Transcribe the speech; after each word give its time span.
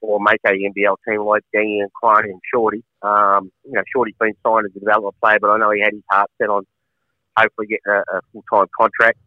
or 0.00 0.20
make 0.20 0.40
a 0.46 0.50
NBL 0.50 0.96
team 1.06 1.22
like 1.22 1.42
and 1.54 1.90
Croney 1.92 2.30
and 2.30 2.40
Shorty. 2.52 2.84
Um, 3.02 3.50
you 3.64 3.72
know, 3.72 3.82
Shorty's 3.92 4.14
been 4.18 4.34
signed 4.44 4.66
as 4.66 4.76
a 4.76 4.80
development 4.80 5.16
player, 5.20 5.38
but 5.40 5.50
I 5.50 5.58
know 5.58 5.70
he 5.70 5.80
had 5.80 5.92
his 5.92 6.02
heart 6.10 6.30
set 6.40 6.48
on 6.48 6.64
hopefully 7.36 7.66
getting 7.68 7.92
a, 7.92 8.16
a 8.16 8.20
full 8.32 8.44
time 8.52 8.66
contract. 8.78 9.18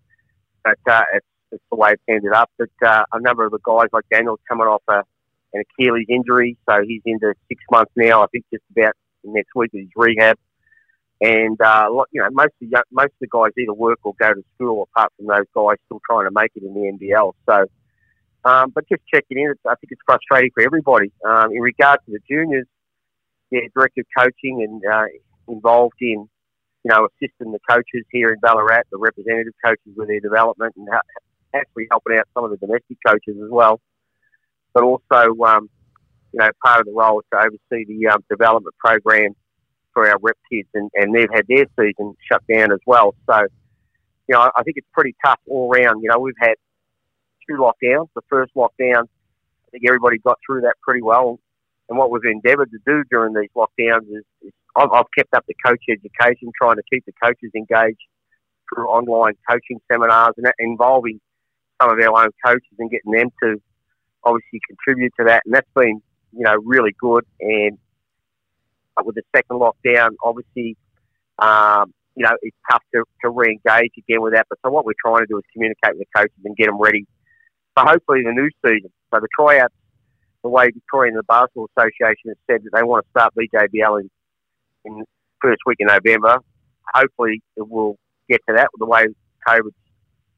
But 0.64 0.80
uh, 0.90 1.04
it's, 1.14 1.26
it's 1.52 1.64
the 1.70 1.76
way 1.76 1.92
it's 1.92 2.04
ended 2.08 2.34
up. 2.34 2.50
But 2.58 2.70
uh, 2.86 3.04
a 3.14 3.22
number 3.22 3.46
of 3.46 3.52
the 3.52 3.60
guys 3.64 3.88
like 3.92 4.06
Daniel's 4.12 4.40
coming 4.48 4.68
off 4.68 4.84
a, 4.88 5.04
an 5.54 5.64
Achilles 5.80 6.06
injury, 6.08 6.58
so 6.70 6.82
he's 6.86 7.02
into 7.06 7.34
six 7.50 7.62
months 7.72 7.92
now. 7.96 8.24
I 8.24 8.28
think 8.28 8.46
just 8.54 8.64
about 8.76 8.94
next 9.24 9.50
week 9.56 9.72
is 9.74 9.82
his 9.82 9.90
rehab. 9.96 10.38
And 11.20 11.60
uh, 11.62 11.88
you 12.12 12.22
know, 12.22 12.30
most 12.32 12.54
of 12.62 12.70
the 12.70 12.84
most 12.92 13.12
of 13.12 13.20
the 13.22 13.28
guys 13.28 13.52
either 13.58 13.74
work 13.74 14.00
or 14.04 14.14
go 14.20 14.34
to 14.34 14.44
school. 14.56 14.90
Apart 14.96 15.12
from 15.18 15.28
those 15.28 15.46
guys 15.54 15.78
still 15.86 16.02
trying 16.10 16.26
to 16.26 16.32
make 16.32 16.52
it 16.56 16.64
in 16.64 16.74
the 16.74 16.98
NBL. 16.98 17.34
So 17.48 17.66
um, 18.44 18.72
but 18.72 18.88
just 18.90 19.02
checking 19.14 19.38
in, 19.38 19.54
I 19.68 19.76
think 19.76 19.92
it's 19.92 20.02
frustrating 20.06 20.52
for 20.54 20.64
everybody. 20.64 21.12
Um, 21.26 21.52
in 21.52 21.62
regard 21.62 22.00
to 22.06 22.12
the 22.12 22.20
juniors, 22.30 22.68
yeah, 23.52 23.62
director 23.76 24.02
of 24.02 24.08
coaching 24.18 24.64
and 24.64 24.82
uh, 24.92 25.06
involved 25.48 25.98
in, 26.00 26.28
you 26.84 26.90
know, 26.90 27.08
assisting 27.08 27.52
the 27.52 27.60
coaches 27.70 28.06
here 28.12 28.30
in 28.30 28.40
Ballarat, 28.40 28.84
the 28.92 28.98
representative 28.98 29.54
coaches 29.64 29.94
with 29.96 30.08
their 30.08 30.20
development 30.20 30.74
and 30.78 30.88
actually 31.54 31.88
helping 31.92 32.18
out 32.18 32.28
some 32.34 32.46
of 32.46 32.52
the 32.52 32.58
domestic 32.58 32.98
coaches 33.06 33.36
as 33.44 33.50
well. 33.50 33.80
But 34.74 34.84
also, 34.84 35.36
um, 35.44 35.70
you 36.34 36.40
know, 36.40 36.50
part 36.64 36.80
of 36.80 36.86
the 36.86 36.94
role 36.94 37.20
is 37.20 37.26
to 37.34 37.40
oversee 37.40 37.86
the 37.86 38.08
um, 38.08 38.24
development 38.30 38.74
program 38.84 39.36
for 39.94 40.10
our 40.10 40.18
rep 40.22 40.38
kids, 40.52 40.70
and, 40.74 40.90
and 40.96 41.14
they've 41.14 41.30
had 41.34 41.46
their 41.48 41.66
season 41.78 42.16
shut 42.32 42.42
down 42.48 42.72
as 42.72 42.80
well. 42.86 43.14
So, 43.30 43.42
you 44.28 44.36
know, 44.36 44.50
I 44.56 44.64
think 44.64 44.78
it's 44.78 44.88
pretty 44.94 45.14
tough 45.24 45.40
all 45.48 45.70
round. 45.70 46.02
You 46.02 46.10
know, 46.10 46.20
we've 46.20 46.34
had 46.40 46.54
two 47.48 47.58
lockdowns. 47.58 48.08
The 48.16 48.22
first 48.30 48.54
lockdown, 48.56 49.04
I 49.04 49.70
think 49.72 49.84
everybody 49.88 50.18
got 50.18 50.38
through 50.46 50.62
that 50.62 50.76
pretty 50.82 51.02
well. 51.02 51.40
And 51.90 51.98
what 51.98 52.12
we've 52.12 52.22
endeavoured 52.24 52.72
to 52.72 52.80
do 52.86 53.04
during 53.10 53.34
these 53.34 53.50
lockdowns 53.56 54.04
is, 54.04 54.24
is 54.42 54.52
I've, 54.76 54.92
I've 54.92 55.06
kept 55.18 55.34
up 55.34 55.46
the 55.48 55.56
coach 55.66 55.84
education, 55.90 56.52
trying 56.58 56.78
to 56.78 56.84
keep 56.92 57.06
the 57.06 57.14
coaches 57.22 57.52
engaged 57.56 58.00
through 58.74 58.88
online 58.88 59.34
coaching 59.50 59.80
seminars 59.92 60.34
and 60.38 60.48
involving 60.60 61.20
some 61.82 61.92
of 61.92 62.00
our 62.00 62.24
own 62.24 62.30
coaches 62.46 62.72
and 62.80 62.90
getting 62.90 63.12
them 63.12 63.30
to 63.44 63.62
obviously 64.24 64.62
contribute 64.68 65.12
to 65.20 65.26
that. 65.26 65.44
And 65.46 65.54
that's 65.54 65.68
been, 65.76 66.02
you 66.32 66.44
know, 66.44 66.56
really 66.64 66.96
good. 67.00 67.26
And 67.42 67.78
with 69.04 69.16
the 69.16 69.24
second 69.36 69.60
lockdown, 69.60 70.12
obviously, 70.24 70.78
um, 71.40 71.94
you 72.16 72.24
know, 72.24 72.36
it's 72.42 72.56
tough 72.70 72.84
to, 72.94 73.04
to 73.24 73.30
re-engage 73.30 73.92
again 73.98 74.22
with 74.22 74.34
that. 74.34 74.46
But 74.50 74.60
so 74.64 74.72
what 74.72 74.86
we're 74.86 74.94
trying 75.04 75.24
to 75.24 75.28
do 75.28 75.38
is 75.38 75.44
communicate 75.54 75.98
with 75.98 76.08
the 76.14 76.20
coaches 76.20 76.38
and 76.46 76.56
get 76.56 76.68
them 76.68 76.80
ready 76.80 77.08
for 77.76 77.86
hopefully 77.86 78.24
the 78.24 78.32
new 78.32 78.50
season. 78.66 78.92
So 79.14 79.20
the 79.20 79.28
tryouts, 79.38 79.74
the 80.44 80.50
way 80.50 80.66
Victorian 80.74 81.16
and 81.16 81.20
the 81.20 81.24
Basketball 81.24 81.70
Association 81.78 82.30
has 82.30 82.38
said 82.50 82.64
that 82.64 82.72
they 82.74 82.84
want 82.84 83.06
to 83.06 83.10
start 83.12 83.34
VJBL 83.36 84.02
in, 84.02 84.10
in 84.86 85.04
first 85.42 85.62
week 85.66 85.78
in 85.80 85.88
November. 85.88 86.40
Hopefully 86.94 87.42
it 87.56 87.70
will 87.70 87.98
get 88.30 88.42
to 88.48 88.56
that 88.56 88.70
with 88.74 88.80
the 88.80 88.86
way 88.86 89.06
COVID 89.48 89.72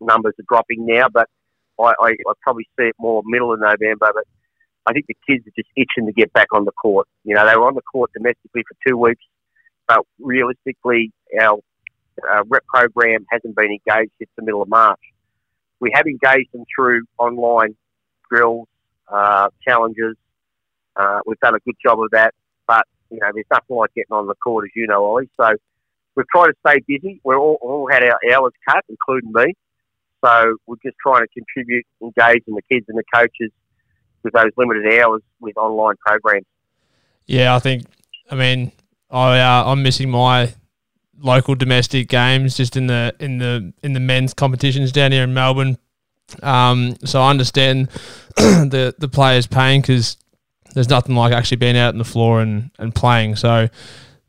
numbers 0.02 0.34
are 0.40 0.46
dropping 0.48 0.86
now, 0.86 1.08
but 1.12 1.28
I, 1.80 1.94
I, 2.00 2.10
I 2.10 2.34
probably 2.42 2.68
see 2.78 2.88
it 2.88 2.96
more 3.00 3.22
middle 3.26 3.54
of 3.54 3.60
November. 3.60 4.12
But 4.14 4.26
I 4.86 4.94
think 4.94 5.06
the 5.08 5.16
kids 5.28 5.48
are 5.48 5.56
just 5.56 5.70
itching 5.76 6.06
to 6.08 6.14
get 6.14 6.34
back 6.34 6.48
on 6.52 6.66
the 6.66 6.72
court. 6.72 7.08
You 7.24 7.36
know, 7.36 7.48
they 7.48 7.56
were 7.56 7.68
on 7.68 7.76
the 7.76 7.82
court 7.82 8.12
domestically 8.14 8.64
for 8.68 8.76
two 8.88 8.98
weeks, 8.98 9.24
but 9.88 10.02
realistically, 10.20 11.12
our 11.40 11.60
uh, 12.32 12.44
rep 12.48 12.66
program 12.68 13.26
hasn't 13.32 13.56
been 13.56 13.72
engaged 13.72 14.12
since 14.20 14.30
the 14.36 14.44
middle 14.44 14.62
of 14.62 14.70
March 14.70 15.00
we 15.84 15.92
have 15.94 16.06
engaged 16.06 16.50
them 16.54 16.64
through 16.74 17.02
online 17.18 17.76
drills, 18.32 18.70
uh, 19.12 19.50
challenges. 19.68 20.16
Uh, 20.96 21.20
we've 21.26 21.40
done 21.42 21.56
a 21.56 21.60
good 21.60 21.76
job 21.86 22.00
of 22.00 22.10
that, 22.12 22.34
but 22.68 22.86
you 23.12 23.20
know, 23.20 23.28
there's 23.34 23.46
nothing 23.52 23.76
like 23.76 23.94
getting 23.94 24.14
on 24.14 24.28
the 24.28 24.36
court, 24.36 24.64
as 24.64 24.72
you 24.78 24.88
know, 24.88 25.04
Ollie. 25.04 25.30
So 25.38 25.52
we've 26.16 26.28
tried 26.30 26.48
to 26.48 26.54
stay 26.66 26.80
busy. 26.88 27.20
We're 27.26 27.38
all, 27.38 27.58
all 27.62 27.90
had 27.92 28.02
our 28.02 28.18
hours 28.32 28.54
cut, 28.68 28.86
including 28.88 29.34
me. 29.34 29.54
So 30.24 30.56
we're 30.66 30.78
just 30.86 30.96
trying 31.06 31.26
to 31.26 31.28
contribute, 31.34 31.86
engage 32.02 32.16
engaging 32.48 32.56
the 32.56 32.62
kids 32.72 32.86
and 32.88 32.98
the 32.98 33.04
coaches 33.14 33.52
with 34.24 34.34
those 34.34 34.52
limited 34.56 35.02
hours 35.02 35.22
with 35.42 35.58
online 35.58 35.96
programs. 35.98 36.46
Yeah, 37.26 37.56
I 37.56 37.60
think. 37.60 37.84
I 38.32 38.36
mean, 38.36 38.72
I 39.12 39.38
uh, 39.38 39.64
I'm 39.66 39.84
missing 39.84 40.10
my 40.10 40.54
local 41.20 41.56
domestic 41.56 42.08
games 42.10 42.58
just 42.58 42.76
in 42.76 42.88
the 42.88 43.16
in 43.20 43.38
the 43.38 43.74
in 43.84 43.94
the 43.94 44.00
men's 44.00 44.34
competitions 44.34 44.92
down 44.92 45.12
here 45.12 45.24
in 45.24 45.34
Melbourne. 45.34 45.78
Um, 46.42 46.96
so 47.06 47.22
I 47.22 47.30
understand 47.30 47.90
the 48.36 48.96
the 48.98 49.08
players 49.08 49.48
paying 49.48 49.82
because 49.82 50.18
there's 50.74 50.90
nothing 50.90 51.16
like 51.16 51.34
actually 51.34 51.58
being 51.58 51.78
out 51.78 51.94
on 51.94 51.98
the 51.98 52.04
floor 52.04 52.42
and, 52.42 52.72
and 52.80 52.94
playing. 52.94 53.36
So 53.36 53.70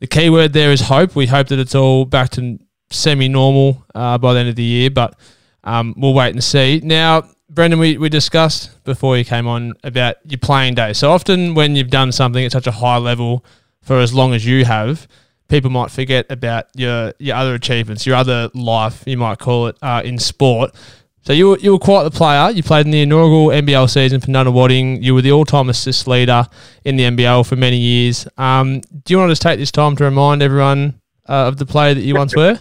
the 0.01 0.07
key 0.07 0.31
word 0.31 0.53
there 0.53 0.73
is 0.73 0.83
hope. 0.83 1.17
We 1.17 1.27
hope 1.27 1.49
that 1.49 1.59
it's 1.59 1.75
all 1.75 2.05
back 2.05 2.31
to 2.31 2.59
semi 2.91 3.29
normal 3.29 3.85
uh, 3.95 4.19
by 4.19 4.35
the 4.35 4.41
end 4.41 4.49
of 4.51 4.57
the 4.57 4.63
year, 4.63 4.91
but 4.91 5.19
um, 5.65 5.95
we'll 5.97 6.15
wait 6.15 6.35
and 6.35 6.45
see. 6.45 6.81
Now, 6.85 7.29
Brendan, 7.49 7.79
we, 7.79 7.97
we 7.97 8.09
discussed 8.09 8.85
before 8.85 9.17
you 9.17 9.25
came 9.25 9.47
on 9.47 9.75
about 9.83 10.17
your 10.27 10.39
playing 10.39 10.75
days. 10.75 10.99
So 10.99 11.11
often 11.11 11.55
when 11.55 11.77
you've 11.77 11.91
done 11.91 12.13
something 12.13 12.45
at 12.45 12.53
such 12.53 12.67
a 12.67 12.73
high 12.73 12.99
level 12.99 13.45
for 13.81 13.99
as 13.99 14.13
long 14.13 14.35
as 14.35 14.45
you 14.45 14.65
have, 14.65 15.07
people 15.49 15.71
might 15.71 15.91
forget 15.91 16.27
about 16.31 16.67
your 16.75 17.13
your 17.19 17.37
other 17.37 17.55
achievements, 17.55 18.07
your 18.07 18.17
other 18.17 18.51
life, 18.55 19.03
you 19.07 19.17
might 19.17 19.39
call 19.39 19.69
it, 19.69 19.77
uh, 19.83 20.03
in 20.05 20.19
sport. 20.19 20.75
So 21.23 21.33
you 21.33 21.49
were, 21.49 21.59
you 21.59 21.73
were 21.73 21.79
quite 21.79 22.05
the 22.05 22.11
player. 22.11 22.51
You 22.51 22.63
played 22.63 22.85
in 22.85 22.93
the 22.93 23.01
inaugural 23.01 23.47
NBL 23.47 23.89
season 23.89 24.21
for 24.21 24.27
Nunawading. 24.27 25.03
You 25.03 25.15
were 25.15 25.23
the 25.23 25.33
all-time 25.33 25.71
assist 25.71 26.07
leader 26.07 26.47
in 26.85 26.97
the 26.97 27.05
NBL 27.05 27.47
for 27.47 27.57
many 27.57 27.79
years. 27.79 28.29
Um, 28.37 28.81
do 28.81 29.15
you 29.15 29.17
want 29.17 29.31
to 29.31 29.33
just 29.33 29.41
take 29.41 29.59
this 29.59 29.73
time 29.73 29.97
to 29.97 30.05
remind 30.05 30.43
everyone 30.43 31.01
uh, 31.27 31.49
of 31.49 31.57
the 31.57 31.65
player 31.65 31.95
that 31.95 32.03
you 32.03 32.15
once 32.15 32.37
were? 32.37 32.59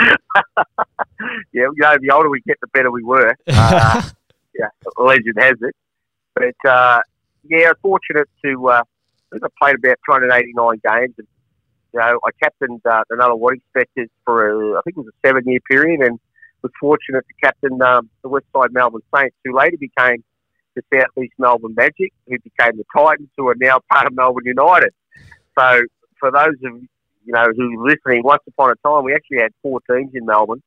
yeah, 0.00 0.14
you 1.52 1.72
know, 1.78 1.96
the 2.00 2.10
older 2.12 2.30
we 2.30 2.40
get, 2.42 2.56
the 2.60 2.68
better 2.68 2.90
we 2.90 3.02
were. 3.02 3.34
Uh, 3.48 4.02
yeah, 4.58 4.68
legend 4.96 5.34
has 5.38 5.54
it. 5.60 5.74
But 6.34 6.70
uh, 6.70 7.00
yeah, 7.44 7.72
fortunate 7.82 8.28
to. 8.44 8.68
Uh, 8.68 8.82
I 9.34 9.36
I 9.42 9.48
played 9.60 9.74
about 9.74 9.98
289 10.08 10.80
games, 10.84 11.14
and 11.18 11.26
you 11.96 12.02
know, 12.02 12.20
I 12.24 12.30
captained 12.42 12.80
uh, 12.84 13.04
the 13.08 13.60
Spectres 13.70 14.10
for 14.24 14.48
a, 14.48 14.78
I 14.78 14.82
think 14.82 14.98
it 14.98 15.00
was 15.00 15.08
a 15.08 15.26
seven-year 15.26 15.60
period, 15.68 16.00
and 16.00 16.18
was 16.62 16.72
fortunate 16.78 17.24
to 17.26 17.34
captain 17.42 17.80
um, 17.80 18.10
the 18.22 18.28
Westside 18.28 18.72
Melbourne 18.72 19.02
Saints, 19.14 19.36
who 19.44 19.56
later 19.56 19.76
became 19.78 20.22
the 20.74 20.82
South 20.92 21.06
East 21.22 21.32
Melbourne 21.38 21.74
Magic, 21.74 22.12
who 22.26 22.36
became 22.38 22.76
the 22.76 22.84
Titans, 22.94 23.30
who 23.36 23.48
are 23.48 23.56
now 23.58 23.80
part 23.90 24.06
of 24.06 24.14
Melbourne 24.14 24.44
United. 24.44 24.92
So, 25.58 25.80
for 26.18 26.30
those 26.30 26.56
of 26.64 26.82
you 27.24 27.32
know 27.32 27.46
who 27.56 27.80
are 27.80 27.88
listening, 27.88 28.22
once 28.24 28.42
upon 28.46 28.70
a 28.70 28.76
time 28.86 29.04
we 29.04 29.14
actually 29.14 29.38
had 29.38 29.52
four 29.62 29.80
teams 29.90 30.10
in 30.14 30.26
Melbourne, 30.26 30.62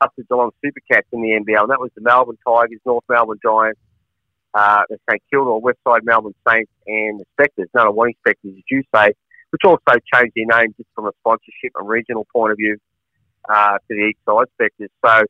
up 0.00 0.14
to 0.16 0.24
Geelong 0.24 0.50
Supercats 0.64 1.08
in 1.12 1.22
the 1.22 1.40
NBL, 1.40 1.62
and 1.62 1.70
that 1.70 1.80
was 1.80 1.90
the 1.94 2.02
Melbourne 2.02 2.38
Tigers, 2.46 2.80
North 2.84 3.04
Melbourne 3.08 3.38
Giants, 3.42 3.80
uh, 4.52 4.82
the 4.90 4.98
St 5.08 5.22
Kilda, 5.30 5.60
Westside 5.64 6.04
Melbourne 6.04 6.34
Saints, 6.46 6.70
and 6.86 7.20
the 7.20 7.24
Spectres. 7.32 7.68
Nunawading 7.74 8.16
Spectres, 8.18 8.54
as 8.56 8.62
you 8.70 8.82
say, 8.94 9.14
which 9.54 9.62
also 9.64 10.00
changed 10.12 10.32
their 10.34 10.58
name 10.58 10.74
just 10.76 10.88
from 10.96 11.06
a 11.06 11.12
sponsorship 11.20 11.70
and 11.76 11.88
regional 11.88 12.26
point 12.32 12.50
of 12.50 12.56
view 12.56 12.76
uh, 13.48 13.74
to 13.74 13.88
the 13.88 14.10
East 14.10 14.18
Side 14.28 14.46
Spectres. 14.54 14.90
So, 15.06 15.22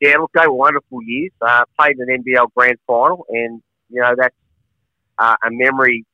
yeah, 0.00 0.18
look, 0.20 0.30
they 0.36 0.46
were 0.46 0.54
wonderful 0.54 1.02
years. 1.02 1.32
Uh, 1.42 1.64
played 1.76 1.96
in 1.98 2.08
an 2.08 2.22
NBL 2.22 2.46
Grand 2.54 2.78
Final, 2.86 3.26
and 3.28 3.60
you 3.88 4.00
know 4.00 4.14
that's 4.16 4.36
uh, 5.18 5.34
a 5.44 5.48
memory 5.50 6.06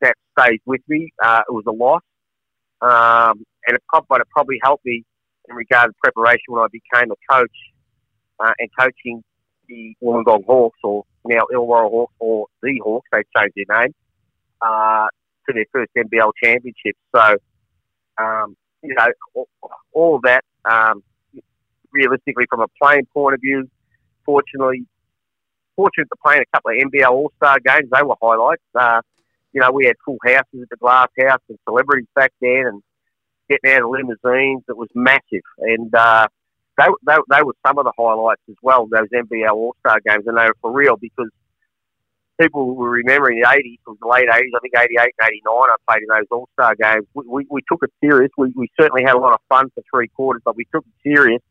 that 0.00 0.16
stays 0.36 0.58
with 0.66 0.80
me. 0.88 1.12
Uh, 1.22 1.42
it 1.48 1.52
was 1.52 1.62
a 1.68 1.70
loss, 1.70 2.02
um, 2.80 3.44
and 3.68 3.76
it, 3.76 3.82
but 4.08 4.20
it 4.20 4.26
probably 4.30 4.58
helped 4.64 4.84
me 4.84 5.04
in 5.48 5.54
regard 5.54 5.90
to 5.90 5.94
preparation 6.02 6.42
when 6.48 6.64
I 6.64 6.66
became 6.72 7.12
a 7.12 7.32
coach 7.32 7.56
uh, 8.40 8.52
and 8.58 8.68
coaching 8.76 9.22
the 9.68 9.94
Wollongong 10.02 10.44
Hawks, 10.44 10.80
or 10.82 11.04
now 11.24 11.42
Illawarra 11.54 11.88
Hawks, 11.88 12.14
or 12.18 12.48
the 12.64 12.80
Hawks. 12.82 13.08
They 13.12 13.22
changed 13.38 13.54
their 13.54 13.82
name 13.82 13.94
uh, 14.60 15.06
to 15.48 15.54
their 15.54 15.66
first 15.72 15.90
NBL 15.96 16.32
championship. 16.42 16.96
So, 17.14 17.36
um, 18.18 18.56
you 18.82 18.94
know, 18.94 19.06
all, 19.34 19.48
all 19.92 20.16
of 20.16 20.22
that. 20.22 20.44
Um, 20.64 21.02
realistically, 21.92 22.46
from 22.48 22.60
a 22.60 22.68
playing 22.80 23.06
point 23.12 23.34
of 23.34 23.40
view, 23.40 23.68
fortunately, 24.24 24.86
fortunate 25.76 26.08
to 26.08 26.16
play 26.24 26.36
in 26.36 26.42
a 26.42 26.56
couple 26.56 26.72
of 26.72 26.76
NBL 26.78 27.10
All 27.10 27.32
Star 27.36 27.58
games. 27.64 27.88
They 27.92 28.02
were 28.02 28.16
highlights. 28.20 28.62
Uh, 28.74 29.00
you 29.52 29.60
know, 29.60 29.70
we 29.70 29.86
had 29.86 29.96
full 30.04 30.18
houses 30.24 30.62
at 30.62 30.70
the 30.70 30.76
Glass 30.76 31.08
House 31.20 31.40
and 31.48 31.58
celebrities 31.68 32.08
back 32.14 32.32
then, 32.40 32.64
and 32.66 32.82
getting 33.48 33.76
out 33.76 33.84
of 33.84 33.90
limousines. 33.90 34.62
It 34.68 34.76
was 34.76 34.88
massive, 34.94 35.42
and 35.58 35.94
uh, 35.94 36.28
they, 36.78 36.86
they 37.06 37.16
they 37.30 37.42
were 37.42 37.54
some 37.66 37.78
of 37.78 37.84
the 37.84 37.92
highlights 37.96 38.42
as 38.48 38.56
well. 38.62 38.86
Those 38.86 39.08
NBL 39.14 39.52
All 39.52 39.76
Star 39.80 40.00
games, 40.06 40.24
and 40.26 40.36
they 40.36 40.44
were 40.44 40.56
for 40.60 40.72
real 40.72 40.96
because 40.96 41.28
people 42.40 42.74
were 42.74 42.90
remembering 42.90 43.40
the 43.40 43.46
80s, 43.46 43.74
it 43.74 43.80
was 43.86 43.98
the 44.00 44.08
late 44.08 44.28
80s, 44.28 44.50
I 44.54 44.60
think 44.60 44.74
88 44.76 45.00
and 45.00 45.28
89, 45.28 45.42
I 45.46 45.76
played 45.88 46.02
in 46.02 46.08
those 46.08 46.26
All 46.30 46.48
Star 46.54 46.74
games. 46.74 47.06
We, 47.14 47.24
we, 47.26 47.46
we, 47.50 47.60
took 47.70 47.82
it 47.82 47.92
serious. 48.02 48.30
We, 48.36 48.52
we 48.56 48.68
certainly 48.78 49.02
had 49.02 49.14
a 49.14 49.18
lot 49.18 49.34
of 49.34 49.40
fun 49.48 49.70
for 49.74 49.82
three 49.90 50.08
quarters, 50.08 50.42
but 50.44 50.56
we 50.56 50.64
took 50.72 50.84
it 50.84 51.08
serious, 51.08 51.42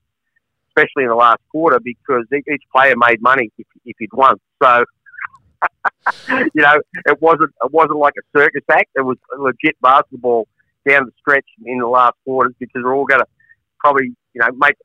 especially 0.69 1.03
in 1.03 1.09
the 1.09 1.15
last 1.15 1.39
quarter, 1.51 1.79
because 1.79 2.25
each 2.33 2.63
player 2.73 2.95
made 2.97 3.21
money 3.21 3.51
if, 3.57 3.67
if 3.85 3.95
he'd 3.99 4.13
won. 4.13 4.37
So, 4.61 4.85
you 6.29 6.61
know, 6.61 6.81
it 7.05 7.21
wasn't 7.21 7.51
it 7.63 7.71
wasn't 7.71 7.97
like 7.97 8.13
a 8.17 8.37
circus 8.37 8.63
act. 8.69 8.89
It 8.95 9.05
was 9.05 9.17
legit 9.37 9.79
basketball 9.81 10.47
down 10.87 11.05
the 11.05 11.11
stretch 11.19 11.45
in 11.65 11.77
the 11.77 11.87
last 11.87 12.13
quarters 12.23 12.53
because 12.59 12.81
we're 12.83 12.95
all 12.95 13.05
going 13.05 13.19
to 13.19 13.27
probably, 13.79 14.15
you 14.33 14.41
know, 14.41 14.47
make 14.53 14.75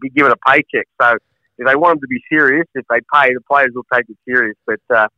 be 0.00 0.10
given 0.10 0.32
a 0.32 0.50
paycheck. 0.50 0.88
So 1.00 1.16
if 1.58 1.66
they 1.66 1.76
want 1.76 2.00
them 2.00 2.00
to 2.00 2.08
be 2.08 2.22
serious, 2.28 2.66
if 2.74 2.86
they 2.88 3.00
pay, 3.12 3.32
the 3.34 3.40
players 3.48 3.70
will 3.74 3.86
take 3.92 4.08
it 4.08 4.16
serious. 4.26 4.56
But 4.66 4.80
uh, 4.94 5.08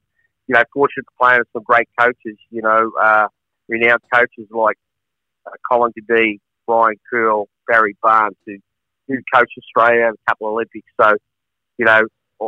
you 0.47 0.55
know, 0.55 0.63
fortunate 0.73 1.05
to 1.05 1.17
play 1.21 1.33
under 1.33 1.47
some 1.53 1.63
great 1.63 1.89
coaches, 1.99 2.39
you 2.51 2.63
know, 2.63 2.91
uh, 3.01 3.27
renowned 3.69 4.03
coaches 4.13 4.47
like 4.51 4.77
uh, 5.47 5.51
Colin 5.71 5.93
Cadee, 5.93 6.39
Brian 6.67 6.97
Kerr, 7.11 7.43
Barry 7.67 7.97
Barnes, 8.03 8.37
who, 8.47 8.57
who 9.09 9.17
coached 9.33 9.59
Australia 9.59 10.09
at 10.09 10.15
a 10.15 10.31
couple 10.31 10.49
of 10.49 10.53
Olympics. 10.53 10.89
So, 11.01 11.17
you 11.79 11.85
know, 11.85 12.03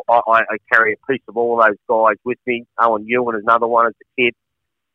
I, 0.08 0.20
I 0.28 0.56
carry 0.72 0.94
a 0.94 1.12
piece 1.12 1.22
of 1.28 1.36
all 1.36 1.56
those 1.56 1.76
guys 1.88 2.16
with 2.24 2.38
me. 2.46 2.66
Owen 2.80 3.06
Ewan 3.06 3.36
is 3.36 3.42
another 3.44 3.66
one 3.66 3.86
as 3.86 3.94
a 4.00 4.22
kid. 4.22 4.34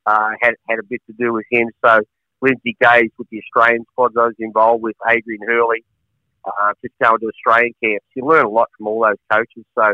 Uh, 0.06 0.32
had 0.42 0.56
had 0.70 0.80
a 0.80 0.84
bit 0.84 1.02
to 1.08 1.14
do 1.18 1.32
with 1.32 1.46
him. 1.50 1.70
So 1.84 2.02
Lindsay 2.42 2.76
Gaze 2.82 3.10
with 3.18 3.30
the 3.32 3.40
Australian 3.40 3.86
squads 3.92 4.16
I 4.18 4.26
was 4.26 4.36
involved 4.38 4.84
with, 4.84 4.96
Adrian 5.10 5.42
Hurley, 5.48 5.86
uh, 6.44 6.74
just 6.84 6.94
going 7.02 7.20
to 7.20 7.28
Australian 7.28 7.74
camps. 7.82 8.06
You 8.14 8.26
learn 8.26 8.46
a 8.46 8.50
lot 8.50 8.68
from 8.78 8.88
all 8.88 9.02
those 9.02 9.16
coaches. 9.32 9.64
So 9.76 9.94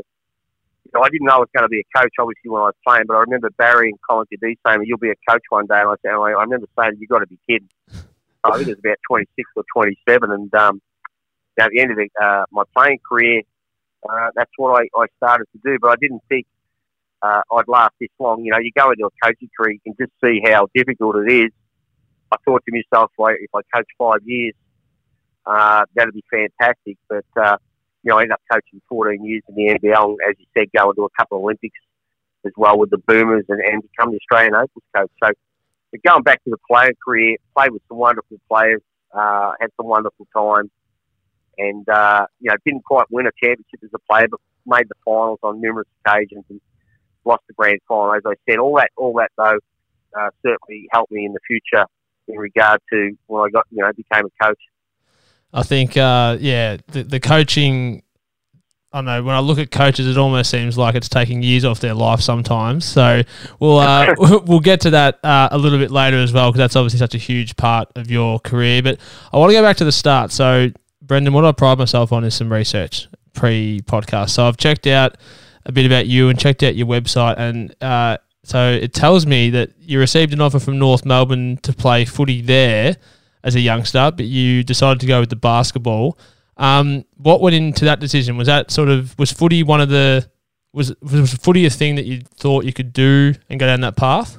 you 0.91 0.99
know, 0.99 1.05
I 1.05 1.09
didn't 1.09 1.27
know 1.27 1.35
I 1.35 1.39
was 1.39 1.49
going 1.55 1.63
to 1.63 1.69
be 1.69 1.81
a 1.81 1.97
coach, 1.97 2.13
obviously, 2.19 2.49
when 2.49 2.61
I 2.61 2.65
was 2.65 2.75
playing, 2.85 3.03
but 3.07 3.15
I 3.15 3.19
remember 3.19 3.49
Barry 3.57 3.89
and 3.89 3.99
Colin 4.07 4.25
Cadee 4.33 4.57
saying, 4.65 4.81
you'll 4.85 4.97
be 4.97 5.11
a 5.11 5.31
coach 5.31 5.43
one 5.49 5.67
day. 5.67 5.79
And 5.79 5.89
I 5.89 5.95
said, 6.01 6.11
I 6.13 6.41
remember 6.41 6.67
saying, 6.77 6.97
you've 6.99 7.09
got 7.09 7.19
to 7.19 7.27
be 7.27 7.37
kidding. 7.47 7.69
I 8.43 8.57
think 8.57 8.69
it 8.69 8.71
was 8.71 8.79
about 8.79 8.97
26 9.07 9.49
or 9.55 9.63
27. 9.75 10.31
And 10.31 10.53
um, 10.55 10.81
at 11.59 11.69
the 11.71 11.79
end 11.79 11.91
of 11.91 11.97
the, 11.97 12.09
uh, 12.19 12.45
my 12.51 12.63
playing 12.75 12.99
career, 13.07 13.41
uh, 14.09 14.29
that's 14.35 14.51
what 14.57 14.81
I, 14.81 14.87
I 14.99 15.05
started 15.17 15.45
to 15.51 15.59
do. 15.63 15.77
But 15.79 15.91
I 15.91 15.95
didn't 16.01 16.23
think 16.29 16.47
uh, 17.21 17.41
I'd 17.51 17.67
last 17.67 17.93
this 17.99 18.09
long. 18.17 18.43
You 18.43 18.51
know, 18.51 18.59
you 18.59 18.71
go 18.75 18.89
into 18.89 19.05
a 19.05 19.09
coaching 19.23 19.49
career, 19.59 19.73
you 19.73 19.79
can 19.83 19.95
just 19.99 20.13
see 20.23 20.41
how 20.43 20.67
difficult 20.73 21.17
it 21.17 21.31
is. 21.31 21.51
I 22.31 22.37
thought 22.45 22.63
to 22.65 22.71
myself, 22.71 23.11
well, 23.17 23.35
if 23.39 23.49
I 23.53 23.61
coach 23.75 23.87
five 23.97 24.21
years, 24.25 24.53
uh, 25.45 25.83
that'd 25.95 26.13
be 26.13 26.23
fantastic. 26.31 26.97
But 27.09 27.25
uh, 27.39 27.57
you 28.03 28.11
know, 28.11 28.17
I 28.17 28.21
ended 28.21 28.33
up 28.33 28.41
coaching 28.51 28.81
14 28.89 29.23
years 29.25 29.43
in 29.49 29.55
the 29.55 29.73
NBL, 29.73 30.15
as 30.27 30.35
you 30.39 30.45
said, 30.57 30.67
going 30.75 30.95
to 30.95 31.03
a 31.03 31.09
couple 31.17 31.37
of 31.37 31.43
Olympics 31.43 31.79
as 32.45 32.53
well 32.55 32.77
with 32.77 32.89
the 32.89 32.97
Boomers 32.97 33.45
and, 33.49 33.59
and 33.61 33.81
become 33.81 34.11
the 34.11 34.17
Australian 34.17 34.55
Opals 34.55 34.83
coach. 34.95 35.11
So, 35.21 35.31
going 36.05 36.23
back 36.23 36.43
to 36.43 36.49
the 36.49 36.57
player 36.69 36.91
career, 37.03 37.37
played 37.55 37.71
with 37.71 37.81
some 37.89 37.97
wonderful 37.97 38.37
players, 38.49 38.81
uh, 39.13 39.53
had 39.59 39.69
some 39.75 39.87
wonderful 39.87 40.27
times, 40.35 40.69
and 41.57 41.87
uh, 41.89 42.25
you 42.39 42.49
know, 42.49 42.55
didn't 42.65 42.85
quite 42.85 43.07
win 43.09 43.27
a 43.27 43.31
championship 43.31 43.79
as 43.83 43.89
a 43.93 43.99
player, 44.11 44.27
but 44.29 44.39
made 44.65 44.87
the 44.87 44.95
finals 45.03 45.39
on 45.43 45.59
numerous 45.59 45.87
occasions 46.05 46.45
and 46.49 46.61
lost 47.25 47.43
the 47.47 47.53
grand 47.53 47.79
final. 47.87 48.13
As 48.13 48.21
I 48.25 48.33
said, 48.49 48.59
all 48.59 48.75
that, 48.77 48.91
all 48.95 49.13
that 49.13 49.31
though, 49.37 49.59
uh, 50.17 50.29
certainly 50.45 50.87
helped 50.91 51.11
me 51.11 51.25
in 51.25 51.33
the 51.33 51.39
future 51.45 51.85
in 52.27 52.37
regard 52.37 52.79
to 52.91 53.11
when 53.27 53.43
I 53.43 53.49
got, 53.49 53.65
you 53.71 53.81
know, 53.81 53.91
became 53.93 54.25
a 54.25 54.45
coach. 54.45 54.59
I 55.53 55.63
think, 55.63 55.97
uh, 55.97 56.37
yeah, 56.39 56.77
the, 56.87 57.03
the 57.03 57.19
coaching. 57.19 58.03
I 58.91 58.97
don't 58.97 59.05
know 59.05 59.21
when 59.21 59.35
I 59.35 59.39
look 59.39 59.59
at 59.59 59.69
coaches, 59.69 60.07
it 60.07 60.17
almost 60.17 60.49
seems 60.49 60.75
like 60.75 60.95
it's 60.95 61.09
taking 61.09 61.43
years 61.43 61.63
off 61.63 61.79
their 61.79 61.93
life 61.93 62.21
sometimes. 62.21 62.85
So 62.85 63.21
we'll 63.59 63.77
uh, 63.77 64.15
we'll 64.17 64.59
get 64.59 64.81
to 64.81 64.89
that 64.91 65.23
uh, 65.23 65.49
a 65.51 65.57
little 65.59 65.77
bit 65.77 65.91
later 65.91 66.17
as 66.17 66.33
well 66.33 66.49
because 66.49 66.57
that's 66.57 66.75
obviously 66.75 66.97
such 66.97 67.13
a 67.13 67.19
huge 67.19 67.55
part 67.55 67.87
of 67.95 68.09
your 68.09 68.39
career. 68.39 68.81
But 68.81 68.99
I 69.31 69.37
want 69.37 69.51
to 69.51 69.53
go 69.53 69.61
back 69.61 69.77
to 69.77 69.85
the 69.85 69.91
start. 69.91 70.31
So 70.31 70.69
Brendan, 71.03 71.33
what 71.33 71.45
I 71.45 71.51
pride 71.51 71.77
myself 71.77 72.11
on 72.11 72.23
is 72.23 72.33
some 72.33 72.51
research 72.51 73.07
pre-podcast. 73.33 74.31
So 74.31 74.47
I've 74.47 74.57
checked 74.57 74.87
out 74.87 75.17
a 75.65 75.71
bit 75.71 75.85
about 75.85 76.07
you 76.07 76.29
and 76.29 76.39
checked 76.39 76.63
out 76.63 76.75
your 76.75 76.87
website, 76.87 77.35
and 77.37 77.75
uh, 77.81 78.17
so 78.43 78.71
it 78.71 78.93
tells 78.93 79.27
me 79.27 79.51
that 79.51 79.71
you 79.79 79.99
received 79.99 80.33
an 80.33 80.41
offer 80.41 80.59
from 80.59 80.79
North 80.79 81.05
Melbourne 81.05 81.57
to 81.57 81.73
play 81.73 82.05
footy 82.05 82.41
there 82.41 82.95
as 83.43 83.55
a 83.55 83.59
youngster, 83.59 84.11
but 84.15 84.25
you 84.25 84.63
decided 84.63 84.99
to 84.99 85.07
go 85.07 85.19
with 85.19 85.29
the 85.29 85.35
basketball. 85.35 86.17
Um, 86.57 87.05
what 87.17 87.41
went 87.41 87.55
into 87.55 87.85
that 87.85 87.99
decision? 87.99 88.37
Was 88.37 88.47
that 88.47 88.71
sort 88.71 88.89
of 88.89 89.17
was 89.17 89.31
footy 89.31 89.63
one 89.63 89.81
of 89.81 89.89
the 89.89 90.29
was 90.73 90.93
was 91.01 91.33
footy 91.33 91.65
a 91.65 91.69
thing 91.69 91.95
that 91.95 92.05
you 92.05 92.21
thought 92.21 92.65
you 92.65 92.73
could 92.73 92.93
do 92.93 93.33
and 93.49 93.59
go 93.59 93.65
down 93.65 93.81
that 93.81 93.95
path? 93.95 94.37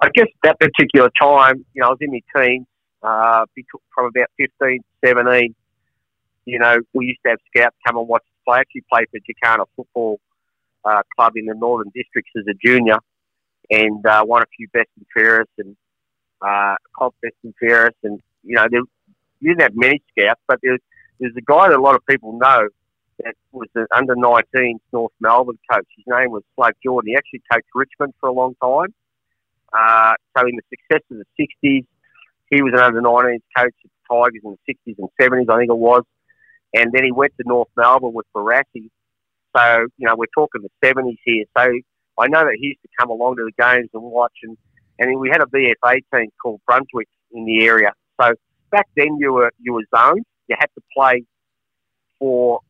I 0.00 0.08
guess 0.14 0.28
that 0.44 0.58
particular 0.58 1.10
time, 1.20 1.64
you 1.74 1.82
know, 1.82 1.88
I 1.88 1.90
was 1.90 1.98
in 2.00 2.10
my 2.10 2.20
teens, 2.34 2.66
uh, 3.02 3.44
from 3.94 4.06
about 4.06 4.28
15, 4.38 4.80
17. 5.04 5.54
You 6.46 6.58
know, 6.58 6.76
we 6.94 7.06
used 7.06 7.20
to 7.24 7.30
have 7.30 7.38
scouts 7.54 7.76
come 7.86 7.98
and 7.98 8.08
watch 8.08 8.22
us 8.22 8.42
play. 8.46 8.58
I 8.58 8.60
actually 8.60 8.84
played 8.90 9.08
for 9.10 9.18
Jacana 9.18 9.64
Football 9.76 10.18
uh, 10.84 11.02
Club 11.14 11.32
in 11.36 11.44
the 11.44 11.54
Northern 11.54 11.90
Districts 11.94 12.30
as 12.36 12.44
a 12.48 12.54
junior 12.64 12.96
and 13.70 14.04
uh, 14.06 14.24
won 14.26 14.42
a 14.42 14.46
few 14.56 14.68
best 14.72 14.88
and 14.96 15.06
fairest 15.14 15.50
and 15.58 15.76
uh, 16.42 16.74
and 17.42 17.54
Ferris, 17.60 17.94
and 18.02 18.20
you 18.42 18.56
know, 18.56 18.66
there, 18.70 18.82
you 19.40 19.50
didn't 19.50 19.62
have 19.62 19.74
many 19.74 20.02
scouts, 20.10 20.40
but 20.46 20.58
there's 20.62 20.80
there's 21.18 21.34
a 21.36 21.42
guy 21.42 21.68
that 21.68 21.78
a 21.78 21.82
lot 21.82 21.94
of 21.94 22.04
people 22.06 22.38
know 22.38 22.68
that 23.24 23.34
was 23.52 23.68
an 23.74 23.86
under 23.94 24.16
19 24.16 24.80
North 24.92 25.12
Melbourne 25.20 25.58
coach. 25.70 25.86
His 25.96 26.04
name 26.08 26.30
was 26.30 26.42
Slug 26.56 26.74
Jordan. 26.82 27.10
He 27.10 27.16
actually 27.16 27.42
coached 27.52 27.68
Richmond 27.74 28.14
for 28.20 28.28
a 28.28 28.32
long 28.32 28.54
time. 28.62 28.94
Uh, 29.72 30.14
so 30.36 30.46
in 30.46 30.56
the 30.56 30.62
success 30.70 31.04
of 31.10 31.18
the 31.18 31.46
60s, 31.64 31.84
he 32.50 32.62
was 32.62 32.72
an 32.72 32.80
under 32.80 33.00
19 33.00 33.40
coach 33.56 33.74
at 33.84 33.90
the 33.90 34.14
Tigers 34.14 34.42
in 34.44 34.56
the 34.66 34.74
60s 34.74 34.96
and 34.98 35.08
70s, 35.20 35.52
I 35.52 35.58
think 35.58 35.70
it 35.70 35.76
was. 35.76 36.02
and 36.74 36.92
then 36.92 37.04
he 37.04 37.12
went 37.12 37.32
to 37.36 37.44
North 37.46 37.68
Melbourne 37.76 38.12
with 38.12 38.26
Barassi. 38.34 38.90
So 39.56 39.86
you 39.98 40.06
know 40.06 40.14
we're 40.16 40.26
talking 40.34 40.62
the 40.62 40.70
seventies 40.84 41.18
here. 41.24 41.44
So 41.56 41.62
I 42.18 42.28
know 42.28 42.44
that 42.44 42.56
he 42.58 42.68
used 42.68 42.82
to 42.82 42.88
come 42.98 43.10
along 43.10 43.36
to 43.36 43.44
the 43.44 43.62
games 43.62 43.90
and 43.92 44.02
watch, 44.02 44.32
and 44.42 44.56
and 45.00 45.18
we 45.18 45.30
had 45.30 45.40
a 45.40 45.46
VFA 45.46 46.00
team 46.14 46.30
called 46.40 46.60
Brunswick 46.66 47.08
in 47.32 47.46
the 47.46 47.64
area. 47.64 47.92
So 48.20 48.32
back 48.70 48.86
then 48.96 49.16
you 49.18 49.32
were 49.32 49.50
you 49.58 49.72
were 49.72 49.84
zoned. 49.94 50.24
You 50.46 50.56
had 50.58 50.68
to 50.74 50.82
play 50.96 51.24
for 52.18 52.60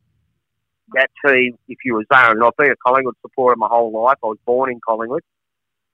that 0.93 1.09
team 1.25 1.57
if 1.67 1.79
you 1.83 1.95
were 1.95 2.05
zoned. 2.11 2.37
And 2.37 2.43
I've 2.43 2.55
been 2.57 2.71
a 2.71 2.75
Collingwood 2.85 3.15
supporter 3.21 3.55
my 3.57 3.67
whole 3.67 3.91
life. 3.91 4.17
I 4.23 4.27
was 4.27 4.37
born 4.45 4.71
in 4.71 4.79
Collingwood. 4.87 5.23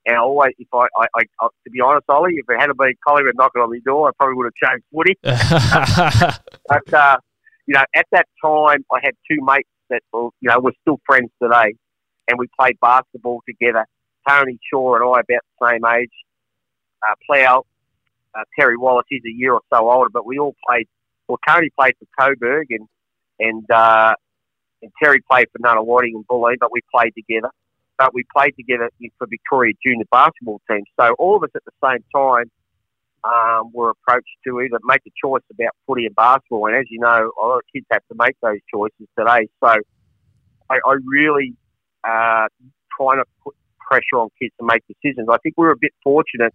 And 0.06 0.16
I 0.16 0.20
always, 0.20 0.54
if 0.58 0.68
I, 0.74 0.88
I, 0.98 1.08
I, 1.16 1.24
I 1.42 1.48
to 1.66 1.70
be 1.70 1.82
honest, 1.82 2.06
Ollie, 2.08 2.36
if 2.36 2.46
it 2.48 2.60
hadn't 2.60 2.78
been 2.78 2.94
Collingwood 3.06 3.36
knocking 3.36 3.62
on 3.62 3.72
my 3.72 3.80
door, 3.86 4.08
I 4.08 4.12
probably 4.18 4.36
would 4.36 4.52
have 4.52 4.70
changed 4.70 4.86
footy. 4.94 5.16
but, 6.68 6.94
uh, 6.94 7.18
you 7.66 7.74
know, 7.74 7.84
at 7.94 8.06
that 8.12 8.28
time, 8.44 8.86
I 8.92 9.00
had 9.04 9.16
two 9.30 9.44
mates 9.44 9.70
that, 9.90 10.02
were, 10.14 10.30
you 10.40 10.50
know, 10.50 10.60
we're 10.60 10.72
still 10.82 11.00
friends 11.06 11.30
today. 11.42 11.76
And 12.30 12.40
we 12.40 12.48
played 12.60 12.78
basketball 12.82 13.42
together. 13.48 13.86
Tony 14.28 14.60
Shaw 14.72 14.96
and 14.96 15.04
I 15.04 15.22
about 15.22 15.42
the 15.60 15.70
same 15.70 15.86
age. 15.86 16.12
Uh, 17.10 17.16
Plough, 17.26 17.66
uh, 18.36 18.44
Terry 18.58 18.78
Wallace, 18.78 19.06
he's 19.10 19.24
a 19.26 19.36
year 19.36 19.54
or 19.54 19.62
so 19.72 19.90
older, 19.90 20.10
but 20.10 20.26
we 20.26 20.40
all 20.40 20.56
played. 20.68 20.88
Well, 21.28 21.40
Tony 21.48 21.70
played 21.78 21.94
for 22.00 22.08
Coburg 22.20 22.68
and 22.70 22.88
and 23.40 23.70
uh, 23.70 24.14
and 24.82 24.92
Terry 25.02 25.22
played 25.30 25.48
for 25.52 25.60
Nunawading 25.60 26.16
and 26.16 26.28
Bulleen, 26.28 26.56
but 26.60 26.72
we 26.72 26.82
played 26.94 27.14
together. 27.16 27.50
But 27.98 28.14
we 28.14 28.24
played 28.36 28.54
together 28.56 28.90
for 29.18 29.28
Victoria 29.28 29.74
junior 29.84 30.06
basketball 30.12 30.62
team. 30.70 30.84
So 31.00 31.16
all 31.18 31.38
of 31.38 31.44
us 31.44 31.50
at 31.56 31.64
the 31.66 31.72
same 31.84 32.04
time 32.16 32.52
um, 33.24 33.72
were 33.74 33.90
approached 33.90 34.30
to 34.46 34.62
either 34.62 34.78
make 34.84 35.02
a 35.08 35.12
choice 35.22 35.42
about 35.52 35.72
footy 35.88 36.06
and 36.06 36.16
basketball. 36.16 36.68
And 36.68 36.76
as 36.76 36.86
you 36.90 37.00
know, 37.00 37.32
a 37.42 37.46
lot 37.46 37.58
of 37.58 37.64
kids 37.74 37.86
have 37.92 38.04
to 38.10 38.16
make 38.16 38.36
those 38.42 38.60
choices 38.72 39.08
today. 39.18 39.50
So 39.64 39.76
I, 40.70 40.76
I 40.86 40.96
really 41.06 41.56
uh, 42.04 42.48
try 42.96 43.16
not 43.16 43.24
to 43.24 43.44
put 43.44 43.56
pressure 43.80 44.18
on 44.18 44.30
kids 44.40 44.54
to 44.60 44.66
make 44.66 44.84
decisions. 44.88 45.28
I 45.32 45.38
think 45.38 45.56
we 45.58 45.66
were 45.66 45.72
a 45.72 45.80
bit 45.80 45.94
fortunate. 46.04 46.54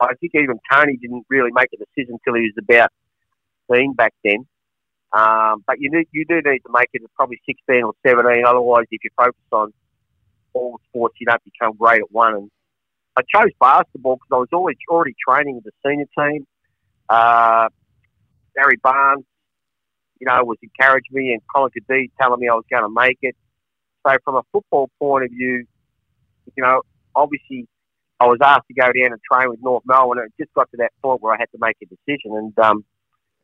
I 0.00 0.14
think 0.20 0.32
even 0.34 0.58
Tony 0.70 0.96
didn't 0.96 1.26
really 1.28 1.50
make 1.52 1.68
a 1.72 1.76
decision 1.76 2.18
until 2.20 2.40
he 2.40 2.50
was 2.52 2.54
about 2.58 2.90
16 3.70 3.94
back 3.94 4.14
then. 4.24 4.46
Um, 5.12 5.64
but 5.66 5.80
you 5.80 5.90
need, 5.90 6.08
you 6.12 6.24
do 6.28 6.36
need 6.36 6.58
to 6.60 6.72
make 6.72 6.88
it 6.92 7.02
at 7.02 7.14
probably 7.14 7.40
16 7.46 7.82
or 7.84 7.92
17. 8.06 8.44
Otherwise, 8.46 8.84
if 8.90 9.02
you 9.02 9.10
focus 9.16 9.40
on 9.52 9.72
all 10.52 10.78
sports, 10.88 11.16
you 11.20 11.26
don't 11.26 11.42
become 11.44 11.74
great 11.76 12.00
at 12.00 12.10
one. 12.10 12.34
And 12.34 12.50
I 13.16 13.22
chose 13.22 13.52
basketball 13.58 14.16
because 14.16 14.28
I 14.32 14.38
was 14.38 14.48
always 14.52 14.76
already 14.90 15.14
training 15.26 15.56
with 15.56 15.64
the 15.64 15.72
senior 15.84 16.06
team. 16.18 16.46
Uh, 17.08 17.68
Barry 18.54 18.76
Barnes, 18.82 19.24
you 20.20 20.26
know, 20.26 20.44
was 20.44 20.58
encouraging 20.62 21.12
me, 21.12 21.32
and 21.32 21.40
Colin 21.54 21.70
Cadee 21.70 22.10
telling 22.20 22.40
me 22.40 22.48
I 22.48 22.54
was 22.54 22.64
going 22.70 22.82
to 22.82 22.90
make 22.92 23.18
it. 23.22 23.36
So, 24.06 24.16
from 24.24 24.36
a 24.36 24.42
football 24.52 24.90
point 24.98 25.24
of 25.24 25.30
view, 25.30 25.66
you 26.54 26.62
know, 26.62 26.82
obviously, 27.14 27.68
I 28.18 28.26
was 28.26 28.38
asked 28.42 28.68
to 28.68 28.74
go 28.74 28.86
down 28.86 29.12
and 29.12 29.20
train 29.30 29.50
with 29.50 29.60
North 29.62 29.84
Melbourne, 29.86 30.18
and 30.18 30.28
it 30.28 30.42
just 30.42 30.54
got 30.54 30.70
to 30.70 30.76
that 30.78 30.92
point 31.02 31.20
where 31.20 31.34
I 31.34 31.36
had 31.38 31.50
to 31.52 31.58
make 31.60 31.76
a 31.82 31.86
decision. 31.86 32.36
And 32.36 32.58
um, 32.58 32.84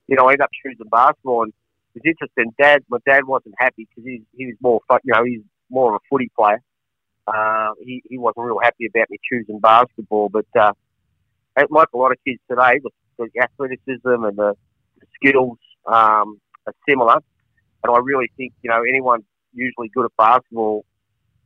you 0.08 0.16
know, 0.16 0.26
I 0.26 0.32
ended 0.32 0.42
up 0.42 0.50
choosing 0.62 0.88
basketball. 0.90 1.44
And 1.44 1.52
it 1.94 2.02
was 2.04 2.12
interesting. 2.12 2.52
Dad, 2.60 2.82
my 2.88 2.98
dad 3.06 3.24
wasn't 3.24 3.54
happy 3.58 3.88
because 3.88 4.04
he, 4.04 4.22
he 4.36 4.46
was 4.46 4.56
more, 4.60 4.80
you 5.04 5.12
know, 5.12 5.24
he's 5.24 5.42
more 5.70 5.94
of 5.94 5.96
a 5.96 6.04
footy 6.10 6.30
player. 6.36 6.60
Uh, 7.26 7.70
he, 7.80 8.02
he 8.08 8.18
wasn't 8.18 8.44
real 8.44 8.58
happy 8.62 8.86
about 8.86 9.08
me 9.10 9.18
choosing 9.30 9.60
basketball. 9.60 10.28
But 10.28 10.46
uh, 10.58 10.72
like 11.70 11.88
a 11.94 11.96
lot 11.96 12.12
of 12.12 12.18
kids 12.26 12.40
today, 12.50 12.80
the, 12.82 12.90
the 13.18 13.42
athleticism 13.42 14.24
and 14.24 14.36
the, 14.36 14.54
the 15.00 15.06
skills 15.14 15.58
um, 15.86 16.40
are 16.66 16.74
similar. 16.88 17.16
And 17.84 17.94
I 17.94 17.98
really 18.02 18.30
think, 18.36 18.52
you 18.62 18.70
know, 18.70 18.82
anyone 18.88 19.24
usually 19.52 19.88
good 19.94 20.06
at 20.06 20.16
basketball 20.16 20.84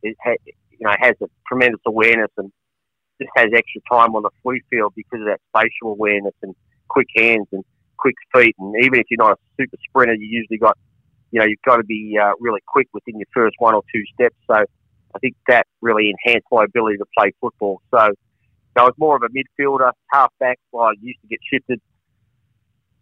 is, 0.03 0.15
ha- 0.23 0.37
you 0.45 0.87
know, 0.87 0.95
has 0.99 1.15
a 1.23 1.27
tremendous 1.47 1.81
awareness 1.87 2.31
and 2.37 2.53
just 3.21 3.31
has 3.37 3.49
extra 3.55 3.81
time 3.91 4.15
on 4.15 4.23
the 4.23 4.31
footy 4.43 4.63
field 4.71 4.93
because 4.95 5.21
of 5.21 5.27
that 5.27 5.41
spatial 5.55 5.91
awareness 5.91 6.35
and 6.43 6.55
quick 6.89 7.09
hands 7.17 7.47
and 7.53 7.65
quick 7.97 8.15
feet, 8.35 8.55
and 8.59 8.75
even 8.85 9.01
if 9.01 9.07
you're 9.11 9.19
not 9.19 9.33
a 9.33 9.37
super 9.59 9.77
sprinter, 9.89 10.15
you 10.15 10.27
usually 10.27 10.59
got, 10.59 10.77
you 11.31 11.41
know, 11.41 11.47
you've 11.47 11.63
got 11.65 11.77
to 11.77 11.85
be 11.85 12.17
uh, 12.21 12.33
really 12.41 12.61
quick 12.67 12.89
within 12.93 13.19
your 13.19 13.27
first 13.33 13.57
one 13.59 13.75
or 13.75 13.83
two 13.93 14.03
steps. 14.15 14.37
So 14.47 14.55
I 14.55 15.19
think 15.21 15.35
that 15.49 15.67
really 15.81 16.11
enhanced 16.11 16.47
my 16.53 16.65
ability 16.65 16.99
to 16.99 17.07
play 17.17 17.33
football. 17.41 17.81
So 17.91 17.99
I 17.99 18.83
was 18.83 18.93
more 18.99 19.17
of 19.17 19.23
a 19.23 19.29
midfielder, 19.29 19.91
halfback. 20.13 20.59
Well, 20.73 20.85
I 20.85 20.93
used 21.01 21.21
to 21.23 21.29
get 21.29 21.39
shifted 21.51 21.81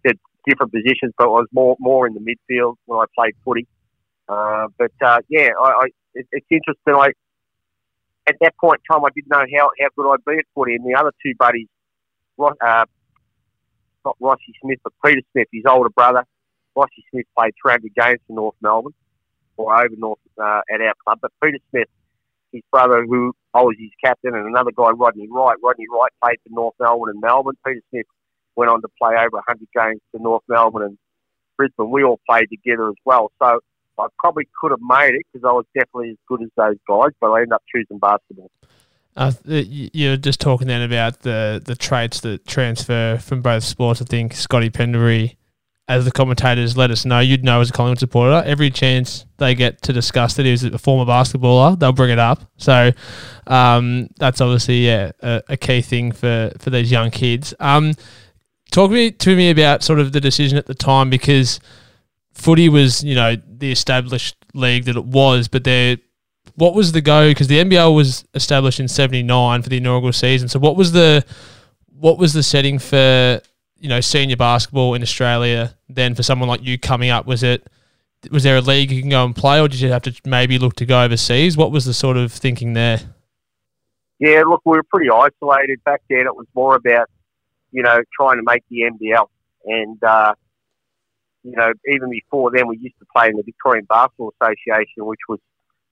to 0.06 0.14
different 0.46 0.72
positions, 0.72 1.12
but 1.18 1.24
I 1.24 1.28
was 1.28 1.48
more 1.52 1.76
more 1.80 2.06
in 2.06 2.14
the 2.14 2.20
midfield 2.20 2.76
when 2.86 3.00
I 3.00 3.04
played 3.16 3.34
footy. 3.44 3.66
Uh, 4.28 4.68
but 4.78 4.92
uh, 5.04 5.18
yeah, 5.28 5.48
I, 5.60 5.68
I 5.68 5.84
it, 6.14 6.26
it's 6.30 6.46
interesting. 6.50 6.94
I 6.94 7.12
at 8.26 8.36
that 8.40 8.56
point 8.58 8.80
in 8.80 8.94
time, 8.94 9.04
I 9.04 9.10
didn't 9.14 9.30
know 9.30 9.44
how, 9.58 9.70
how 9.80 9.88
good 9.96 10.12
I'd 10.12 10.24
be 10.24 10.38
at 10.38 10.46
footy, 10.54 10.74
and 10.74 10.84
the 10.84 10.98
other 10.98 11.12
two 11.22 11.34
buddies, 11.38 11.68
uh, 12.38 12.84
not 14.04 14.16
Rossi 14.20 14.54
Smith, 14.62 14.78
but 14.82 14.92
Peter 15.04 15.20
Smith, 15.32 15.48
his 15.52 15.64
older 15.68 15.90
brother. 15.90 16.24
Rossi 16.76 17.04
Smith 17.10 17.26
played 17.36 17.54
300 17.62 17.94
games 17.94 18.20
for 18.26 18.32
North 18.32 18.56
Melbourne, 18.60 18.94
or 19.56 19.74
over 19.74 19.94
North 19.96 20.18
uh, 20.38 20.60
at 20.72 20.80
our 20.80 20.94
club. 21.04 21.18
But 21.22 21.32
Peter 21.42 21.58
Smith, 21.70 21.88
his 22.52 22.62
brother, 22.70 23.04
who 23.04 23.32
I 23.52 23.62
was 23.62 23.76
his 23.78 23.90
captain, 24.02 24.34
and 24.34 24.46
another 24.46 24.72
guy, 24.72 24.90
Rodney 24.90 25.28
Wright. 25.30 25.56
Rodney 25.62 25.86
Wright 25.92 26.10
played 26.22 26.38
for 26.42 26.50
North 26.50 26.74
Melbourne 26.80 27.10
and 27.10 27.20
Melbourne. 27.20 27.56
Peter 27.66 27.80
Smith 27.90 28.06
went 28.56 28.70
on 28.70 28.82
to 28.82 28.88
play 29.00 29.14
over 29.14 29.36
100 29.46 29.68
games 29.74 30.00
for 30.10 30.18
North 30.18 30.42
Melbourne 30.48 30.84
and 30.84 30.98
Brisbane. 31.56 31.90
We 31.90 32.04
all 32.04 32.20
played 32.28 32.48
together 32.50 32.88
as 32.88 32.96
well. 33.04 33.30
So 33.40 33.60
I 33.98 34.06
probably 34.18 34.48
could 34.60 34.70
have 34.70 34.80
made 34.80 35.14
it 35.14 35.22
because 35.32 35.46
I 35.48 35.52
was 35.52 35.64
definitely 35.74 36.10
as 36.10 36.16
good 36.28 36.42
as 36.42 36.48
those 36.56 36.76
guys, 36.88 37.12
but 37.20 37.30
I 37.30 37.38
ended 37.38 37.52
up 37.52 37.62
choosing 37.72 37.98
basketball. 37.98 38.50
Uh, 39.16 39.32
you're 39.46 40.16
just 40.16 40.40
talking 40.40 40.66
then 40.66 40.82
about 40.82 41.20
the 41.20 41.62
the 41.64 41.76
traits 41.76 42.20
that 42.20 42.46
transfer 42.46 43.16
from 43.18 43.42
both 43.42 43.62
sports. 43.62 44.02
I 44.02 44.04
think 44.06 44.34
Scotty 44.34 44.70
Pendlebury, 44.70 45.36
as 45.86 46.04
the 46.04 46.10
commentators 46.10 46.76
let 46.76 46.90
us 46.90 47.04
know, 47.04 47.20
you'd 47.20 47.44
know 47.44 47.60
as 47.60 47.70
a 47.70 47.72
Collingwood 47.72 48.00
supporter, 48.00 48.42
every 48.44 48.70
chance 48.70 49.24
they 49.36 49.54
get 49.54 49.82
to 49.82 49.92
discuss 49.92 50.34
that 50.34 50.46
he 50.46 50.50
was 50.50 50.64
a 50.64 50.78
former 50.78 51.10
basketballer, 51.10 51.78
they'll 51.78 51.92
bring 51.92 52.10
it 52.10 52.18
up. 52.18 52.50
So 52.56 52.90
um, 53.46 54.08
that's 54.16 54.40
obviously 54.40 54.86
yeah, 54.86 55.12
a, 55.20 55.42
a, 55.50 55.56
key 55.56 55.80
thing 55.82 56.10
for, 56.10 56.52
for 56.58 56.70
these 56.70 56.90
young 56.90 57.10
kids. 57.10 57.54
Um, 57.60 57.92
talk 58.72 58.90
me 58.90 59.10
to 59.12 59.36
me 59.36 59.50
about 59.50 59.82
sort 59.84 60.00
of 60.00 60.12
the 60.12 60.20
decision 60.20 60.58
at 60.58 60.66
the 60.66 60.74
time 60.74 61.10
because 61.10 61.60
footy 62.34 62.68
was 62.68 63.02
you 63.02 63.14
know 63.14 63.36
the 63.46 63.72
established 63.72 64.36
league 64.52 64.84
that 64.84 64.96
it 64.96 65.04
was, 65.04 65.48
but 65.48 65.64
there 65.64 65.96
what 66.56 66.74
was 66.74 66.92
the 66.92 67.00
go? 67.00 67.30
Because 67.30 67.48
the 67.48 67.58
NBL 67.58 67.94
was 67.94 68.24
established 68.34 68.80
in 68.80 68.88
'79 68.88 69.62
for 69.62 69.68
the 69.68 69.78
inaugural 69.78 70.12
season. 70.12 70.48
So 70.48 70.58
what 70.58 70.76
was 70.76 70.92
the 70.92 71.24
what 71.98 72.18
was 72.18 72.32
the 72.32 72.42
setting 72.42 72.78
for 72.78 73.40
you 73.78 73.88
know 73.88 74.00
senior 74.00 74.36
basketball 74.36 74.94
in 74.94 75.02
Australia? 75.02 75.76
Then 75.88 76.14
for 76.14 76.22
someone 76.22 76.48
like 76.48 76.62
you 76.62 76.78
coming 76.78 77.10
up, 77.10 77.26
was 77.26 77.42
it 77.42 77.68
was 78.30 78.42
there 78.42 78.56
a 78.56 78.60
league 78.60 78.90
you 78.90 79.00
can 79.00 79.10
go 79.10 79.24
and 79.24 79.34
play, 79.34 79.60
or 79.60 79.68
did 79.68 79.80
you 79.80 79.90
have 79.90 80.02
to 80.02 80.14
maybe 80.24 80.58
look 80.58 80.76
to 80.76 80.86
go 80.86 81.02
overseas? 81.02 81.56
What 81.56 81.72
was 81.72 81.84
the 81.84 81.94
sort 81.94 82.16
of 82.16 82.32
thinking 82.32 82.72
there? 82.72 83.00
Yeah, 84.18 84.42
look, 84.46 84.62
we 84.64 84.76
were 84.76 84.84
pretty 84.84 85.10
isolated 85.10 85.82
back 85.84 86.02
then. 86.08 86.20
It 86.20 86.36
was 86.36 86.46
more 86.54 86.76
about 86.76 87.08
you 87.72 87.82
know 87.82 88.00
trying 88.18 88.36
to 88.36 88.42
make 88.44 88.62
the 88.70 88.82
NBL, 88.82 89.26
and 89.64 90.02
uh, 90.04 90.34
you 91.44 91.52
know 91.52 91.72
even 91.86 92.10
before 92.10 92.50
then, 92.54 92.66
we 92.68 92.78
used 92.78 92.98
to 92.98 93.06
play 93.14 93.28
in 93.28 93.36
the 93.36 93.42
Victorian 93.42 93.84
Basketball 93.88 94.32
Association, 94.40 95.06
which 95.06 95.20
was 95.28 95.38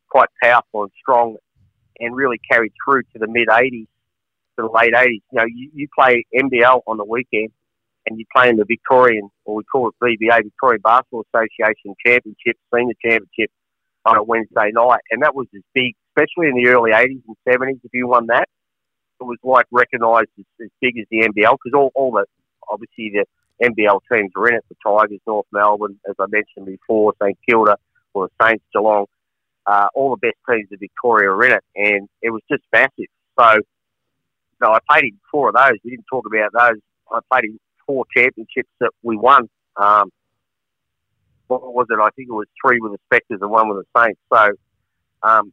quite 0.08 0.28
powerful 0.42 0.82
and 0.82 0.92
strong 1.00 1.36
and 2.00 2.14
really 2.16 2.40
carried 2.50 2.72
through 2.84 3.02
to 3.02 3.18
the 3.18 3.26
mid 3.28 3.48
80s, 3.48 3.86
to 4.56 4.66
the 4.66 4.70
late 4.72 4.92
80s. 4.92 5.22
You 5.30 5.38
know, 5.38 5.44
you, 5.44 5.70
you 5.74 5.88
play 5.96 6.24
NBL 6.34 6.82
on 6.86 6.96
the 6.96 7.04
weekend 7.04 7.50
and 8.06 8.18
you 8.18 8.24
play 8.34 8.48
in 8.48 8.56
the 8.56 8.64
Victorian, 8.64 9.30
or 9.44 9.56
we 9.56 9.64
call 9.64 9.88
it 9.88 9.94
VBA, 10.02 10.44
Victorian 10.44 10.80
Basketball 10.82 11.24
Association 11.32 11.94
Championship, 12.04 12.56
Senior 12.74 12.94
Championship 13.02 13.50
on 14.04 14.16
a 14.16 14.22
Wednesday 14.22 14.70
night. 14.72 15.00
And 15.10 15.22
that 15.22 15.34
was 15.34 15.46
as 15.54 15.62
big, 15.74 15.94
especially 16.10 16.48
in 16.48 16.56
the 16.56 16.68
early 16.68 16.90
80s 16.90 17.22
and 17.26 17.36
70s, 17.48 17.80
if 17.84 17.92
you 17.92 18.08
won 18.08 18.26
that. 18.26 18.48
It 19.20 19.24
was 19.24 19.38
like 19.44 19.66
recognised 19.70 20.30
as, 20.38 20.44
as 20.60 20.68
big 20.80 20.98
as 20.98 21.06
the 21.10 21.20
NBL 21.20 21.56
because 21.62 21.76
all, 21.76 21.92
all 21.94 22.10
the, 22.10 22.24
obviously, 22.68 23.12
the 23.14 23.24
NBL 23.62 24.00
teams 24.12 24.32
were 24.34 24.48
in 24.48 24.56
it 24.56 24.64
the 24.68 24.76
Tigers, 24.84 25.20
North 25.26 25.46
Melbourne, 25.52 25.98
as 26.08 26.14
I 26.18 26.26
mentioned 26.28 26.66
before, 26.66 27.14
St 27.22 27.38
Kilda, 27.48 27.76
or 28.14 28.28
the 28.28 28.46
Saints, 28.46 28.64
Geelong 28.72 29.06
uh, 29.66 29.86
all 29.94 30.10
the 30.10 30.16
best 30.16 30.36
teams 30.48 30.68
in 30.70 30.78
Victoria 30.78 31.30
are 31.30 31.44
in 31.44 31.52
it, 31.52 31.64
and 31.76 32.08
it 32.20 32.30
was 32.30 32.42
just 32.50 32.62
massive. 32.72 33.10
So, 33.38 33.60
know, 34.60 34.72
I 34.72 34.78
played 34.90 35.04
in 35.04 35.18
four 35.30 35.48
of 35.48 35.54
those. 35.54 35.78
We 35.84 35.90
didn't 35.92 36.06
talk 36.10 36.24
about 36.26 36.50
those. 36.52 36.80
I 37.10 37.20
played 37.30 37.44
in 37.44 37.60
four 37.86 38.04
championships 38.16 38.70
that 38.80 38.90
we 39.02 39.16
won. 39.16 39.48
Um, 39.76 40.10
what 41.46 41.62
was 41.74 41.86
it? 41.90 41.98
I 42.00 42.08
think 42.16 42.28
it 42.28 42.32
was 42.32 42.46
three 42.64 42.78
with 42.80 42.92
the 42.92 42.98
Spectres 43.06 43.40
and 43.40 43.50
one 43.50 43.68
with 43.68 43.84
the 43.84 44.00
Saints. 44.00 44.20
So, 44.32 44.52
um, 45.22 45.52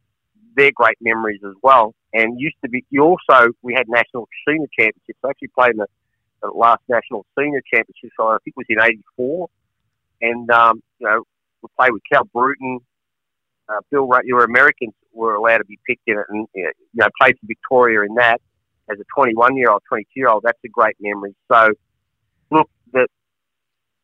they're 0.56 0.72
great 0.74 0.96
memories 1.00 1.40
as 1.46 1.54
well. 1.62 1.94
And 2.12 2.40
used 2.40 2.56
to 2.64 2.68
be, 2.68 2.84
you 2.90 3.02
also, 3.02 3.52
we 3.62 3.72
had 3.72 3.86
national 3.88 4.28
senior 4.46 4.66
championships. 4.76 5.18
I 5.24 5.28
actually 5.30 5.50
played 5.56 5.72
in 5.72 5.76
the, 5.76 5.86
last 6.54 6.82
national 6.88 7.26
senior 7.38 7.62
championship, 7.72 8.10
so 8.16 8.28
I 8.28 8.38
think 8.44 8.54
it 8.56 8.56
was 8.56 8.66
in 8.68 8.80
84. 8.80 9.48
and 10.22 10.50
um, 10.50 10.82
you 10.98 11.06
know 11.06 11.22
we 11.62 11.68
played 11.78 11.92
with 11.92 12.02
Cal 12.10 12.24
Bruton, 12.24 12.80
uh, 13.68 13.80
Bill. 13.90 14.08
Your 14.24 14.44
Americans 14.44 14.94
were 15.12 15.34
allowed 15.34 15.58
to 15.58 15.64
be 15.64 15.78
picked 15.86 16.02
in 16.06 16.18
it, 16.18 16.26
and 16.28 16.46
you 16.54 16.72
know 16.94 17.08
played 17.20 17.36
for 17.38 17.46
Victoria 17.46 18.02
in 18.02 18.14
that 18.14 18.40
as 18.90 18.98
a 18.98 19.04
21 19.14 19.56
year 19.56 19.70
old, 19.70 19.82
22 19.88 20.08
year 20.14 20.28
old. 20.28 20.42
That's 20.44 20.58
a 20.64 20.68
great 20.68 20.96
memory. 21.00 21.34
So 21.50 21.68
look, 22.50 22.70
that 22.92 23.08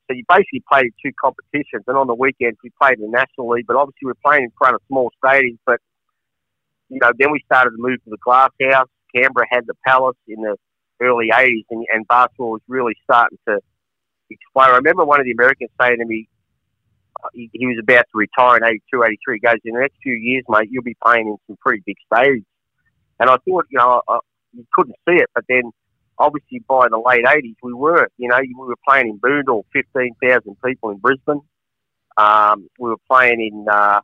so 0.09 0.15
you 0.15 0.25
basically 0.29 0.63
played 0.71 0.93
two 1.05 1.13
competitions, 1.21 1.85
and 1.87 1.97
on 1.97 2.07
the 2.07 2.15
weekends 2.15 2.59
we 2.63 2.71
played 2.81 2.99
in 2.99 3.11
the 3.11 3.11
National 3.11 3.49
League. 3.49 3.67
But 3.67 3.77
obviously 3.77 4.07
we 4.07 4.11
are 4.13 4.23
playing 4.25 4.45
in 4.45 4.53
front 4.57 4.75
of 4.75 4.83
small 4.89 5.11
stadiums. 5.23 5.59
But 5.67 5.81
you 6.89 6.99
know, 7.01 7.11
then 7.19 7.33
we 7.33 7.41
started 7.45 7.71
to 7.71 7.77
move 7.79 8.03
to 8.05 8.11
the 8.11 8.19
Glass 8.19 8.51
House. 8.71 8.89
Canberra 9.15 9.47
had 9.51 9.67
the 9.67 9.75
Palace 9.87 10.17
in 10.29 10.43
the 10.43 10.57
early 11.01 11.31
'80s, 11.33 11.65
and, 11.71 11.85
and 11.93 12.07
basketball 12.09 12.53
was 12.53 12.63
really 12.69 12.95
starting 13.05 13.39
to 13.49 13.59
explode. 14.31 14.73
I 14.73 14.77
remember 14.77 15.05
one 15.05 15.21
of 15.21 15.25
the 15.25 15.33
Americans 15.33 15.71
saying 15.81 15.99
to 15.99 16.07
me, 16.07 16.29
uh, 17.23 17.29
he, 17.33 17.51
he 17.53 17.67
was 17.67 17.79
about 17.81 18.05
to 18.13 18.19
retire 18.19 18.57
in 18.59 18.65
82, 18.65 19.05
83. 19.05 19.35
He 19.35 19.41
goes, 19.41 19.57
in 19.65 19.75
the 19.75 19.81
next 19.81 19.97
few 20.03 20.15
years, 20.15 20.45
mate, 20.49 20.69
you'll 20.71 20.83
be 20.83 20.97
playing 21.03 21.29
in 21.29 21.37
some 21.47 21.57
pretty 21.61 21.83
big 21.87 21.97
stadiums. 22.13 22.45
And 23.19 23.31
I 23.31 23.37
thought, 23.49 23.67
you 23.71 23.79
know, 23.79 24.03
I, 24.09 24.19
you 24.53 24.67
couldn't 24.73 24.97
see 25.09 25.17
it, 25.17 25.31
but 25.35 25.45
then 25.49 25.71
obviously 26.19 26.63
by 26.69 26.89
the 26.89 26.99
late 26.99 27.25
80s, 27.25 27.57
we 27.63 27.73
were, 27.73 28.09
you 28.19 28.29
know, 28.29 28.39
we 28.41 28.55
were 28.55 28.77
playing 28.87 29.09
in 29.09 29.19
Boondall, 29.19 29.65
15,000 29.73 30.57
people 30.65 30.91
in 30.91 30.99
Brisbane. 30.99 31.41
Um, 32.17 32.69
we 32.79 32.91
were 32.91 32.97
playing 33.11 33.41
in, 33.41 33.67
uh, 33.71 34.01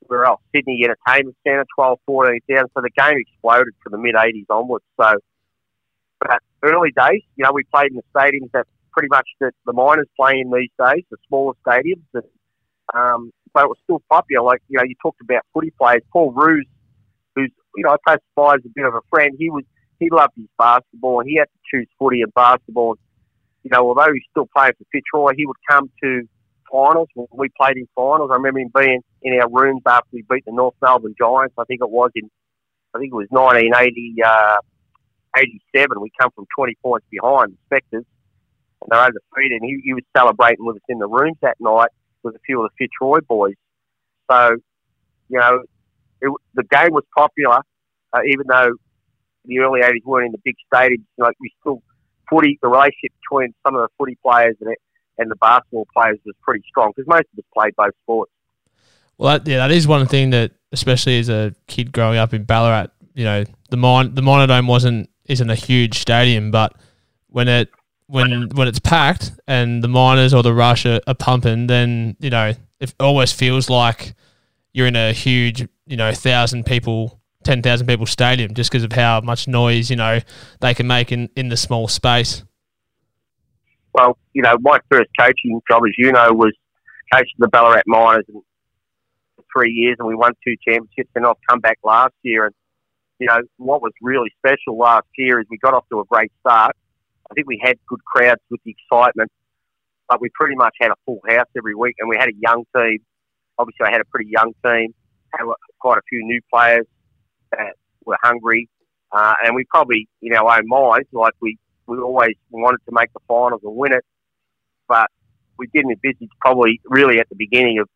where 0.00 0.24
else? 0.24 0.40
Sydney 0.54 0.82
Entertainment 0.84 1.36
Centre, 1.46 1.66
12, 1.76 1.98
14,000. 2.06 2.66
So 2.74 2.80
the 2.80 2.90
game 2.90 3.18
exploded 3.18 3.74
from 3.82 3.92
the 3.92 3.98
mid 3.98 4.14
80s 4.14 4.46
onwards. 4.50 4.84
So, 5.00 5.14
but 6.20 6.40
early 6.62 6.92
days, 6.96 7.22
you 7.36 7.44
know, 7.44 7.52
we 7.52 7.64
played 7.64 7.90
in 7.90 7.96
the 7.96 8.02
stadiums 8.14 8.50
that 8.52 8.66
pretty 8.92 9.08
much 9.10 9.28
the, 9.40 9.52
the 9.66 9.72
miners 9.72 10.08
play 10.18 10.40
in 10.40 10.50
these 10.50 10.70
days, 10.78 11.04
the 11.10 11.16
smaller 11.28 11.54
stadiums. 11.66 12.04
And, 12.14 12.24
um, 12.94 13.30
but 13.52 13.64
it 13.64 13.68
was 13.68 13.78
still 13.84 14.02
popular. 14.10 14.44
Like, 14.44 14.62
you 14.68 14.78
know, 14.78 14.84
you 14.84 14.94
talked 15.02 15.20
about 15.20 15.42
footy 15.52 15.72
players. 15.78 16.02
Paul 16.12 16.32
Roos, 16.32 16.66
who's, 17.34 17.50
you 17.76 17.84
know, 17.84 17.90
I 17.90 17.96
classify 18.04 18.54
as 18.54 18.64
a 18.64 18.72
bit 18.74 18.86
of 18.86 18.94
a 18.94 19.00
friend, 19.10 19.34
he 19.38 19.50
was 19.50 19.64
he 19.98 20.10
loved 20.10 20.34
his 20.36 20.46
basketball 20.58 21.20
and 21.20 21.28
he 21.28 21.36
had 21.36 21.44
to 21.46 21.58
choose 21.70 21.88
footy 21.98 22.20
and 22.22 22.32
basketball. 22.34 22.96
You 23.62 23.70
know, 23.72 23.88
although 23.88 24.12
he's 24.12 24.22
still 24.30 24.48
playing 24.54 24.72
for 24.78 24.84
Fitzroy, 24.92 25.32
he 25.36 25.46
would 25.46 25.56
come 25.68 25.90
to 26.02 26.28
finals 26.70 27.08
when 27.14 27.26
we 27.32 27.48
played 27.58 27.76
in 27.76 27.88
finals. 27.94 28.30
I 28.30 28.36
remember 28.36 28.60
him 28.60 28.70
being 28.74 29.00
in 29.22 29.40
our 29.40 29.48
rooms 29.50 29.82
after 29.86 30.08
we 30.12 30.24
beat 30.28 30.44
the 30.44 30.52
North 30.52 30.74
Melbourne 30.82 31.14
Giants. 31.18 31.54
I 31.58 31.64
think 31.64 31.80
it 31.82 31.90
was 31.90 32.10
in, 32.14 32.30
I 32.94 32.98
think 32.98 33.12
it 33.12 33.16
was 33.16 33.26
1980, 33.30 34.16
uh, 34.24 34.56
87. 35.36 36.00
We 36.00 36.10
come 36.18 36.30
from 36.34 36.46
20 36.56 36.76
points 36.82 37.06
behind 37.10 37.52
the 37.52 37.58
Spectres 37.66 38.04
and 38.82 38.88
they're 38.90 39.00
undefeated. 39.00 39.60
And 39.60 39.64
he, 39.64 39.80
he 39.84 39.94
was 39.94 40.04
celebrating 40.16 40.64
with 40.64 40.76
us 40.76 40.82
in 40.88 40.98
the 40.98 41.08
rooms 41.08 41.36
that 41.42 41.56
night 41.60 41.90
with 42.22 42.34
a 42.34 42.38
few 42.46 42.64
of 42.64 42.70
the 42.70 42.86
Fitzroy 42.86 43.20
boys. 43.28 43.54
So, 44.30 44.56
you 45.28 45.38
know, 45.38 45.62
it, 46.20 46.32
the 46.54 46.64
game 46.64 46.92
was 46.92 47.04
popular, 47.16 47.60
uh, 48.12 48.20
even 48.26 48.46
though 48.48 48.72
the 49.44 49.58
early 49.60 49.80
80s 49.80 50.04
weren't 50.04 50.26
in 50.26 50.32
the 50.32 50.40
big 50.44 50.56
stadiums. 50.72 51.04
Like 51.18 51.36
we 51.40 51.50
still 51.60 51.82
footy, 52.28 52.58
the 52.62 52.68
relationship 52.68 53.12
between 53.22 53.54
some 53.64 53.76
of 53.76 53.82
the 53.82 53.88
footy 53.98 54.18
players 54.22 54.56
and, 54.60 54.70
it, 54.70 54.78
and 55.18 55.30
the 55.30 55.36
basketball 55.36 55.86
players 55.94 56.18
was 56.24 56.34
pretty 56.42 56.64
strong 56.68 56.92
because 56.94 57.08
most 57.08 57.26
of 57.32 57.38
us 57.38 57.44
played 57.54 57.74
both 57.76 57.94
sports. 58.02 58.32
Well, 59.18 59.38
that, 59.38 59.48
yeah, 59.48 59.58
that 59.58 59.70
is 59.70 59.86
one 59.86 60.06
thing 60.06 60.30
that, 60.30 60.52
especially 60.72 61.18
as 61.18 61.28
a 61.28 61.54
kid 61.66 61.92
growing 61.92 62.18
up 62.18 62.34
in 62.34 62.44
Ballarat, 62.44 62.88
you 63.14 63.24
know, 63.24 63.44
the 63.70 63.76
mine, 63.76 64.14
the 64.14 64.20
Minerdome 64.20 64.68
wasn't 64.68 65.08
isn't 65.28 65.50
a 65.50 65.54
huge 65.54 65.98
stadium, 65.98 66.50
but 66.50 66.74
when 67.28 67.48
it 67.48 67.70
when 68.06 68.48
when 68.50 68.68
it's 68.68 68.78
packed 68.78 69.32
and 69.46 69.82
the 69.82 69.88
miners 69.88 70.32
or 70.32 70.42
the 70.42 70.54
rush 70.54 70.86
are, 70.86 71.00
are 71.06 71.14
pumping, 71.14 71.66
then 71.66 72.16
you 72.20 72.30
know 72.30 72.52
it 72.80 72.94
almost 73.00 73.34
feels 73.34 73.70
like 73.70 74.14
you're 74.72 74.86
in 74.86 74.96
a 74.96 75.12
huge, 75.12 75.66
you 75.86 75.96
know, 75.96 76.12
thousand 76.12 76.66
people 76.66 77.20
10,000 77.46 77.86
people 77.86 78.06
stadium 78.06 78.52
just 78.54 78.70
because 78.70 78.82
of 78.82 78.92
how 78.92 79.20
much 79.20 79.46
noise, 79.46 79.88
you 79.88 79.96
know, 79.96 80.18
they 80.60 80.74
can 80.74 80.86
make 80.86 81.12
in, 81.12 81.30
in 81.36 81.48
the 81.48 81.56
small 81.56 81.86
space? 81.86 82.42
Well, 83.94 84.18
you 84.34 84.42
know, 84.42 84.56
my 84.60 84.80
first 84.90 85.08
coaching 85.18 85.60
job, 85.70 85.82
as 85.86 85.94
you 85.96 86.12
know, 86.12 86.28
was 86.32 86.52
coaching 87.14 87.36
the 87.38 87.48
Ballarat 87.48 87.82
Miners 87.86 88.24
for 88.28 89.44
three 89.54 89.70
years 89.70 89.96
and 90.00 90.08
we 90.08 90.14
won 90.16 90.32
two 90.44 90.56
championships 90.68 91.10
and 91.14 91.24
I've 91.24 91.36
come 91.48 91.60
back 91.60 91.78
last 91.84 92.14
year 92.22 92.46
and, 92.46 92.54
you 93.18 93.26
know, 93.26 93.40
what 93.56 93.82
was 93.82 93.92
really 94.02 94.30
special 94.38 94.76
last 94.76 95.06
year 95.16 95.40
is 95.40 95.46
we 95.50 95.58
got 95.58 95.74
off 95.74 95.84
to 95.90 96.00
a 96.00 96.04
great 96.04 96.32
start. 96.40 96.76
I 97.30 97.34
think 97.34 97.46
we 97.46 97.60
had 97.62 97.78
good 97.88 98.04
crowds 98.04 98.40
with 98.50 98.60
the 98.64 98.74
excitement, 98.76 99.30
but 100.08 100.20
we 100.20 100.28
pretty 100.34 100.54
much 100.54 100.74
had 100.80 100.90
a 100.90 100.96
full 101.04 101.20
house 101.28 101.46
every 101.56 101.74
week 101.74 101.96
and 101.98 102.08
we 102.08 102.16
had 102.18 102.28
a 102.28 102.36
young 102.38 102.64
team. 102.76 102.98
Obviously, 103.58 103.86
I 103.86 103.90
had 103.90 104.00
a 104.00 104.04
pretty 104.04 104.30
young 104.30 104.52
team, 104.64 104.94
had 105.32 105.46
quite 105.80 105.98
a 105.98 106.02
few 106.08 106.22
new 106.24 106.40
players 106.52 106.86
that 107.52 107.72
were 108.04 108.18
hungry, 108.22 108.68
uh, 109.12 109.34
and 109.44 109.54
we 109.54 109.64
probably, 109.64 110.08
in 110.22 110.34
our 110.34 110.58
own 110.58 110.68
minds, 110.68 111.08
like 111.12 111.32
we, 111.40 111.58
we 111.86 111.98
always 111.98 112.34
wanted 112.50 112.78
to 112.86 112.92
make 112.92 113.12
the 113.12 113.20
finals 113.26 113.62
and 113.64 113.74
win 113.74 113.92
it, 113.92 114.04
but 114.88 115.10
we 115.58 115.66
didn't 115.68 115.92
envisage 115.92 116.28
probably 116.40 116.80
really 116.84 117.18
at 117.18 117.28
the 117.30 117.36
beginning 117.36 117.78
of 117.78 117.88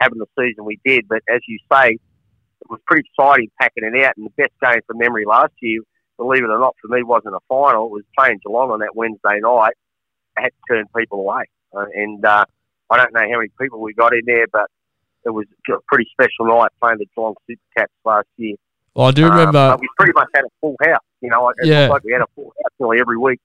having 0.00 0.18
the 0.18 0.26
season 0.38 0.64
we 0.64 0.80
did. 0.84 1.06
But 1.08 1.22
as 1.32 1.40
you 1.46 1.58
say, 1.72 1.98
was 2.68 2.80
pretty 2.86 3.08
exciting 3.08 3.50
packing 3.60 3.84
it 3.84 4.04
out. 4.04 4.16
And 4.16 4.26
the 4.26 4.30
best 4.36 4.52
game 4.62 4.80
from 4.86 4.98
memory 4.98 5.24
last 5.26 5.52
year, 5.60 5.80
believe 6.16 6.44
it 6.44 6.50
or 6.50 6.58
not, 6.58 6.76
for 6.80 6.88
me 6.88 7.02
wasn't 7.02 7.34
a 7.34 7.40
final. 7.48 7.86
It 7.86 7.92
was 7.92 8.04
playing 8.16 8.40
Geelong 8.44 8.70
on 8.70 8.80
that 8.80 8.94
Wednesday 8.94 9.40
night. 9.40 9.74
I 10.36 10.42
had 10.42 10.48
to 10.48 10.74
turn 10.74 10.84
people 10.96 11.20
away, 11.20 11.44
uh, 11.76 11.86
and 11.94 12.24
uh, 12.24 12.44
I 12.90 12.96
don't 12.96 13.12
know 13.12 13.20
how 13.20 13.38
many 13.38 13.50
people 13.60 13.80
we 13.80 13.94
got 13.94 14.12
in 14.12 14.22
there, 14.26 14.46
but 14.52 14.66
it 15.24 15.30
was 15.30 15.46
a 15.68 15.74
pretty 15.86 16.08
special 16.12 16.46
night 16.46 16.70
playing 16.82 16.98
the 16.98 17.06
Geelong 17.14 17.34
Super 17.46 17.62
Cats 17.76 17.92
last 18.04 18.26
year. 18.36 18.56
Well, 18.94 19.06
I 19.06 19.10
do 19.10 19.24
remember. 19.24 19.58
Um, 19.58 19.78
we 19.80 19.88
pretty 19.96 20.12
much 20.14 20.28
had 20.34 20.44
a 20.44 20.48
full 20.60 20.76
house. 20.82 21.00
You 21.20 21.30
know, 21.30 21.48
it 21.48 21.56
yeah. 21.64 21.88
like 21.88 22.04
we 22.04 22.12
had 22.12 22.22
a 22.22 22.26
full 22.34 22.44
house 22.44 22.72
nearly 22.78 23.00
every 23.00 23.16
week. 23.16 23.40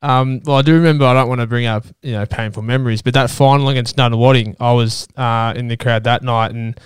Um, 0.00 0.40
well, 0.44 0.56
I 0.56 0.62
do 0.62 0.74
remember. 0.74 1.04
I 1.04 1.14
don't 1.14 1.28
want 1.28 1.40
to 1.40 1.46
bring 1.46 1.66
up 1.66 1.84
you 2.02 2.12
know 2.12 2.24
painful 2.24 2.62
memories, 2.62 3.02
but 3.02 3.14
that 3.14 3.30
final 3.30 3.68
against 3.68 3.96
Nunawading, 3.96 4.56
I 4.60 4.72
was 4.72 5.08
uh, 5.16 5.52
in 5.56 5.68
the 5.68 5.76
crowd 5.76 6.04
that 6.04 6.22
night, 6.22 6.52
and 6.52 6.78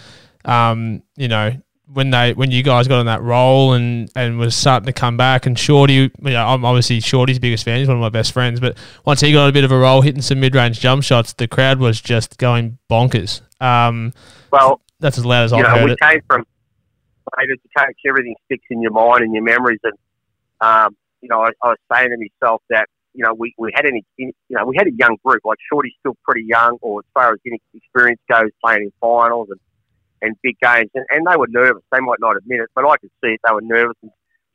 um, 0.45 1.03
you 1.17 1.29
know 1.29 1.57
when 1.93 2.11
they 2.11 2.33
when 2.33 2.51
you 2.51 2.63
guys 2.63 2.89
got 2.89 3.01
on 3.01 3.07
that 3.07 3.23
roll 3.23 3.75
and 3.75 4.11
and 4.17 4.39
was 4.39 4.57
starting 4.57 4.87
to 4.87 4.93
come 4.93 5.17
back, 5.17 5.47
and 5.47 5.59
Shorty, 5.59 5.95
you 5.95 6.11
know, 6.19 6.47
I'm 6.47 6.65
obviously 6.65 7.01
Shorty's 7.01 7.39
biggest 7.39 7.65
fan. 7.65 7.79
He's 7.79 7.89
one 7.89 7.97
of 7.97 8.01
my 8.01 8.09
best 8.09 8.33
friends, 8.33 8.61
but 8.61 8.77
once 9.05 9.21
he 9.21 9.33
got 9.33 9.49
a 9.49 9.53
bit 9.53 9.65
of 9.65 9.73
a 9.73 9.79
roll, 9.79 10.01
hitting 10.01 10.23
some 10.23 10.41
mid 10.41 10.55
range 10.55 10.81
jump 10.81 11.03
shots, 11.03 11.33
the 11.35 11.49
crowd 11.49 11.79
was 11.79 12.01
just 12.01 12.39
going 12.39 12.79
bonkers. 12.91 13.43
Um, 13.61 14.13
well, 14.51 14.81
that's 15.01 15.19
as 15.19 15.27
loud 15.27 15.45
as 15.45 15.53
I've 15.53 15.63
know, 15.63 15.69
heard 15.71 15.85
we 15.85 15.93
it. 15.93 16.01
came 16.01 16.21
from 16.27 16.47
mate, 17.39 17.51
a 17.51 17.79
coach, 17.79 17.97
everything 18.07 18.35
sticks 18.47 18.65
in 18.71 18.83
your 18.83 18.93
mind 18.93 19.23
and 19.23 19.35
your 19.35 19.45
memories. 19.45 19.81
And 19.85 19.95
um, 20.61 20.97
you 21.21 21.29
know, 21.29 21.41
I, 21.41 21.51
I, 21.63 21.69
was 21.69 21.79
saying 21.93 22.11
to 22.11 22.17
myself 22.17 22.63
that 22.71 22.87
you 23.15 23.25
know 23.25 23.35
we, 23.35 23.55
we 23.59 23.71
had 23.75 23.85
any 23.87 24.05
you 24.17 24.33
know 24.51 24.65
we 24.65 24.77
had 24.77 24.87
a 24.87 24.93
young 24.93 25.17
group. 25.25 25.43
Like 25.45 25.59
Shorty's 25.71 25.95
still 26.01 26.17
pretty 26.25 26.47
young, 26.47 26.79
or 26.81 27.01
as 27.01 27.07
far 27.13 27.33
as 27.33 27.39
experience 27.75 28.21
goes, 28.31 28.51
playing 28.65 28.83
in 28.83 28.93
finals 29.01 29.49
and 29.51 29.61
and 30.23 30.37
big 30.43 30.57
games, 30.61 30.91
and, 30.95 31.05
and 31.11 31.27
they 31.27 31.37
were 31.37 31.49
nervous. 31.49 31.83
They 31.93 32.01
might 32.01 32.21
not 32.21 32.37
admit 32.37 32.61
it, 32.61 32.71
but 32.75 32.87
I 32.87 32.97
could 32.97 33.11
see 33.23 33.33
it. 33.33 33.41
They 33.47 33.53
were 33.53 33.61
nervous. 33.61 33.97
And 34.03 34.11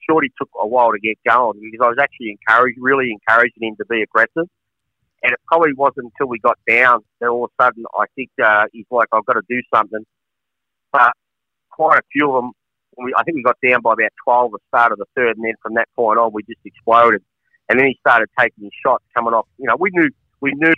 Shorty 0.10 0.32
took 0.38 0.50
a 0.60 0.66
while 0.66 0.92
to 0.92 1.00
get 1.00 1.18
going 1.28 1.60
because 1.62 1.86
I 1.86 1.90
was 1.90 1.98
actually 2.00 2.32
encouraged, 2.32 2.78
really 2.82 3.12
encouraging 3.12 3.68
him 3.68 3.76
to 3.76 3.86
be 3.86 4.02
aggressive. 4.02 4.50
And 5.24 5.34
it 5.34 5.40
probably 5.48 5.74
wasn't 5.74 6.12
until 6.14 6.28
we 6.28 6.40
got 6.40 6.58
down 6.68 7.02
that 7.20 7.30
all 7.30 7.44
of 7.44 7.52
a 7.60 7.64
sudden 7.64 7.84
I 8.00 8.06
think 8.16 8.30
uh, 8.44 8.66
he's 8.72 8.86
like, 8.90 9.08
I've 9.12 9.26
got 9.26 9.34
to 9.34 9.42
do 9.50 9.62
something. 9.74 10.06
But 10.92 11.12
quite 11.70 12.00
a 12.00 12.04
few 12.12 12.32
of 12.32 12.44
them 12.44 12.52
we, 12.98 13.14
I 13.16 13.24
think 13.24 13.36
we 13.36 13.44
got 13.44 13.58
down 13.62 13.82
by 13.82 13.94
about 13.94 14.12
12 14.24 14.54
at 14.54 14.60
the 14.60 14.78
start 14.78 14.92
of 14.92 14.98
the 14.98 15.06
third, 15.16 15.38
and 15.38 15.46
then 15.46 15.54
from 15.62 15.76
that 15.76 15.88
point 15.96 16.20
on, 16.20 16.32
we 16.34 16.44
just 16.44 16.60
exploded. 16.66 17.24
And 17.70 17.80
then 17.80 17.88
he 17.88 17.98
started 18.00 18.30
taking 18.40 18.70
shots 18.84 19.04
coming 19.14 19.34
off. 19.34 19.46
You 19.58 19.68
know, 19.68 19.76
we 19.78 19.90
knew 19.92 20.10
we 20.40 20.54
knew 20.56 20.74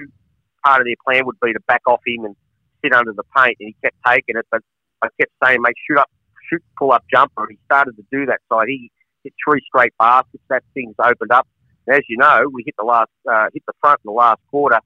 part 0.66 0.82
of 0.82 0.86
their 0.86 0.96
plan 1.06 1.26
would 1.26 1.40
be 1.40 1.54
to 1.54 1.60
back 1.68 1.82
off 1.88 2.02
him 2.06 2.26
and 2.26 2.36
sit 2.84 2.94
under 2.94 3.14
the 3.14 3.24
paint, 3.36 3.58
and 3.60 3.68
he 3.68 3.76
kept 3.84 3.96
taking 4.06 4.38
it. 4.38 4.46
But 4.52 4.62
I 5.02 5.08
kept 5.20 5.32
saying, 5.44 5.62
mate, 5.62 5.76
shoot 5.90 5.98
up, 5.98 6.10
shoot, 6.50 6.62
pull 6.78 6.92
up 6.92 7.04
jumper, 7.12 7.44
and 7.44 7.52
he 7.52 7.58
started 7.66 7.96
to 7.98 8.06
do 8.12 8.26
that. 8.26 8.40
So 8.50 8.62
he 8.68 8.92
hit 9.24 9.34
three 9.46 9.62
straight 9.68 9.94
baskets. 9.98 10.44
That 10.50 10.64
thing's 10.74 10.96
opened 11.00 11.32
up. 11.32 11.48
And 11.88 11.96
as 11.96 12.04
you 12.10 12.18
know, 12.18 12.44
we 12.52 12.64
hit 12.66 12.76
the 12.78 12.86
last, 12.86 13.12
uh, 13.30 13.48
hit 13.54 13.64
the 13.68 13.74
front 13.82 14.00
in 14.04 14.10
the 14.10 14.16
last 14.16 14.42
quarter, 14.50 14.80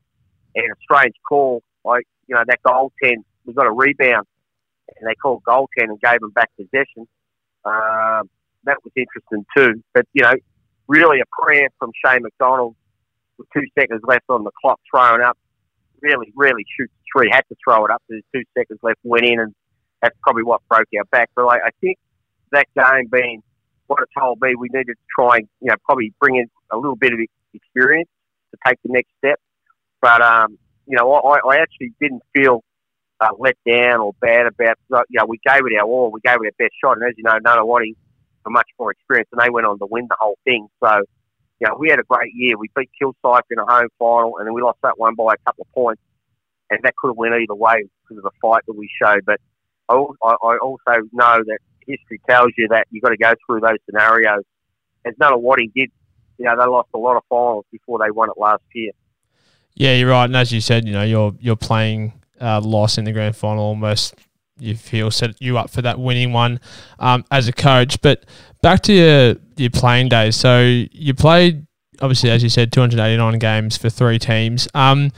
and 0.56 0.66
a 0.66 0.76
strange 0.82 1.16
call, 1.28 1.64
like 1.84 2.06
you 2.28 2.36
know 2.36 2.44
that 2.48 2.62
goal 2.64 2.92
ten, 3.04 3.24
we 3.46 3.54
got 3.54 3.66
a 3.66 3.72
rebound, 3.72 4.26
and 4.96 5.10
they 5.10 5.16
called 5.16 5.44
goal 5.44 5.68
ten 5.78 5.90
and 5.90 6.00
gave 6.00 6.20
them 6.20 6.32
back 6.32 6.50
possession. 6.56 7.08
Um, 7.66 8.30
that 8.66 8.78
was 8.84 8.92
interesting 8.96 9.46
too. 9.56 9.82
But, 9.94 10.06
you 10.14 10.22
know, 10.22 10.34
really 10.88 11.20
a 11.20 11.44
prayer 11.44 11.70
from 11.80 11.92
Shane 12.04 12.24
McDonald 12.24 12.76
with 13.38 13.48
two 13.54 13.66
seconds 13.78 14.02
left 14.06 14.26
on 14.30 14.44
the 14.44 14.52
clock 14.62 14.80
thrown 14.90 15.22
up. 15.22 15.38
Really, 16.02 16.32
really 16.36 16.66
shoots 16.78 16.94
three. 17.14 17.30
Had 17.32 17.44
to 17.50 17.56
throw 17.64 17.86
it 17.86 17.92
up. 17.92 18.02
There's 18.10 18.24
two 18.34 18.44
seconds 18.58 18.80
left, 18.84 19.00
went 19.04 19.26
in, 19.26 19.40
and 19.40 19.54
that's 20.04 20.18
probably 20.22 20.44
what 20.44 20.62
broke 20.70 20.88
our 20.98 21.06
back. 21.06 21.30
But 21.34 21.46
I, 21.46 21.56
I 21.56 21.70
think 21.80 21.98
that 22.52 22.68
game 22.76 23.08
being 23.10 23.42
what 23.88 24.02
it 24.02 24.10
told 24.20 24.40
me, 24.42 24.54
we 24.56 24.68
needed 24.72 24.88
to 24.88 24.96
try 25.18 25.38
and, 25.38 25.48
you 25.62 25.70
know, 25.70 25.76
probably 25.86 26.14
bring 26.20 26.36
in 26.36 26.48
a 26.72 26.78
little 26.78 26.98
bit 26.98 27.14
of 27.14 27.20
experience 27.54 28.10
to 28.52 28.58
take 28.68 28.78
the 28.84 28.92
next 28.92 29.10
step. 29.18 29.40
But, 30.02 30.22
um, 30.22 30.58
you 30.86 30.98
know, 30.98 31.14
I, 31.14 31.40
I 31.48 31.58
actually 31.58 31.94
didn't 32.02 32.22
feel 32.36 32.64
uh, 33.22 33.30
let 33.40 33.56
down 33.66 34.02
or 34.02 34.12
bad 34.20 34.46
about. 34.46 34.78
You 34.90 35.20
know, 35.20 35.26
we 35.26 35.40
gave 35.46 35.62
it 35.66 35.80
our 35.80 35.88
all. 35.88 36.12
We 36.12 36.20
gave 36.20 36.36
it 36.36 36.46
our 36.46 36.58
best 36.60 36.74
shot, 36.84 36.98
and 36.98 37.08
as 37.08 37.14
you 37.16 37.24
know, 37.24 37.40
Nunawading 37.40 37.96
were 38.44 38.52
much 38.52 38.68
more 38.78 38.92
experienced, 38.92 39.32
and 39.32 39.42
they 39.42 39.50
went 39.50 39.66
on 39.66 39.80
to 39.80 39.88
win 39.90 40.08
the 40.10 40.18
whole 40.20 40.38
thing. 40.44 40.68
So, 40.84 41.04
you 41.62 41.68
know, 41.68 41.78
we 41.80 41.90
had 41.90 42.00
a 42.00 42.04
great 42.04 42.34
year. 42.34 42.58
We 42.58 42.70
beat 42.76 42.90
Kilsyth 43.02 43.44
in 43.50 43.60
a 43.60 43.66
home 43.66 43.88
final, 43.98 44.38
and 44.40 44.48
then 44.48 44.54
we 44.54 44.62
lost 44.62 44.80
that 44.84 45.00
one 45.00 45.16
by 45.16 45.36
a 45.36 45.38
couple 45.46 45.66
of 45.66 45.74
points, 45.74 46.02
and 46.70 46.80
that 46.84 46.94
could 46.98 47.10
have 47.10 47.18
went 47.18 47.36
either 47.36 47.56
way 47.56 47.86
because 48.02 48.18
of 48.18 48.24
the 48.24 48.32
fight 48.42 48.64
that 48.68 48.74
we 48.74 48.90
showed. 49.02 49.24
But 49.26 49.40
I, 49.90 50.36
I 50.44 50.58
also 50.58 51.08
know 51.12 51.44
that 51.46 51.60
history 51.86 52.22
tells 52.28 52.52
you 52.58 52.68
that 52.70 52.88
you've 52.92 53.04
got 53.04 53.10
to 53.10 53.18
go 53.18 53.34
through 53.46 53.62
those 53.62 53.78
scenarios. 53.86 54.44
As 55.06 55.14
Nunawading 55.16 55.74
did, 55.76 55.92
you 56.38 56.46
know, 56.46 56.56
they 56.58 56.66
lost 56.66 56.90
a 56.94 56.98
lot 56.98 57.18
of 57.18 57.24
finals 57.30 57.66
before 57.72 58.00
they 58.00 58.12
won 58.12 58.30
it 58.30 58.38
last 58.38 58.64
year. 58.74 58.92
Yeah, 59.76 59.94
you're 59.94 60.10
right. 60.10 60.26
And 60.26 60.36
as 60.36 60.52
you 60.52 60.62
said, 60.62 60.86
you 60.86 60.94
know, 60.94 61.04
you're 61.04 61.34
you're 61.40 61.56
playing 61.56 62.14
uh, 62.40 62.62
loss 62.62 62.98
in 62.98 63.06
the 63.06 63.12
grand 63.12 63.36
final 63.36 63.64
almost. 63.64 64.16
You 64.60 64.76
feel 64.76 65.10
set 65.12 65.42
you 65.42 65.58
up 65.58 65.72
for 65.72 65.82
that 65.82 66.00
winning 66.00 66.32
one 66.32 66.60
um, 67.00 67.26
as 67.32 67.48
a 67.48 67.54
coach. 67.54 68.00
But 68.02 68.26
back 68.62 68.82
to 68.84 68.94
your 68.94 69.36
your 69.58 69.72
playing 69.72 70.10
days. 70.10 70.36
So 70.36 70.62
you 70.62 71.14
played 71.14 71.66
obviously, 72.02 72.30
as 72.30 72.44
you 72.44 72.50
said, 72.50 72.72
289 72.72 73.40
games 73.40 73.78
for 73.78 73.90
three 73.90 74.20
teams. 74.20 74.68
Um, 74.74 75.12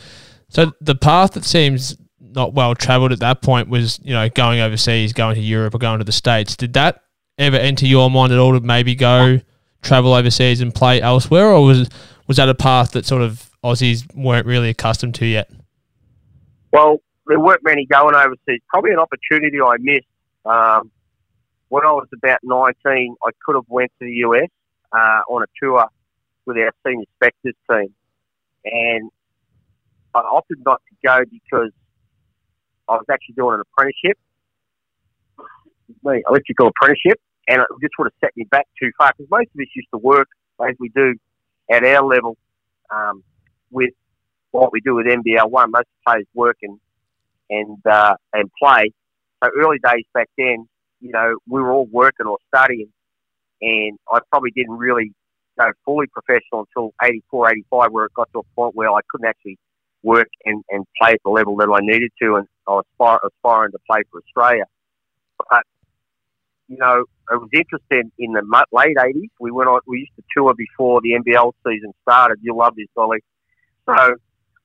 so 0.49 0.71
the 0.79 0.95
path 0.95 1.33
that 1.33 1.43
seems 1.43 1.97
not 2.35 2.53
well 2.53 2.75
travelled 2.75 3.11
at 3.11 3.19
that 3.19 3.41
point 3.41 3.69
was, 3.69 3.99
you 4.03 4.13
know, 4.13 4.29
going 4.29 4.59
overseas, 4.59 5.13
going 5.13 5.35
to 5.35 5.41
Europe 5.41 5.73
or 5.73 5.77
going 5.77 5.99
to 5.99 6.05
the 6.05 6.11
States. 6.11 6.55
Did 6.55 6.73
that 6.73 7.01
ever 7.37 7.57
enter 7.57 7.85
your 7.85 8.09
mind 8.09 8.31
at 8.31 8.39
all 8.39 8.53
to 8.53 8.59
maybe 8.59 8.95
go 8.95 9.39
travel 9.81 10.13
overseas 10.13 10.61
and 10.61 10.73
play 10.73 11.01
elsewhere, 11.01 11.47
or 11.47 11.63
was 11.63 11.89
was 12.27 12.37
that 12.37 12.49
a 12.49 12.55
path 12.55 12.91
that 12.91 13.05
sort 13.05 13.21
of 13.21 13.49
Aussies 13.63 14.03
weren't 14.15 14.45
really 14.45 14.69
accustomed 14.69 15.15
to 15.15 15.25
yet? 15.25 15.49
Well, 16.71 17.01
there 17.27 17.39
weren't 17.39 17.63
many 17.63 17.85
going 17.85 18.15
overseas. 18.15 18.61
Probably 18.69 18.91
an 18.91 18.99
opportunity 18.99 19.59
I 19.61 19.77
missed. 19.79 20.05
Um, 20.45 20.91
when 21.69 21.85
I 21.85 21.91
was 21.91 22.07
about 22.13 22.39
19, 22.43 23.15
I 23.25 23.31
could 23.43 23.55
have 23.55 23.65
went 23.67 23.91
to 23.99 24.05
the 24.05 24.13
US 24.27 24.49
uh, 24.91 25.21
on 25.29 25.43
a 25.43 25.45
tour 25.61 25.85
with 26.45 26.57
our 26.57 26.71
senior 26.85 27.05
Spectres 27.15 27.55
team, 27.69 27.93
and 28.65 29.09
I 30.13 30.19
opted 30.19 30.59
not 30.65 30.81
to 30.89 31.07
go 31.07 31.23
because 31.31 31.71
I 32.87 32.93
was 32.93 33.05
actually 33.11 33.35
doing 33.35 33.55
an 33.55 33.61
apprenticeship, 33.61 34.17
electrical 36.03 36.67
apprenticeship, 36.67 37.19
and 37.47 37.61
it 37.61 37.67
just 37.81 37.93
would 37.97 38.05
have 38.05 38.19
set 38.19 38.31
me 38.35 38.45
back 38.45 38.67
too 38.81 38.91
far 38.97 39.13
because 39.17 39.29
most 39.29 39.49
of 39.53 39.61
us 39.61 39.67
used 39.75 39.87
to 39.93 39.97
work 39.97 40.27
as 40.67 40.75
we 40.79 40.89
do 40.89 41.15
at 41.71 41.83
our 41.83 42.05
level 42.05 42.37
um, 42.93 43.23
with 43.71 43.91
what 44.51 44.71
we 44.71 44.81
do 44.81 44.95
with 44.95 45.05
NBL 45.05 45.49
one. 45.49 45.71
Most 45.71 45.87
players 46.05 46.25
work 46.33 46.57
and 46.61 46.79
and 47.49 47.77
uh, 47.85 48.15
and 48.33 48.49
play. 48.61 48.91
So 49.43 49.49
early 49.57 49.77
days 49.83 50.05
back 50.13 50.29
then, 50.37 50.67
you 51.01 51.11
know, 51.11 51.35
we 51.47 51.61
were 51.61 51.71
all 51.71 51.87
working 51.91 52.25
or 52.25 52.37
studying, 52.47 52.91
and 53.61 53.97
I 54.11 54.19
probably 54.29 54.51
didn't 54.51 54.77
really 54.77 55.11
go 55.59 55.71
fully 55.85 56.07
professional 56.07 56.67
until 56.75 56.93
84, 57.03 57.51
85, 57.51 57.91
where 57.91 58.05
it 58.05 58.13
got 58.13 58.29
to 58.33 58.39
a 58.39 58.43
point 58.55 58.75
where 58.75 58.89
I 58.89 58.99
couldn't 59.09 59.27
actually 59.27 59.57
work 60.05 60.29
and, 60.45 60.63
and 60.69 60.85
play 61.01 61.13
at 61.13 61.19
the 61.25 61.31
level 61.31 61.57
that 61.57 61.69
I 61.69 61.79
needed 61.81 62.11
to, 62.21 62.35
and 62.35 62.47
I 62.67 62.71
was 62.71 62.85
aspiring 63.23 63.71
to 63.71 63.79
play 63.89 64.01
for 64.11 64.21
Australia. 64.21 64.65
But 65.37 65.63
you 66.67 66.77
know, 66.77 67.05
it 67.31 67.35
was 67.35 67.49
interesting 67.53 68.11
in 68.17 68.33
the 68.33 68.43
late 68.71 68.95
'80s. 68.97 69.29
We 69.39 69.51
went 69.51 69.67
on. 69.67 69.81
We 69.87 69.99
used 69.99 70.15
to 70.15 70.23
tour 70.35 70.53
before 70.53 71.01
the 71.01 71.13
NBL 71.13 71.51
season 71.65 71.93
started. 72.03 72.37
You 72.41 72.55
love 72.55 72.75
this, 72.75 72.87
Ollie. 72.95 73.23
So 73.85 74.15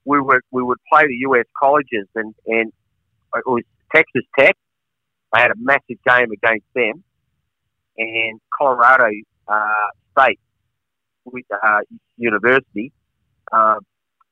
we 0.05 0.21
would 0.21 0.43
we 0.51 0.63
would 0.63 0.79
play 0.93 1.03
the 1.07 1.17
US 1.29 1.47
colleges, 1.59 2.07
and 2.15 2.35
and 2.47 2.73
it 3.35 3.47
was 3.47 3.65
Texas 3.95 4.25
Tech. 4.39 4.57
I 5.33 5.41
had 5.41 5.51
a 5.51 5.59
massive 5.59 6.03
game 6.07 6.31
against 6.33 6.67
them, 6.75 7.03
and 7.97 8.41
Colorado 8.57 9.11
uh, 9.49 9.89
State 10.13 10.41
uh, 11.63 11.81
University 12.17 12.93
uh, 13.53 13.77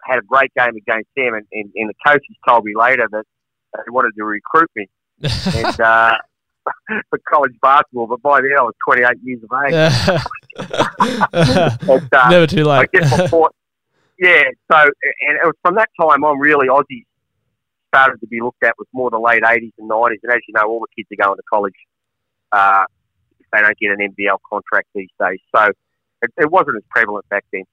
had 0.04 0.18
a 0.18 0.22
great 0.22 0.52
game 0.56 0.76
against 0.76 1.08
them, 1.16 1.34
and, 1.34 1.46
and, 1.52 1.70
and, 1.74 1.90
the 1.90 1.94
coaches 2.06 2.36
told 2.48 2.64
me 2.64 2.72
later 2.76 3.08
that 3.10 3.24
they 3.74 3.90
wanted 3.90 4.12
to 4.16 4.24
recruit 4.24 4.70
me 4.76 4.88
and 5.22 5.80
uh, 5.80 6.14
for 7.10 7.18
college 7.28 7.52
basketball. 7.60 8.06
But 8.06 8.22
by 8.22 8.40
then 8.40 8.52
I 8.58 8.62
was 8.62 8.74
28 8.86 9.08
years 9.22 9.40
of 9.42 9.50
age. 9.66 9.74
and, 11.88 12.14
uh, 12.14 12.30
Never 12.30 12.46
too 12.46 12.64
late. 12.64 12.88
I 12.92 12.98
guess 12.98 13.22
before, 13.22 13.50
yeah. 14.18 14.44
So, 14.70 14.78
and 14.78 15.38
it 15.42 15.44
was 15.44 15.54
from 15.62 15.76
that 15.76 15.88
time 16.00 16.24
on, 16.24 16.38
really, 16.38 16.68
Aussies 16.68 17.04
started 17.88 18.20
to 18.20 18.26
be 18.26 18.40
looked 18.40 18.62
at 18.62 18.74
with 18.78 18.88
more 18.92 19.10
the 19.10 19.18
late 19.18 19.42
80s 19.42 19.72
and 19.78 19.90
90s. 19.90 20.18
And 20.22 20.32
as 20.32 20.40
you 20.46 20.54
know, 20.54 20.62
all 20.68 20.80
the 20.80 20.86
kids 20.96 21.08
are 21.12 21.24
going 21.24 21.36
to 21.36 21.42
college 21.50 21.74
uh, 22.52 22.84
if 23.40 23.46
they 23.52 23.60
don't 23.60 23.78
get 23.78 23.90
an 23.90 24.14
NBL 24.14 24.38
contract 24.48 24.88
these 24.94 25.10
days. 25.20 25.40
So 25.54 25.70
it, 26.22 26.30
it 26.36 26.50
wasn't 26.50 26.76
as 26.76 26.82
prevalent 26.90 27.28
back 27.28 27.44
then. 27.52 27.64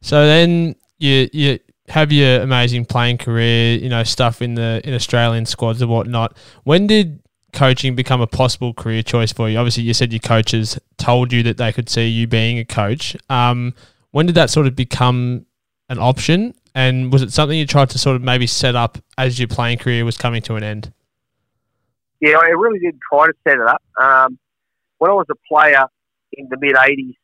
So 0.00 0.26
then 0.26 0.76
you 0.98 1.28
you 1.32 1.58
have 1.88 2.12
your 2.12 2.42
amazing 2.42 2.84
playing 2.84 3.18
career, 3.18 3.78
you 3.78 3.88
know, 3.88 4.04
stuff 4.04 4.42
in 4.42 4.54
the 4.54 4.80
in 4.84 4.94
Australian 4.94 5.46
squads 5.46 5.80
and 5.80 5.90
whatnot. 5.90 6.36
When 6.64 6.86
did 6.86 7.20
coaching 7.52 7.94
become 7.94 8.20
a 8.20 8.26
possible 8.26 8.74
career 8.74 9.02
choice 9.02 9.32
for 9.32 9.48
you? 9.48 9.58
Obviously, 9.58 9.84
you 9.84 9.94
said 9.94 10.12
your 10.12 10.20
coaches 10.20 10.78
told 10.98 11.32
you 11.32 11.42
that 11.44 11.56
they 11.56 11.72
could 11.72 11.88
see 11.88 12.06
you 12.06 12.26
being 12.26 12.58
a 12.58 12.64
coach. 12.64 13.16
Um, 13.30 13.74
when 14.10 14.26
did 14.26 14.34
that 14.34 14.50
sort 14.50 14.66
of 14.66 14.76
become 14.76 15.46
an 15.88 15.98
option? 15.98 16.54
And 16.74 17.12
was 17.12 17.22
it 17.22 17.32
something 17.32 17.58
you 17.58 17.66
tried 17.66 17.90
to 17.90 17.98
sort 17.98 18.16
of 18.16 18.22
maybe 18.22 18.46
set 18.46 18.76
up 18.76 18.98
as 19.16 19.38
your 19.38 19.48
playing 19.48 19.78
career 19.78 20.04
was 20.04 20.16
coming 20.16 20.42
to 20.42 20.54
an 20.54 20.62
end? 20.62 20.92
Yeah, 22.20 22.36
I 22.38 22.48
really 22.48 22.78
did 22.78 22.98
try 23.10 23.26
to 23.26 23.32
set 23.46 23.54
it 23.54 23.66
up. 23.66 23.82
Um, 24.00 24.38
when 24.98 25.10
I 25.10 25.14
was 25.14 25.26
a 25.30 25.34
player 25.48 25.84
in 26.32 26.48
the 26.50 26.56
mid 26.60 26.74
80s, 26.74 27.14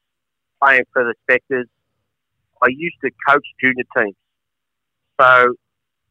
playing 0.62 0.84
for 0.92 1.04
the 1.04 1.14
Spectres, 1.22 1.68
I 2.64 2.68
used 2.70 2.96
to 3.04 3.10
coach 3.28 3.46
junior 3.60 3.84
teams. 3.96 4.16
So, 5.20 5.54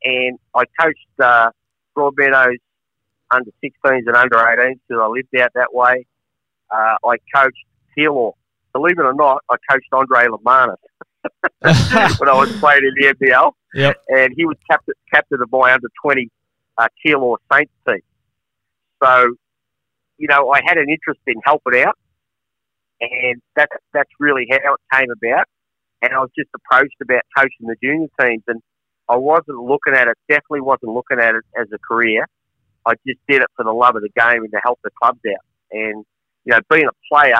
and 0.03 0.37
I 0.55 0.63
coached 0.79 1.19
uh, 1.21 1.49
Broadmeadows 1.97 2.57
under 3.31 3.51
16s 3.63 4.03
and 4.05 4.15
under 4.15 4.37
18s 4.37 4.79
because 4.87 5.01
I 5.01 5.07
lived 5.07 5.35
out 5.41 5.51
that 5.55 5.73
way. 5.73 6.05
Uh, 6.69 6.95
I 7.05 7.17
coached 7.35 7.65
Keilor. 7.97 8.33
Believe 8.73 8.97
it 8.99 9.05
or 9.05 9.13
not, 9.13 9.43
I 9.49 9.55
coached 9.69 9.89
Andrej 9.91 10.27
Lemanis 10.27 10.75
when 12.19 12.29
I 12.29 12.33
was 12.33 12.51
playing 12.59 12.81
in 12.83 12.93
the 12.95 13.13
NBL. 13.13 13.51
Yep. 13.75 14.01
And 14.09 14.33
he 14.35 14.45
was 14.45 14.57
captain, 14.69 14.93
captain 15.11 15.39
of 15.41 15.51
my 15.51 15.73
under 15.73 15.89
20 16.03 16.29
uh, 16.77 16.87
Keilor 17.05 17.37
Saints 17.51 17.73
team. 17.87 17.99
So, 19.03 19.35
you 20.17 20.27
know, 20.27 20.51
I 20.51 20.61
had 20.65 20.77
an 20.77 20.89
interest 20.89 21.19
in 21.27 21.35
helping 21.43 21.81
out. 21.81 21.97
And 23.01 23.41
that, 23.55 23.69
that's 23.93 24.09
really 24.19 24.47
how 24.49 24.75
it 24.75 24.79
came 24.93 25.09
about. 25.11 25.45
And 26.03 26.13
I 26.13 26.19
was 26.19 26.29
just 26.37 26.49
approached 26.53 26.97
about 27.01 27.21
coaching 27.35 27.67
the 27.67 27.75
junior 27.81 28.09
teams. 28.19 28.43
And 28.47 28.61
I 29.07 29.15
wasn't 29.15 29.57
looking 29.57 29.93
at 29.95 30.09
it, 30.09 30.17
definitely 30.27 30.61
wasn't 30.61 30.91
looking 30.91 31.19
at 31.19 31.33
it 31.33 31.43
as 31.57 31.67
a 31.73 31.79
career. 31.79 32.27
I 32.85 32.93
just 33.07 33.19
did 33.27 33.41
it 33.41 33.47
for 33.55 33.63
the 33.63 33.71
love 33.71 33.95
of 33.95 34.01
the 34.01 34.09
game 34.09 34.43
and 34.43 34.51
to 34.51 34.59
help 34.61 34.79
the 34.83 34.89
clubs 35.01 35.19
out. 35.25 35.45
And, 35.71 36.03
you 36.43 36.51
know, 36.51 36.59
being 36.69 36.85
a 36.85 37.13
player, 37.13 37.39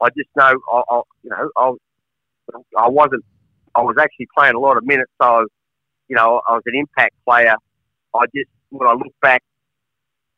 I 0.00 0.08
just 0.16 0.30
know, 0.34 0.54
I, 0.72 0.82
I 0.90 1.02
you 1.22 1.30
know, 1.30 1.50
I, 1.58 1.72
I 2.78 2.88
wasn't, 2.88 3.24
I 3.74 3.82
was 3.82 3.96
actually 4.00 4.28
playing 4.34 4.54
a 4.54 4.58
lot 4.58 4.78
of 4.78 4.86
minutes. 4.86 5.12
So, 5.20 5.46
you 6.08 6.16
know, 6.16 6.40
I 6.48 6.54
was 6.54 6.62
an 6.64 6.74
impact 6.74 7.14
player. 7.26 7.56
I 8.14 8.24
just, 8.34 8.48
when 8.70 8.88
I 8.88 8.92
look 8.92 9.12
back, 9.20 9.42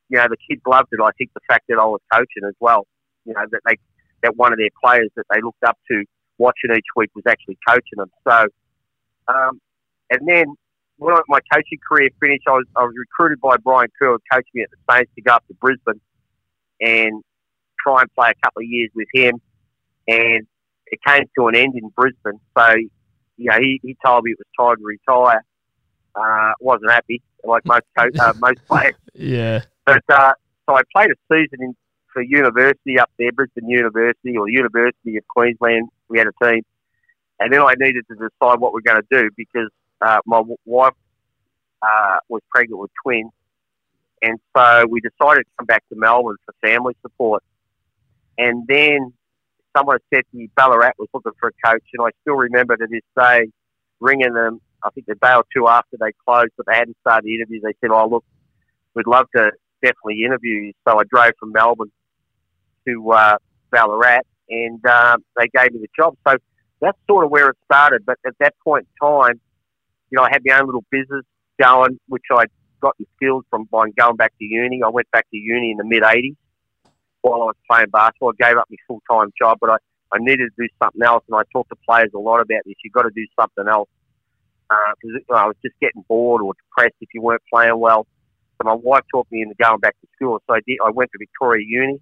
you 0.08 0.18
know, 0.18 0.26
the 0.28 0.36
kids 0.50 0.60
loved 0.66 0.88
it. 0.90 1.00
I 1.00 1.10
think 1.16 1.30
the 1.34 1.40
fact 1.48 1.66
that 1.68 1.78
I 1.78 1.84
was 1.84 2.00
coaching 2.12 2.44
as 2.48 2.54
well, 2.58 2.86
you 3.24 3.32
know, 3.32 3.44
that 3.50 3.60
they, 3.64 3.76
that 4.22 4.36
one 4.36 4.52
of 4.52 4.58
their 4.58 4.70
players 4.82 5.10
that 5.16 5.24
they 5.32 5.40
looked 5.40 5.62
up 5.64 5.78
to 5.90 6.04
watching 6.38 6.70
each 6.76 6.86
week 6.96 7.10
was 7.14 7.24
actually 7.28 7.58
coaching 7.66 7.98
them. 7.98 8.10
So, 8.26 8.46
um, 9.28 9.60
and 10.10 10.20
then 10.26 10.54
when 10.98 11.14
my 11.28 11.40
coaching 11.52 11.78
career 11.86 12.08
finished, 12.20 12.44
I 12.46 12.52
was, 12.52 12.66
I 12.76 12.82
was 12.82 12.94
recruited 12.96 13.40
by 13.40 13.56
Brian 13.56 13.88
Kerr, 13.98 14.12
who 14.12 14.18
coached 14.32 14.48
me 14.54 14.62
at 14.62 14.68
the 14.70 14.92
Saints 14.92 15.10
to 15.16 15.22
go 15.22 15.32
up 15.32 15.46
to 15.48 15.54
Brisbane 15.54 16.00
and 16.80 17.22
try 17.84 18.02
and 18.02 18.12
play 18.14 18.30
a 18.30 18.46
couple 18.46 18.60
of 18.60 18.68
years 18.68 18.90
with 18.94 19.08
him. 19.12 19.40
And 20.06 20.46
it 20.86 21.00
came 21.06 21.24
to 21.38 21.48
an 21.48 21.56
end 21.56 21.74
in 21.74 21.88
Brisbane. 21.96 22.40
So, 22.56 22.74
you 23.36 23.50
know, 23.50 23.58
he, 23.58 23.80
he 23.82 23.96
told 24.04 24.24
me 24.24 24.32
it 24.32 24.38
was 24.38 24.46
time 24.58 24.76
to 24.76 24.84
retire. 24.84 25.42
Uh, 26.14 26.52
wasn't 26.60 26.90
happy, 26.92 27.20
like 27.42 27.64
most 27.64 27.82
co- 27.98 28.08
uh, 28.20 28.32
most 28.38 28.58
players. 28.68 28.94
Yeah. 29.14 29.62
But 29.84 30.02
uh, 30.08 30.32
so 30.68 30.76
I 30.76 30.82
played 30.94 31.10
a 31.10 31.16
season 31.28 31.58
in, 31.60 31.76
for 32.14 32.22
university 32.22 32.98
up 32.98 33.10
there, 33.18 33.32
Brisbane 33.32 33.68
University 33.68 34.38
or 34.38 34.48
University 34.48 35.18
of 35.18 35.28
Queensland. 35.28 35.88
We 36.08 36.18
had 36.18 36.28
a 36.28 36.44
team, 36.44 36.62
and 37.40 37.52
then 37.52 37.60
I 37.60 37.74
needed 37.78 38.04
to 38.08 38.14
decide 38.14 38.60
what 38.60 38.72
we're 38.72 38.80
going 38.80 39.02
to 39.02 39.22
do 39.22 39.28
because 39.36 39.68
uh, 40.00 40.20
my 40.24 40.42
wife 40.64 40.94
uh, 41.82 42.16
was 42.28 42.40
pregnant 42.50 42.80
with 42.80 42.90
twins, 43.02 43.32
and 44.22 44.38
so 44.56 44.86
we 44.88 45.00
decided 45.00 45.42
to 45.42 45.50
come 45.58 45.66
back 45.66 45.82
to 45.90 45.96
Melbourne 45.96 46.36
for 46.46 46.54
family 46.66 46.96
support. 47.02 47.42
And 48.38 48.66
then 48.66 49.12
someone 49.76 49.98
said 50.12 50.22
to 50.30 50.36
me 50.36 50.48
Ballarat 50.56 50.92
was 50.98 51.08
looking 51.12 51.32
for 51.38 51.50
a 51.50 51.68
coach, 51.68 51.84
and 51.92 52.06
I 52.06 52.10
still 52.22 52.36
remember 52.36 52.76
to 52.76 52.86
this 52.88 53.02
day 53.18 53.50
ringing 54.00 54.32
them 54.32 54.60
I 54.84 54.90
think 54.90 55.06
the 55.06 55.14
day 55.14 55.32
or 55.34 55.44
two 55.54 55.66
after 55.66 55.96
they 55.98 56.12
closed, 56.26 56.52
but 56.56 56.66
they 56.66 56.74
hadn't 56.74 56.96
started 57.00 57.24
the 57.24 57.34
interviews. 57.34 57.62
They 57.64 57.74
said, 57.80 57.90
"Oh, 57.90 58.06
look, 58.06 58.24
we'd 58.94 59.06
love 59.06 59.26
to 59.34 59.50
definitely 59.82 60.24
interview 60.24 60.66
you." 60.66 60.72
So 60.86 60.98
I 60.98 61.04
drove 61.04 61.32
from 61.40 61.52
Melbourne 61.52 61.90
to 62.86 63.12
uh, 63.12 63.36
Ballarat, 63.70 64.22
and 64.48 64.84
uh, 64.86 65.16
they 65.36 65.48
gave 65.48 65.72
me 65.72 65.80
the 65.80 65.88
job. 65.96 66.16
So 66.26 66.36
that's 66.80 66.98
sort 67.08 67.24
of 67.24 67.30
where 67.30 67.50
it 67.50 67.56
started. 67.64 68.04
But 68.04 68.18
at 68.26 68.34
that 68.40 68.54
point 68.64 68.86
in 68.86 69.08
time, 69.08 69.40
you 70.10 70.16
know, 70.16 70.22
I 70.22 70.30
had 70.30 70.42
my 70.44 70.58
own 70.58 70.66
little 70.66 70.84
business 70.90 71.24
going, 71.60 71.98
which 72.08 72.24
I 72.30 72.46
got 72.80 72.96
the 72.98 73.06
skills 73.16 73.44
from 73.50 73.64
by 73.64 73.88
going 73.98 74.16
back 74.16 74.32
to 74.38 74.44
uni. 74.44 74.82
I 74.82 74.88
went 74.88 75.10
back 75.10 75.28
to 75.30 75.36
uni 75.36 75.70
in 75.70 75.78
the 75.78 75.84
mid 75.84 76.02
'80s 76.02 76.36
while 77.22 77.42
I 77.42 77.46
was 77.46 77.56
playing 77.68 77.88
basketball. 77.90 78.32
I 78.38 78.48
gave 78.48 78.58
up 78.58 78.66
my 78.70 78.76
full 78.86 79.02
time 79.10 79.32
job, 79.40 79.58
but 79.60 79.70
I, 79.70 79.76
I 80.12 80.18
needed 80.18 80.50
to 80.50 80.62
do 80.62 80.68
something 80.82 81.02
else. 81.02 81.24
And 81.28 81.36
I 81.36 81.42
talked 81.52 81.70
to 81.70 81.76
players 81.88 82.10
a 82.14 82.18
lot 82.18 82.40
about 82.40 82.60
this. 82.66 82.74
You've 82.84 82.92
got 82.92 83.02
to 83.02 83.10
do 83.14 83.26
something 83.38 83.66
else 83.66 83.88
because 84.68 85.20
uh, 85.30 85.34
I 85.34 85.46
was 85.46 85.56
just 85.62 85.74
getting 85.80 86.04
bored 86.08 86.42
or 86.42 86.52
depressed 86.54 86.96
if 87.00 87.08
you 87.14 87.22
weren't 87.22 87.42
playing 87.52 87.78
well. 87.78 88.06
So 88.58 88.68
my 88.68 88.74
wife 88.74 89.04
talked 89.10 89.32
me 89.32 89.42
into 89.42 89.54
going 89.60 89.80
back 89.80 89.96
to 90.00 90.08
school. 90.14 90.40
So 90.46 90.54
I 90.54 90.60
did. 90.66 90.78
I 90.84 90.90
went 90.90 91.10
to 91.12 91.18
Victoria 91.18 91.64
Uni. 91.66 92.00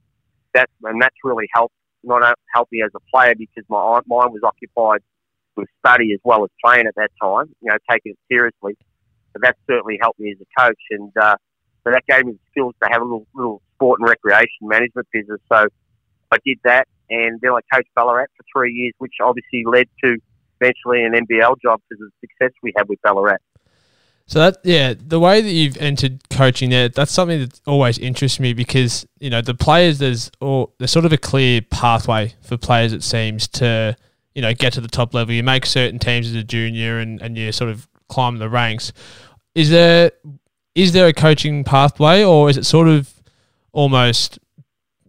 That 0.54 0.68
and 0.84 1.00
that's 1.00 1.16
really 1.24 1.48
helped 1.54 1.74
not 2.04 2.36
helped 2.52 2.72
me 2.72 2.82
as 2.82 2.90
a 2.94 3.00
player 3.14 3.34
because 3.36 3.64
my 3.68 4.00
mind 4.06 4.32
was 4.32 4.42
occupied 4.44 5.00
with 5.56 5.68
study 5.84 6.12
as 6.12 6.20
well 6.24 6.44
as 6.44 6.50
playing 6.64 6.86
at 6.86 6.94
that 6.96 7.10
time. 7.20 7.54
You 7.60 7.70
know, 7.70 7.78
taking 7.90 8.12
it 8.12 8.18
seriously. 8.30 8.76
But 9.32 9.42
that 9.42 9.56
certainly 9.66 9.98
helped 10.00 10.20
me 10.20 10.32
as 10.32 10.38
a 10.40 10.60
coach, 10.60 10.80
and 10.90 11.10
uh, 11.16 11.36
so 11.84 11.90
that 11.90 12.04
gave 12.06 12.26
me 12.26 12.32
the 12.32 12.38
skills 12.50 12.74
to 12.82 12.88
have 12.90 13.00
a 13.00 13.04
little, 13.04 13.26
little 13.34 13.62
sport 13.74 14.00
and 14.00 14.08
recreation 14.08 14.62
management 14.62 15.08
business. 15.12 15.40
So 15.50 15.68
I 16.30 16.36
did 16.44 16.58
that, 16.64 16.86
and 17.10 17.40
then 17.40 17.52
I 17.52 17.60
coached 17.74 17.88
Ballarat 17.94 18.26
for 18.36 18.44
three 18.54 18.72
years, 18.72 18.92
which 18.98 19.14
obviously 19.22 19.64
led 19.66 19.88
to 20.04 20.18
eventually 20.60 21.02
an 21.02 21.12
NBL 21.12 21.56
job 21.62 21.80
because 21.88 22.04
of 22.04 22.10
the 22.10 22.28
success 22.28 22.52
we 22.62 22.72
had 22.76 22.88
with 22.88 23.00
Ballarat. 23.02 23.38
So 24.32 24.38
that 24.38 24.60
yeah, 24.64 24.94
the 24.98 25.20
way 25.20 25.42
that 25.42 25.50
you've 25.50 25.76
entered 25.76 26.26
coaching 26.30 26.70
there, 26.70 26.88
that's 26.88 27.12
something 27.12 27.40
that 27.40 27.60
always 27.66 27.98
interests 27.98 28.40
me 28.40 28.54
because 28.54 29.06
you 29.20 29.28
know 29.28 29.42
the 29.42 29.52
players 29.52 29.98
there's 29.98 30.30
or 30.40 30.70
there's 30.78 30.90
sort 30.90 31.04
of 31.04 31.12
a 31.12 31.18
clear 31.18 31.60
pathway 31.60 32.32
for 32.40 32.56
players 32.56 32.94
it 32.94 33.02
seems 33.02 33.46
to 33.48 33.94
you 34.34 34.40
know 34.40 34.54
get 34.54 34.72
to 34.72 34.80
the 34.80 34.88
top 34.88 35.12
level. 35.12 35.34
You 35.34 35.42
make 35.42 35.66
certain 35.66 35.98
teams 35.98 36.28
as 36.30 36.34
a 36.34 36.42
junior 36.42 36.98
and 36.98 37.20
and 37.20 37.36
you 37.36 37.52
sort 37.52 37.68
of 37.68 37.86
climb 38.08 38.38
the 38.38 38.48
ranks. 38.48 38.94
Is 39.54 39.68
there 39.68 40.12
is 40.74 40.94
there 40.94 41.08
a 41.08 41.12
coaching 41.12 41.62
pathway 41.62 42.24
or 42.24 42.48
is 42.48 42.56
it 42.56 42.64
sort 42.64 42.88
of 42.88 43.12
almost 43.72 44.38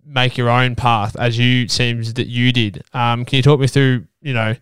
make 0.06 0.36
your 0.38 0.50
own 0.50 0.76
path 0.76 1.16
as 1.18 1.40
you 1.40 1.70
seems 1.70 2.16
that 2.16 2.28
you 2.28 2.52
did? 2.52 2.84
Um, 2.94 3.24
can 3.24 3.38
you 3.38 3.42
talk 3.42 3.62
me 3.62 3.68
through 3.68 4.06
you 4.22 4.34
know 4.34 4.58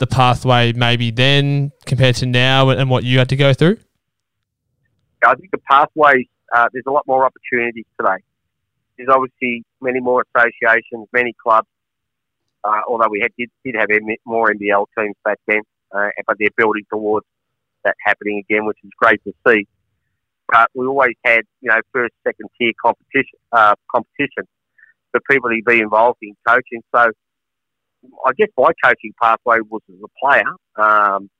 the 0.00 0.06
pathway 0.06 0.72
maybe 0.72 1.10
then 1.10 1.70
compared 1.86 2.16
to 2.16 2.26
now 2.26 2.70
and 2.70 2.90
what 2.90 3.04
you 3.04 3.18
had 3.18 3.28
to 3.28 3.36
go 3.36 3.52
through? 3.54 3.76
I 5.24 5.34
think 5.34 5.50
the 5.52 5.58
pathway, 5.70 6.26
uh, 6.52 6.68
there's 6.72 6.86
a 6.88 6.90
lot 6.90 7.06
more 7.06 7.24
opportunities 7.24 7.84
today. 7.98 8.16
There's 8.96 9.10
obviously 9.10 9.62
many 9.80 10.00
more 10.00 10.24
associations, 10.34 11.06
many 11.12 11.34
clubs, 11.40 11.68
uh, 12.64 12.80
although 12.88 13.08
we 13.10 13.20
had, 13.20 13.30
did, 13.38 13.50
did 13.64 13.74
have 13.76 13.88
more 14.24 14.52
NBL 14.52 14.86
teams 14.98 15.14
back 15.24 15.38
then, 15.46 15.60
uh, 15.94 16.08
but 16.26 16.36
they're 16.38 16.48
building 16.56 16.84
towards 16.90 17.26
that 17.84 17.94
happening 18.04 18.42
again, 18.48 18.66
which 18.66 18.78
is 18.82 18.90
great 18.98 19.22
to 19.24 19.32
see. 19.46 19.66
But 20.48 20.70
we 20.74 20.86
always 20.86 21.14
had, 21.24 21.42
you 21.60 21.68
know, 21.68 21.80
first, 21.92 22.14
second 22.26 22.48
tier 22.58 22.72
competition, 22.82 23.38
uh, 23.52 23.74
competition 23.94 24.48
for 25.12 25.20
people 25.30 25.50
to 25.50 25.60
be 25.64 25.80
involved 25.80 26.18
in 26.22 26.34
coaching. 26.46 26.82
So 26.94 27.12
I 28.26 28.32
guess 28.36 28.48
my 28.56 28.70
coaching 28.82 29.12
pathway 29.20 29.58
was 29.68 29.82
as 29.88 29.98
a 30.02 30.08
player. 30.20 30.50
Um, 30.76 31.30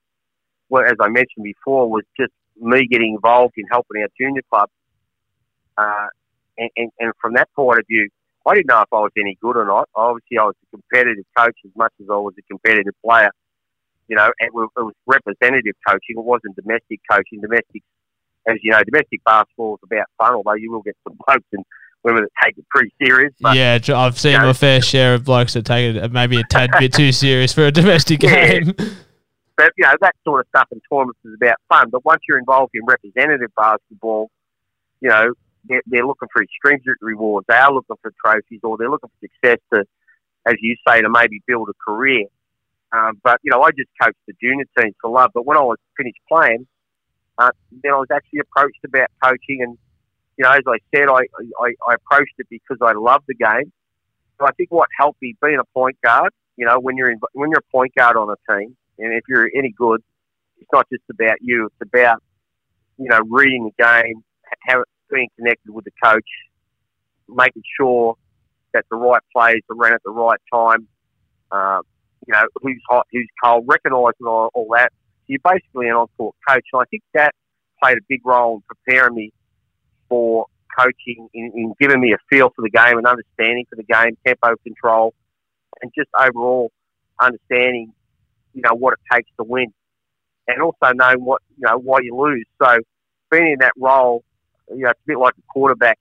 well, 0.68 0.84
as 0.84 0.96
I 1.00 1.08
mentioned 1.08 1.44
before, 1.44 1.88
was 1.90 2.04
just 2.18 2.32
me 2.60 2.86
getting 2.86 3.14
involved 3.14 3.54
in 3.56 3.64
helping 3.70 4.02
our 4.02 4.08
junior 4.20 4.42
club. 4.50 4.68
Uh, 5.76 6.08
and, 6.58 6.70
and, 6.76 6.90
and, 6.98 7.12
from 7.20 7.34
that 7.34 7.48
point 7.56 7.78
of 7.78 7.86
view, 7.88 8.08
I 8.46 8.54
didn't 8.54 8.66
know 8.66 8.82
if 8.82 8.92
I 8.92 9.00
was 9.00 9.12
any 9.18 9.36
good 9.40 9.56
or 9.56 9.64
not. 9.64 9.88
Obviously, 9.94 10.38
I 10.38 10.44
was 10.44 10.54
a 10.62 10.76
competitive 10.76 11.24
coach 11.36 11.56
as 11.64 11.70
much 11.74 11.92
as 12.00 12.06
I 12.10 12.16
was 12.16 12.34
a 12.38 12.42
competitive 12.42 12.94
player. 13.04 13.30
You 14.08 14.16
know, 14.16 14.30
it 14.38 14.52
was, 14.52 14.68
it 14.76 14.82
was 14.82 14.94
representative 15.06 15.74
coaching. 15.86 16.18
It 16.18 16.24
wasn't 16.24 16.56
domestic 16.56 17.00
coaching. 17.10 17.40
Domestic, 17.40 17.82
as 18.46 18.56
you 18.62 18.72
know, 18.72 18.82
domestic 18.82 19.22
basketball 19.24 19.76
is 19.76 19.80
about 19.84 20.06
fun, 20.18 20.34
although 20.34 20.54
you 20.54 20.70
will 20.70 20.82
get 20.82 20.96
some 21.04 21.16
blokes 21.26 21.46
and 21.52 21.64
women 22.02 22.22
that 22.24 22.30
take 22.42 22.58
it 22.58 22.68
pretty 22.68 22.92
serious. 23.02 23.32
But, 23.40 23.56
yeah, 23.56 23.78
I've 23.94 24.18
seen 24.18 24.32
you 24.32 24.38
know, 24.38 24.46
my 24.46 24.52
fair 24.52 24.80
share 24.80 25.14
of 25.14 25.24
blokes 25.24 25.54
that 25.54 25.64
take 25.64 25.96
it 25.96 26.12
maybe 26.12 26.38
a 26.38 26.44
tad 26.44 26.70
bit 26.78 26.92
too 26.92 27.12
serious 27.12 27.52
for 27.52 27.66
a 27.66 27.72
domestic 27.72 28.20
game. 28.20 28.74
But 29.56 29.72
you 29.76 29.84
know 29.84 29.92
that 30.00 30.14
sort 30.24 30.40
of 30.40 30.48
stuff 30.48 30.68
in 30.72 30.80
tournaments 30.90 31.20
is 31.24 31.34
about 31.34 31.56
fun. 31.68 31.90
But 31.90 32.04
once 32.04 32.22
you're 32.26 32.38
involved 32.38 32.70
in 32.74 32.82
representative 32.86 33.50
basketball, 33.56 34.30
you 35.02 35.10
know 35.10 35.34
they're, 35.68 35.82
they're 35.86 36.06
looking 36.06 36.28
for 36.32 36.42
stringent 36.56 36.96
rewards. 37.02 37.46
They 37.46 37.56
are 37.56 37.72
looking 37.72 37.96
for 38.00 38.10
trophies, 38.24 38.60
or 38.62 38.78
they're 38.78 38.90
looking 38.90 39.10
for 39.10 39.28
success 39.28 39.58
to, 39.74 39.84
as 40.46 40.54
you 40.60 40.76
say, 40.88 41.02
to 41.02 41.10
maybe 41.10 41.42
build 41.46 41.68
a 41.68 41.74
career. 41.84 42.24
Um, 42.92 43.20
but 43.22 43.38
you 43.42 43.50
know, 43.50 43.62
I 43.62 43.70
just 43.70 43.90
coached 44.00 44.18
the 44.26 44.32
junior 44.42 44.64
teams 44.78 44.94
for 45.00 45.10
love. 45.10 45.30
But 45.34 45.44
when 45.44 45.58
I 45.58 45.62
was 45.62 45.76
finished 45.94 46.20
playing, 46.26 46.66
uh, 47.36 47.50
then 47.82 47.92
I 47.92 47.96
was 47.96 48.08
actually 48.10 48.40
approached 48.40 48.80
about 48.84 49.08
coaching 49.22 49.62
and 49.62 49.76
you 50.40 50.46
know, 50.46 50.52
as 50.52 50.62
I 50.66 50.78
said, 50.94 51.08
I, 51.10 51.20
I, 51.60 51.74
I 51.86 51.94
approached 51.96 52.32
it 52.38 52.46
because 52.48 52.78
I 52.80 52.92
love 52.92 53.22
the 53.28 53.34
game. 53.34 53.70
So 54.38 54.46
I 54.46 54.52
think 54.52 54.70
what 54.70 54.88
helped 54.98 55.20
me 55.20 55.36
being 55.42 55.58
a 55.58 55.64
point 55.78 55.98
guard, 56.02 56.32
you 56.56 56.64
know, 56.64 56.80
when 56.80 56.96
you're 56.96 57.10
in, 57.10 57.20
when 57.34 57.50
you're 57.50 57.58
a 57.58 57.70
point 57.70 57.94
guard 57.94 58.16
on 58.16 58.30
a 58.30 58.36
team, 58.50 58.74
and 58.98 59.12
if 59.12 59.24
you're 59.28 59.50
any 59.54 59.74
good, 59.76 60.02
it's 60.56 60.70
not 60.72 60.86
just 60.90 61.02
about 61.10 61.36
you. 61.42 61.66
It's 61.66 61.90
about 61.90 62.22
you 62.96 63.10
know 63.10 63.20
reading 63.28 63.70
the 63.70 63.84
game, 63.84 64.24
how 64.66 64.82
being 65.10 65.28
connected 65.36 65.74
with 65.74 65.84
the 65.84 65.90
coach, 66.02 66.24
making 67.28 67.62
sure 67.78 68.14
that 68.72 68.86
the 68.90 68.96
right 68.96 69.20
plays 69.36 69.60
are 69.70 69.76
run 69.76 69.92
at 69.92 70.02
the 70.06 70.10
right 70.10 70.40
time. 70.50 70.88
Uh, 71.52 71.80
you 72.26 72.32
know 72.32 72.46
who's 72.62 72.80
hot, 72.88 73.06
who's 73.12 73.28
cold, 73.44 73.66
recognising 73.68 74.26
all, 74.26 74.48
all 74.54 74.68
that. 74.74 74.90
So 74.90 75.34
you're 75.34 75.40
basically 75.44 75.88
an 75.88 75.96
on-court 75.96 76.34
coach, 76.48 76.64
and 76.72 76.80
I 76.80 76.84
think 76.90 77.02
that 77.12 77.34
played 77.82 77.98
a 77.98 78.04
big 78.08 78.22
role 78.24 78.56
in 78.56 78.62
preparing 78.66 79.14
me 79.14 79.32
for 80.10 80.46
coaching, 80.78 81.28
in, 81.32 81.52
in 81.54 81.74
giving 81.80 82.00
me 82.00 82.12
a 82.12 82.18
feel 82.28 82.50
for 82.54 82.62
the 82.62 82.70
game 82.70 82.98
and 82.98 83.06
understanding 83.06 83.64
for 83.70 83.76
the 83.76 83.84
game, 83.84 84.18
tempo 84.26 84.54
control, 84.62 85.14
and 85.80 85.90
just 85.96 86.10
overall 86.18 86.70
understanding, 87.22 87.92
you 88.52 88.62
know, 88.62 88.74
what 88.74 88.94
it 88.94 88.98
takes 89.14 89.30
to 89.38 89.44
win, 89.44 89.72
and 90.48 90.60
also 90.60 90.92
knowing 90.94 91.24
what 91.24 91.40
you 91.56 91.66
know 91.66 91.78
why 91.78 92.00
you 92.02 92.14
lose. 92.14 92.44
So 92.62 92.78
being 93.30 93.52
in 93.52 93.58
that 93.60 93.72
role, 93.78 94.22
you 94.68 94.82
know, 94.82 94.90
it's 94.90 95.00
a 95.00 95.06
bit 95.06 95.18
like 95.18 95.34
a 95.38 95.52
quarterback, 95.52 95.98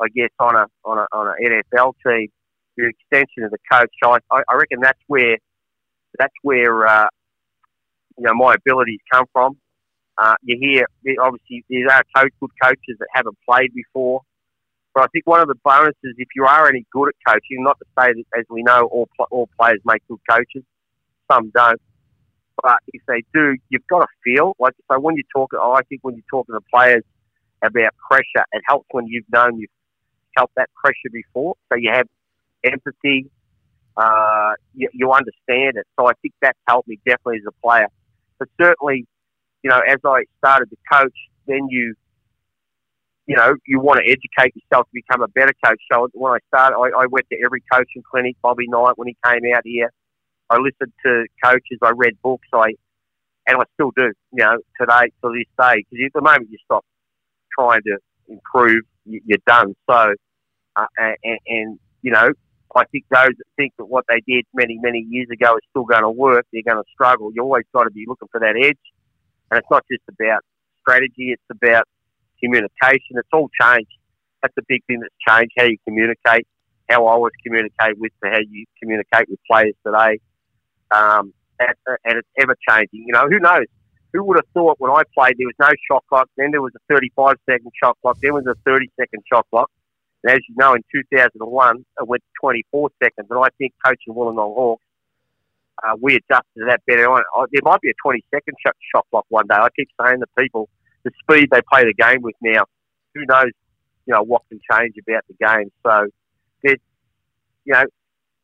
I 0.00 0.08
guess, 0.08 0.30
on 0.40 0.56
a 0.56 0.66
on 0.84 0.98
a 0.98 1.06
on 1.12 1.28
an 1.38 1.62
NFL 1.76 1.94
team. 2.04 2.28
Your 2.76 2.88
extension 2.88 3.44
of 3.44 3.52
the 3.52 3.58
coach. 3.70 3.92
I, 4.02 4.18
I 4.32 4.56
reckon 4.56 4.80
that's 4.80 4.98
where 5.06 5.36
that's 6.18 6.34
where 6.42 6.86
uh, 6.86 7.06
you 8.18 8.24
know 8.24 8.34
my 8.34 8.54
abilities 8.54 9.00
come 9.12 9.26
from. 9.32 9.56
Uh, 10.16 10.34
you 10.42 10.56
hear 10.60 10.86
obviously 11.20 11.64
there 11.68 11.90
are 11.90 12.02
coach, 12.14 12.32
good 12.40 12.50
coaches 12.62 12.96
that 12.98 13.08
haven't 13.12 13.36
played 13.48 13.72
before, 13.74 14.20
but 14.94 15.02
I 15.02 15.06
think 15.08 15.26
one 15.26 15.40
of 15.40 15.48
the 15.48 15.56
bonuses, 15.64 16.14
if 16.18 16.28
you 16.36 16.44
are 16.44 16.68
any 16.68 16.86
good 16.92 17.08
at 17.08 17.14
coaching, 17.34 17.64
not 17.64 17.78
to 17.80 17.84
say 17.98 18.12
that 18.12 18.38
as 18.38 18.44
we 18.48 18.62
know 18.62 18.88
all 18.92 19.08
all 19.30 19.48
players 19.58 19.80
make 19.84 20.06
good 20.06 20.20
coaches, 20.28 20.62
some 21.30 21.50
don't, 21.50 21.80
but 22.62 22.78
if 22.92 23.02
they 23.08 23.24
do, 23.34 23.56
you've 23.70 23.86
got 23.88 24.00
to 24.00 24.06
feel 24.22 24.54
like 24.60 24.74
so 24.90 25.00
when 25.00 25.16
you 25.16 25.24
talk. 25.34 25.52
I 25.60 25.80
think 25.88 26.02
when 26.04 26.14
you 26.14 26.22
talk 26.30 26.46
to 26.46 26.60
players 26.72 27.02
about 27.62 27.92
pressure, 28.08 28.46
it 28.52 28.62
helps 28.68 28.86
when 28.92 29.06
you've 29.08 29.24
known 29.32 29.58
you've 29.58 29.70
felt 30.36 30.50
that 30.56 30.70
pressure 30.74 31.10
before, 31.12 31.56
so 31.72 31.76
you 31.76 31.90
have 31.92 32.06
empathy. 32.64 33.30
Uh, 33.96 34.54
you, 34.74 34.88
you 34.92 35.12
understand 35.12 35.76
it, 35.76 35.86
so 35.98 36.06
I 36.06 36.12
think 36.20 36.34
that's 36.42 36.58
helped 36.68 36.88
me 36.88 36.98
definitely 37.06 37.36
as 37.36 37.44
a 37.46 37.66
player. 37.66 37.86
But 38.40 38.48
certainly, 38.60 39.06
you 39.64 39.70
know, 39.70 39.80
as 39.80 39.98
I 40.04 40.24
started 40.38 40.68
to 40.70 40.76
coach, 40.92 41.16
then 41.46 41.66
you, 41.70 41.94
you 43.26 43.34
know, 43.34 43.54
you 43.66 43.80
want 43.80 43.98
to 43.98 44.04
educate 44.04 44.54
yourself 44.54 44.86
to 44.86 44.92
become 44.92 45.22
a 45.22 45.28
better 45.28 45.54
coach. 45.64 45.80
So 45.90 46.08
when 46.12 46.34
I 46.34 46.38
started, 46.48 46.76
I, 46.76 47.04
I 47.04 47.06
went 47.06 47.26
to 47.30 47.38
every 47.42 47.64
coaching 47.72 48.02
clinic. 48.08 48.36
Bobby 48.42 48.66
Knight, 48.68 48.92
when 48.96 49.08
he 49.08 49.16
came 49.24 49.40
out 49.56 49.62
here, 49.64 49.90
I 50.50 50.58
listened 50.58 50.92
to 51.06 51.24
coaches. 51.42 51.78
I 51.82 51.92
read 51.96 52.20
books. 52.22 52.46
I 52.52 52.74
and 53.46 53.56
I 53.56 53.64
still 53.72 53.90
do. 53.96 54.12
You 54.32 54.44
know, 54.44 54.58
today 54.78 55.10
to 55.22 55.32
this 55.32 55.48
day, 55.58 55.84
because 55.90 56.10
the 56.14 56.20
moment 56.20 56.50
you 56.50 56.58
stop 56.66 56.84
trying 57.58 57.80
to 57.84 57.96
improve, 58.28 58.82
you're 59.06 59.38
done. 59.46 59.74
So, 59.88 60.12
uh, 60.76 60.86
and, 60.98 61.38
and 61.46 61.78
you 62.02 62.10
know, 62.10 62.32
I 62.76 62.84
think 62.92 63.04
those 63.10 63.32
that 63.38 63.44
think 63.56 63.72
that 63.78 63.86
what 63.86 64.04
they 64.10 64.20
did 64.26 64.44
many, 64.52 64.78
many 64.82 65.06
years 65.08 65.28
ago 65.32 65.54
is 65.54 65.62
still 65.70 65.84
going 65.84 66.02
to 66.02 66.10
work, 66.10 66.44
they're 66.52 66.62
going 66.62 66.82
to 66.82 66.90
struggle. 66.92 67.32
You 67.34 67.42
always 67.42 67.64
got 67.72 67.84
to 67.84 67.90
be 67.90 68.04
looking 68.06 68.28
for 68.30 68.40
that 68.40 68.56
edge. 68.62 68.76
And 69.50 69.58
it's 69.58 69.70
not 69.70 69.84
just 69.90 70.02
about 70.08 70.42
strategy, 70.80 71.32
it's 71.32 71.42
about 71.50 71.86
communication. 72.42 73.16
It's 73.16 73.28
all 73.32 73.50
changed. 73.60 73.90
That's 74.42 74.54
the 74.54 74.62
big 74.68 74.84
thing 74.86 75.00
that's 75.00 75.14
changed 75.26 75.52
how 75.56 75.64
you 75.64 75.78
communicate, 75.84 76.46
how 76.88 77.06
I 77.06 77.12
always 77.12 77.32
communicate 77.42 77.98
with, 77.98 78.12
how 78.22 78.38
you 78.38 78.64
communicate 78.82 79.28
with 79.28 79.38
players 79.50 79.74
today. 79.86 80.20
Um, 80.90 81.32
and, 81.58 81.74
and 82.04 82.18
it's 82.18 82.28
ever 82.38 82.56
changing. 82.68 83.04
You 83.06 83.12
know, 83.12 83.26
who 83.28 83.38
knows? 83.38 83.66
who 84.14 84.22
would 84.22 84.36
have 84.38 84.46
thought 84.54 84.76
when 84.78 84.92
I 84.92 85.02
played 85.12 85.34
there 85.36 85.48
was 85.50 85.58
no 85.58 85.70
shot 85.90 86.04
clock, 86.08 86.30
then 86.36 86.52
there 86.52 86.62
was 86.62 86.72
a 86.76 86.94
35 86.94 87.34
second 87.50 87.72
shot 87.82 87.98
clock, 88.00 88.16
then 88.22 88.32
was 88.32 88.46
a 88.46 88.54
30 88.64 88.88
second 88.98 89.22
shot 89.30 89.44
clock. 89.50 89.70
And 90.22 90.32
as 90.32 90.38
you 90.48 90.54
know, 90.56 90.72
in 90.72 90.82
2001, 90.94 91.84
it 92.00 92.08
went 92.08 92.22
to 92.22 92.28
24 92.40 92.90
seconds. 93.02 93.26
And 93.28 93.38
I 93.44 93.48
think 93.58 93.74
coaching 93.84 94.14
Wollongong 94.14 94.54
Hawks, 94.54 94.83
uh, 95.82 95.96
we 96.00 96.16
adjusted 96.16 96.58
to 96.58 96.64
that 96.66 96.82
better. 96.86 97.10
I, 97.10 97.20
I, 97.36 97.44
there 97.52 97.62
might 97.62 97.80
be 97.80 97.90
a 97.90 97.94
20 98.02 98.24
second 98.32 98.54
shot, 98.64 98.74
shot 98.94 99.06
clock 99.10 99.26
one 99.28 99.46
day. 99.48 99.56
I 99.56 99.68
keep 99.76 99.88
saying 100.00 100.20
to 100.20 100.26
people, 100.38 100.68
the 101.04 101.10
speed 101.20 101.48
they 101.50 101.60
play 101.70 101.84
the 101.84 101.94
game 101.94 102.22
with 102.22 102.34
now, 102.40 102.64
who 103.14 103.24
knows, 103.26 103.50
you 104.06 104.14
know, 104.14 104.22
what 104.22 104.42
can 104.48 104.60
change 104.70 104.94
about 105.06 105.24
the 105.28 105.34
game. 105.44 105.70
So, 105.84 106.08
there's, 106.62 106.78
you 107.64 107.72
know, 107.72 107.84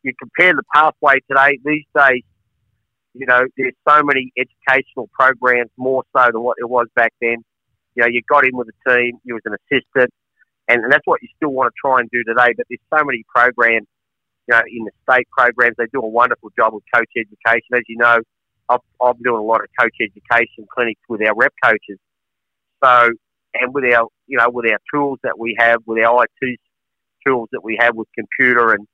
you 0.03 0.13
compare 0.19 0.53
the 0.53 0.63
pathway 0.73 1.19
today, 1.29 1.59
these 1.63 1.85
days, 1.95 2.23
you 3.13 3.25
know, 3.25 3.43
there's 3.57 3.73
so 3.87 4.03
many 4.03 4.31
educational 4.37 5.09
programs 5.13 5.69
more 5.77 6.03
so 6.15 6.25
than 6.31 6.41
what 6.41 6.57
it 6.59 6.69
was 6.69 6.87
back 6.95 7.13
then. 7.21 7.37
You 7.95 8.03
know, 8.03 8.07
you 8.07 8.21
got 8.29 8.45
in 8.45 8.55
with 8.55 8.69
a 8.69 8.89
team, 8.89 9.17
you 9.23 9.33
was 9.33 9.43
an 9.45 9.53
assistant, 9.53 10.11
and, 10.67 10.83
and 10.83 10.91
that's 10.91 11.05
what 11.05 11.21
you 11.21 11.27
still 11.35 11.51
want 11.51 11.73
to 11.73 11.75
try 11.79 11.99
and 11.99 12.09
do 12.09 12.23
today. 12.23 12.53
But 12.55 12.67
there's 12.69 12.79
so 12.93 13.03
many 13.03 13.25
programs, 13.27 13.87
you 14.47 14.55
know, 14.55 14.61
in 14.67 14.85
the 14.85 14.91
state 15.09 15.27
programs, 15.31 15.75
they 15.77 15.85
do 15.93 16.01
a 16.01 16.07
wonderful 16.07 16.49
job 16.57 16.73
with 16.73 16.83
coach 16.93 17.09
education. 17.15 17.73
As 17.73 17.83
you 17.87 17.97
know, 17.97 18.17
I've, 18.69 18.79
been 18.99 19.23
doing 19.23 19.39
a 19.39 19.43
lot 19.43 19.61
of 19.61 19.67
coach 19.79 19.95
education 20.01 20.65
clinics 20.73 21.01
with 21.09 21.21
our 21.21 21.35
rep 21.35 21.53
coaches. 21.63 21.99
So, 22.83 23.11
and 23.53 23.73
with 23.73 23.83
our, 23.93 24.07
you 24.27 24.37
know, 24.37 24.49
with 24.49 24.65
our 24.71 24.79
tools 24.93 25.19
that 25.23 25.37
we 25.37 25.55
have, 25.59 25.81
with 25.85 26.03
our 26.03 26.25
IT 26.41 26.59
tools 27.25 27.49
that 27.51 27.63
we 27.63 27.77
have 27.79 27.95
with 27.95 28.07
computer 28.17 28.73
and 28.73 28.87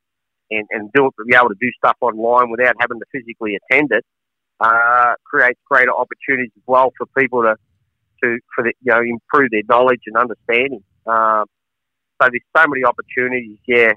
and, 0.49 0.65
and 0.71 0.89
do 0.93 1.09
be 1.27 1.35
able 1.35 1.49
to 1.49 1.55
do 1.59 1.69
stuff 1.77 1.97
online 2.01 2.49
without 2.49 2.75
having 2.79 2.99
to 2.99 3.05
physically 3.11 3.57
attend 3.57 3.89
it, 3.91 4.05
uh, 4.61 5.13
creates 5.25 5.59
greater 5.69 5.91
opportunities 5.91 6.51
as 6.55 6.63
well 6.65 6.91
for 6.97 7.05
people 7.17 7.41
to, 7.41 7.55
to 8.23 8.39
for 8.55 8.63
the, 8.63 8.73
you 8.81 8.93
know 8.93 9.01
improve 9.01 9.51
their 9.51 9.61
knowledge 9.67 10.01
and 10.07 10.15
understanding. 10.17 10.83
Uh, 11.05 11.43
so 12.21 12.29
there's 12.31 12.41
so 12.55 12.67
many 12.67 12.83
opportunities, 12.83 13.57
yeah, 13.67 13.93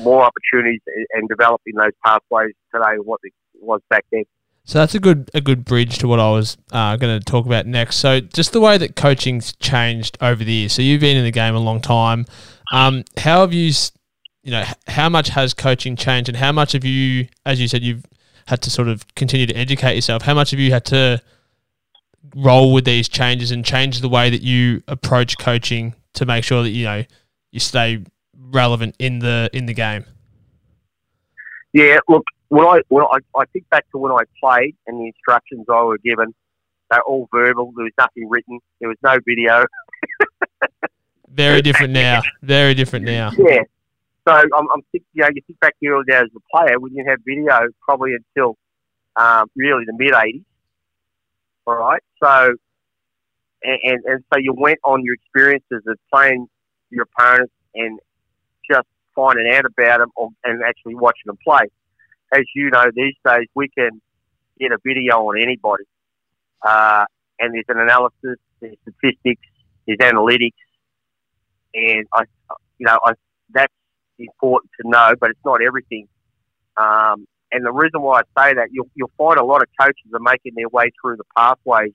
more 0.00 0.22
opportunities 0.22 0.80
and 1.12 1.28
developing 1.28 1.74
those 1.74 1.92
pathways 2.04 2.54
today 2.74 2.96
than 2.96 3.04
what 3.04 3.20
it 3.22 3.32
was 3.60 3.80
back 3.90 4.04
then. 4.12 4.24
So 4.64 4.78
that's 4.78 4.94
a 4.94 5.00
good 5.00 5.30
a 5.32 5.40
good 5.40 5.64
bridge 5.64 5.96
to 5.98 6.08
what 6.08 6.20
I 6.20 6.30
was 6.30 6.58
uh, 6.72 6.96
going 6.96 7.18
to 7.18 7.24
talk 7.24 7.46
about 7.46 7.66
next. 7.66 7.96
So 7.96 8.20
just 8.20 8.52
the 8.52 8.60
way 8.60 8.76
that 8.76 8.96
coaching's 8.96 9.54
changed 9.54 10.18
over 10.20 10.44
the 10.44 10.52
years. 10.52 10.74
So 10.74 10.82
you've 10.82 11.00
been 11.00 11.16
in 11.16 11.24
the 11.24 11.30
game 11.30 11.54
a 11.54 11.58
long 11.58 11.80
time. 11.80 12.26
Um, 12.70 13.04
how 13.16 13.40
have 13.40 13.54
you 13.54 13.72
you 14.48 14.52
know, 14.52 14.64
how 14.86 15.10
much 15.10 15.28
has 15.28 15.52
coaching 15.52 15.94
changed, 15.94 16.28
and 16.28 16.38
how 16.38 16.52
much 16.52 16.72
have 16.72 16.82
you, 16.82 17.28
as 17.44 17.60
you 17.60 17.68
said, 17.68 17.82
you've 17.82 18.04
had 18.46 18.62
to 18.62 18.70
sort 18.70 18.88
of 18.88 19.06
continue 19.14 19.46
to 19.46 19.54
educate 19.54 19.94
yourself? 19.94 20.22
How 20.22 20.32
much 20.32 20.52
have 20.52 20.60
you 20.60 20.72
had 20.72 20.86
to 20.86 21.20
roll 22.34 22.72
with 22.72 22.86
these 22.86 23.10
changes 23.10 23.50
and 23.50 23.62
change 23.62 24.00
the 24.00 24.08
way 24.08 24.30
that 24.30 24.40
you 24.40 24.82
approach 24.88 25.36
coaching 25.38 25.94
to 26.14 26.24
make 26.24 26.44
sure 26.44 26.62
that 26.62 26.70
you 26.70 26.84
know 26.84 27.04
you 27.50 27.60
stay 27.60 28.04
relevant 28.38 28.94
in 28.98 29.18
the 29.18 29.50
in 29.52 29.66
the 29.66 29.74
game? 29.74 30.04
Yeah, 31.72 31.98
look, 32.08 32.24
when 32.48 32.66
I 32.66 32.80
when 32.88 33.04
I, 33.04 33.18
I 33.36 33.44
think 33.46 33.68
back 33.68 33.90
to 33.90 33.98
when 33.98 34.12
I 34.12 34.22
played 34.40 34.74
and 34.86 35.00
the 35.00 35.06
instructions 35.06 35.66
I 35.68 35.82
were 35.82 35.98
given, 35.98 36.34
they're 36.90 37.02
all 37.02 37.28
verbal. 37.32 37.72
There 37.76 37.84
was 37.84 37.92
nothing 37.98 38.28
written. 38.28 38.60
There 38.80 38.88
was 38.88 38.98
no 39.02 39.18
video. 39.26 39.64
Very 41.28 41.62
different 41.62 41.92
now. 41.92 42.22
Very 42.42 42.74
different 42.74 43.04
now. 43.04 43.30
Yeah, 43.36 43.62
so 44.26 44.34
I'm, 44.34 44.50
I'm 44.52 44.82
think, 44.92 45.04
you 45.12 45.22
know, 45.22 45.28
you 45.32 45.42
think 45.46 45.60
back 45.60 45.74
to 45.82 45.88
early 45.88 46.04
days 46.06 46.22
as 46.22 46.28
a 46.34 46.56
player, 46.56 46.80
we 46.80 46.90
didn't 46.90 47.08
have 47.08 47.20
video 47.24 47.68
probably 47.82 48.14
until 48.14 48.56
um, 49.16 49.48
really 49.54 49.84
the 49.86 49.92
mid 49.96 50.12
'80s. 50.12 50.44
All 51.66 51.76
right, 51.76 52.02
so 52.22 52.54
and, 53.62 53.78
and, 53.82 54.04
and 54.04 54.24
so 54.32 54.38
you 54.38 54.54
went 54.56 54.78
on 54.84 55.04
your 55.04 55.14
experiences 55.14 55.82
of 55.86 55.98
playing 56.12 56.46
your 56.90 57.06
opponents 57.14 57.52
and 57.74 57.98
just 58.70 58.86
finding 59.14 59.52
out 59.52 59.64
about 59.64 59.98
them 59.98 60.10
or, 60.16 60.30
and 60.44 60.62
actually 60.62 60.94
watching 60.94 61.24
them 61.26 61.38
play. 61.44 61.68
As 62.32 62.42
you 62.54 62.70
know, 62.70 62.84
these 62.94 63.14
days 63.26 63.46
we 63.54 63.68
can 63.68 64.00
get 64.58 64.72
a 64.72 64.78
video 64.84 65.16
on 65.28 65.40
anybody, 65.40 65.84
uh, 66.62 67.04
and 67.38 67.54
there's 67.54 67.64
an 67.68 67.80
analysis, 67.80 68.38
there's 68.60 68.76
statistics, 68.82 69.42
there's 69.86 69.98
analytics, 69.98 70.50
and 71.74 72.06
I, 72.12 72.24
you 72.78 72.86
know, 72.86 72.98
I, 73.04 73.12
that's 73.50 73.72
important 74.18 74.70
to 74.80 74.88
know, 74.88 75.12
but 75.20 75.30
it's 75.30 75.44
not 75.44 75.62
everything. 75.62 76.08
Um, 76.76 77.26
and 77.50 77.64
the 77.64 77.72
reason 77.72 78.02
why 78.02 78.20
I 78.20 78.48
say 78.48 78.54
that, 78.54 78.68
you'll, 78.70 78.90
you'll 78.94 79.10
find 79.16 79.38
a 79.38 79.44
lot 79.44 79.62
of 79.62 79.68
coaches 79.80 80.04
are 80.12 80.20
making 80.20 80.52
their 80.54 80.68
way 80.68 80.90
through 81.00 81.16
the 81.16 81.24
pathways. 81.36 81.92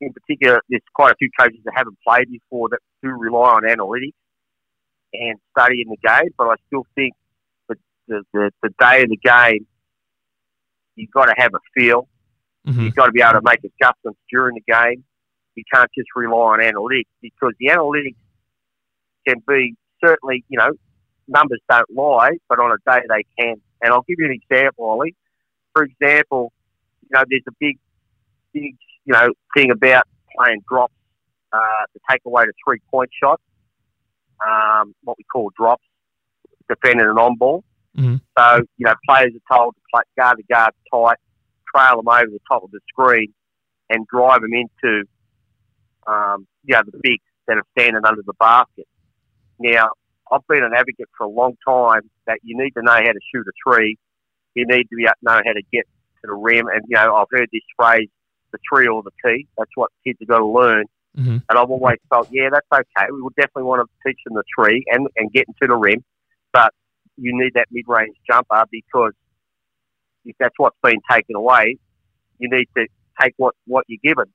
In 0.00 0.12
particular, 0.12 0.60
there's 0.68 0.82
quite 0.94 1.12
a 1.12 1.16
few 1.16 1.30
coaches 1.38 1.60
that 1.64 1.74
haven't 1.76 1.96
played 2.06 2.28
before 2.28 2.68
that 2.70 2.80
do 3.02 3.10
rely 3.10 3.50
on 3.50 3.62
analytics 3.62 4.14
and 5.12 5.38
studying 5.56 5.88
the 5.88 5.96
game. 5.96 6.30
But 6.36 6.48
I 6.48 6.54
still 6.66 6.86
think 6.94 7.14
that 7.68 7.78
the, 8.08 8.22
the, 8.32 8.50
the 8.62 8.70
day 8.78 9.02
of 9.02 9.10
the 9.10 9.16
game, 9.16 9.66
you've 10.96 11.10
got 11.10 11.26
to 11.26 11.34
have 11.36 11.52
a 11.54 11.60
feel. 11.74 12.08
Mm-hmm. 12.66 12.82
You've 12.82 12.94
got 12.94 13.06
to 13.06 13.12
be 13.12 13.22
able 13.22 13.40
to 13.40 13.42
make 13.44 13.58
adjustments 13.58 14.20
during 14.30 14.54
the 14.54 14.72
game. 14.72 15.04
You 15.54 15.64
can't 15.72 15.90
just 15.96 16.08
rely 16.16 16.54
on 16.54 16.60
analytics 16.60 17.08
because 17.20 17.52
the 17.58 17.68
analytics 17.68 18.16
can 19.26 19.42
be 19.46 19.74
certainly, 20.02 20.44
you 20.48 20.58
know, 20.58 20.70
numbers 21.28 21.60
don't 21.68 21.88
lie, 21.94 22.38
but 22.48 22.58
on 22.58 22.72
a 22.72 22.90
day 22.90 23.00
they 23.08 23.24
can. 23.38 23.56
And 23.80 23.92
I'll 23.92 24.04
give 24.08 24.16
you 24.18 24.26
an 24.26 24.32
example, 24.32 24.84
Ollie. 24.84 25.14
For 25.72 25.84
example, 25.84 26.52
you 27.02 27.08
know, 27.12 27.24
there's 27.28 27.42
a 27.48 27.52
big, 27.58 27.78
big, 28.52 28.76
you 29.04 29.12
know, 29.12 29.32
thing 29.56 29.70
about 29.70 30.06
playing 30.36 30.62
drops 30.68 30.94
uh, 31.52 31.58
to 31.92 32.00
take 32.10 32.22
away 32.24 32.44
the 32.46 32.52
three 32.64 32.80
point 32.90 33.10
shot, 33.20 33.40
um, 34.46 34.94
what 35.04 35.18
we 35.18 35.24
call 35.24 35.50
drops, 35.56 35.84
defending 36.68 37.06
an 37.06 37.18
on 37.18 37.36
ball. 37.36 37.64
Mm-hmm. 37.96 38.16
So, 38.38 38.56
you 38.78 38.86
know, 38.86 38.94
players 39.06 39.32
are 39.34 39.56
told 39.56 39.74
to 39.74 39.80
play, 39.92 40.02
guard 40.16 40.38
the 40.38 40.44
guard 40.44 40.72
tight, 40.92 41.18
trail 41.74 41.96
them 41.96 42.08
over 42.08 42.30
the 42.30 42.40
top 42.50 42.64
of 42.64 42.70
the 42.70 42.80
screen, 42.88 43.32
and 43.90 44.06
drive 44.06 44.40
them 44.40 44.52
into, 44.54 45.04
um, 46.06 46.46
you 46.64 46.74
know, 46.74 46.82
the 46.84 46.98
bigs 47.02 47.22
that 47.46 47.58
are 47.58 47.66
standing 47.78 48.04
under 48.04 48.22
the 48.24 48.32
basket. 48.34 48.86
Now, 49.58 49.90
I've 50.30 50.46
been 50.48 50.64
an 50.64 50.72
advocate 50.74 51.08
for 51.16 51.24
a 51.24 51.30
long 51.30 51.56
time 51.66 52.08
that 52.26 52.38
you 52.42 52.56
need 52.56 52.70
to 52.70 52.82
know 52.82 52.92
how 52.92 53.00
to 53.00 53.20
shoot 53.34 53.46
a 53.46 53.70
tree. 53.70 53.98
You 54.54 54.64
need 54.66 54.84
to 54.84 54.96
be, 54.96 55.04
know 55.04 55.32
how 55.44 55.52
to 55.52 55.62
get 55.72 55.84
to 55.84 56.22
the 56.24 56.34
rim. 56.34 56.68
And, 56.68 56.82
you 56.88 56.96
know, 56.96 57.14
I've 57.16 57.26
heard 57.30 57.48
this 57.52 57.62
phrase, 57.76 58.08
the 58.52 58.58
tree 58.72 58.86
or 58.86 59.02
the 59.02 59.10
tee. 59.24 59.46
That's 59.58 59.70
what 59.74 59.90
kids 60.04 60.18
have 60.20 60.28
got 60.28 60.38
to 60.38 60.46
learn. 60.46 60.86
Mm-hmm. 61.16 61.38
And 61.48 61.58
I've 61.58 61.70
always 61.70 61.98
felt, 62.08 62.28
yeah, 62.30 62.48
that's 62.50 62.66
okay. 62.72 63.06
We 63.12 63.20
would 63.22 63.34
definitely 63.34 63.64
want 63.64 63.86
to 63.86 64.08
teach 64.08 64.18
them 64.24 64.34
the 64.34 64.44
tree 64.58 64.84
and, 64.90 65.06
and 65.16 65.30
getting 65.32 65.54
to 65.60 65.68
the 65.68 65.74
rim. 65.74 66.04
But 66.52 66.72
you 67.16 67.32
need 67.38 67.52
that 67.54 67.66
mid 67.70 67.84
range 67.86 68.16
jumper 68.28 68.64
because 68.70 69.12
if 70.24 70.36
that's 70.38 70.54
what's 70.56 70.76
been 70.82 71.00
taken 71.10 71.36
away, 71.36 71.76
you 72.38 72.48
need 72.50 72.66
to 72.76 72.86
take 73.20 73.34
what, 73.36 73.54
what 73.66 73.84
you're 73.88 74.00
given. 74.02 74.32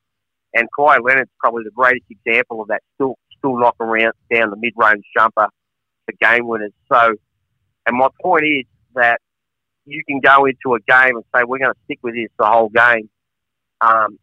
And 0.53 0.67
Kawhi 0.77 0.97
Leonard's 1.03 1.31
probably 1.39 1.63
the 1.63 1.71
greatest 1.71 2.05
example 2.09 2.61
of 2.61 2.67
that, 2.69 2.81
still 2.95 3.15
still 3.37 3.57
knocking 3.57 3.87
around 3.87 4.13
down 4.33 4.49
the 4.49 4.57
mid 4.57 4.73
range 4.75 5.03
jumper 5.15 5.47
for 6.05 6.13
game 6.21 6.47
winners. 6.47 6.71
So, 6.91 7.15
and 7.85 7.97
my 7.97 8.07
point 8.21 8.45
is 8.45 8.65
that 8.95 9.19
you 9.85 10.03
can 10.07 10.19
go 10.19 10.45
into 10.45 10.75
a 10.75 10.79
game 10.79 11.15
and 11.15 11.23
say 11.35 11.43
we're 11.45 11.59
going 11.59 11.73
to 11.73 11.79
stick 11.85 11.99
with 12.01 12.15
this 12.15 12.29
the 12.39 12.45
whole 12.45 12.69
game, 12.69 13.09
um, 13.81 14.17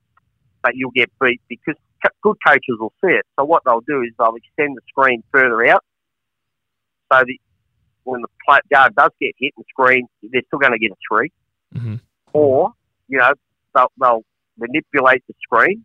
but 0.62 0.72
you'll 0.74 0.90
get 0.90 1.10
beat 1.20 1.40
because 1.48 1.76
good 2.22 2.36
coaches 2.46 2.76
will 2.78 2.92
see 3.04 3.12
it. 3.12 3.24
So 3.38 3.44
what 3.44 3.62
they'll 3.64 3.80
do 3.86 4.02
is 4.02 4.10
they'll 4.18 4.34
extend 4.34 4.76
the 4.76 4.82
screen 4.88 5.22
further 5.32 5.66
out, 5.66 5.84
so 7.12 7.18
that 7.18 7.38
when 8.04 8.20
the 8.20 8.28
plate 8.46 8.62
guard 8.72 8.94
does 8.94 9.10
get 9.20 9.32
hit 9.38 9.52
in 9.56 9.62
the 9.62 9.64
screen, 9.68 10.06
they're 10.22 10.42
still 10.46 10.58
going 10.58 10.72
to 10.72 10.78
get 10.78 10.90
a 10.90 10.96
3 11.10 11.32
mm-hmm. 11.74 11.94
Or 12.32 12.72
you 13.08 13.18
know 13.18 13.32
they'll, 13.74 13.92
they'll 14.00 14.24
manipulate 14.58 15.22
the 15.28 15.34
screen. 15.42 15.84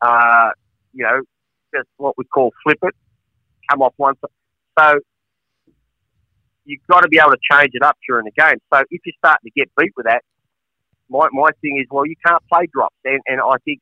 Uh, 0.00 0.50
you 0.92 1.04
know, 1.04 1.20
just 1.74 1.88
what 1.96 2.16
we 2.16 2.24
call 2.24 2.52
flip 2.62 2.78
it, 2.82 2.94
come 3.70 3.82
off 3.82 3.94
once. 3.98 4.18
So 4.78 4.98
you've 6.64 6.80
got 6.90 7.00
to 7.00 7.08
be 7.08 7.18
able 7.18 7.32
to 7.32 7.38
change 7.50 7.70
it 7.74 7.82
up 7.82 7.96
during 8.08 8.24
the 8.24 8.30
game. 8.32 8.58
So 8.72 8.80
if 8.90 9.00
you 9.04 9.12
start 9.18 9.38
to 9.44 9.50
get 9.50 9.68
beat 9.78 9.92
with 9.96 10.06
that, 10.06 10.22
my, 11.08 11.28
my 11.32 11.50
thing 11.60 11.78
is, 11.80 11.86
well, 11.90 12.06
you 12.06 12.14
can't 12.24 12.42
play 12.52 12.68
drops. 12.72 12.96
And, 13.04 13.20
and 13.26 13.40
I 13.40 13.56
think, 13.64 13.80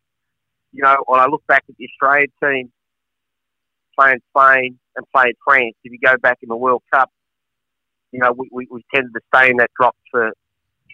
you 0.72 0.82
know, 0.82 0.96
when 1.06 1.20
I 1.20 1.26
look 1.26 1.46
back 1.46 1.64
at 1.68 1.76
the 1.76 1.86
Australian 1.86 2.30
team 2.42 2.72
playing 3.98 4.20
Spain 4.36 4.78
and 4.96 5.06
playing 5.14 5.34
France, 5.44 5.74
if 5.84 5.92
you 5.92 5.98
go 6.02 6.16
back 6.18 6.38
in 6.42 6.48
the 6.48 6.56
World 6.56 6.82
Cup, 6.92 7.10
you 8.12 8.20
know, 8.20 8.32
we, 8.32 8.48
we, 8.52 8.68
we 8.70 8.84
tended 8.94 9.12
to 9.14 9.20
stay 9.34 9.50
in 9.50 9.56
that 9.58 9.70
drop 9.78 9.96
for, 10.10 10.30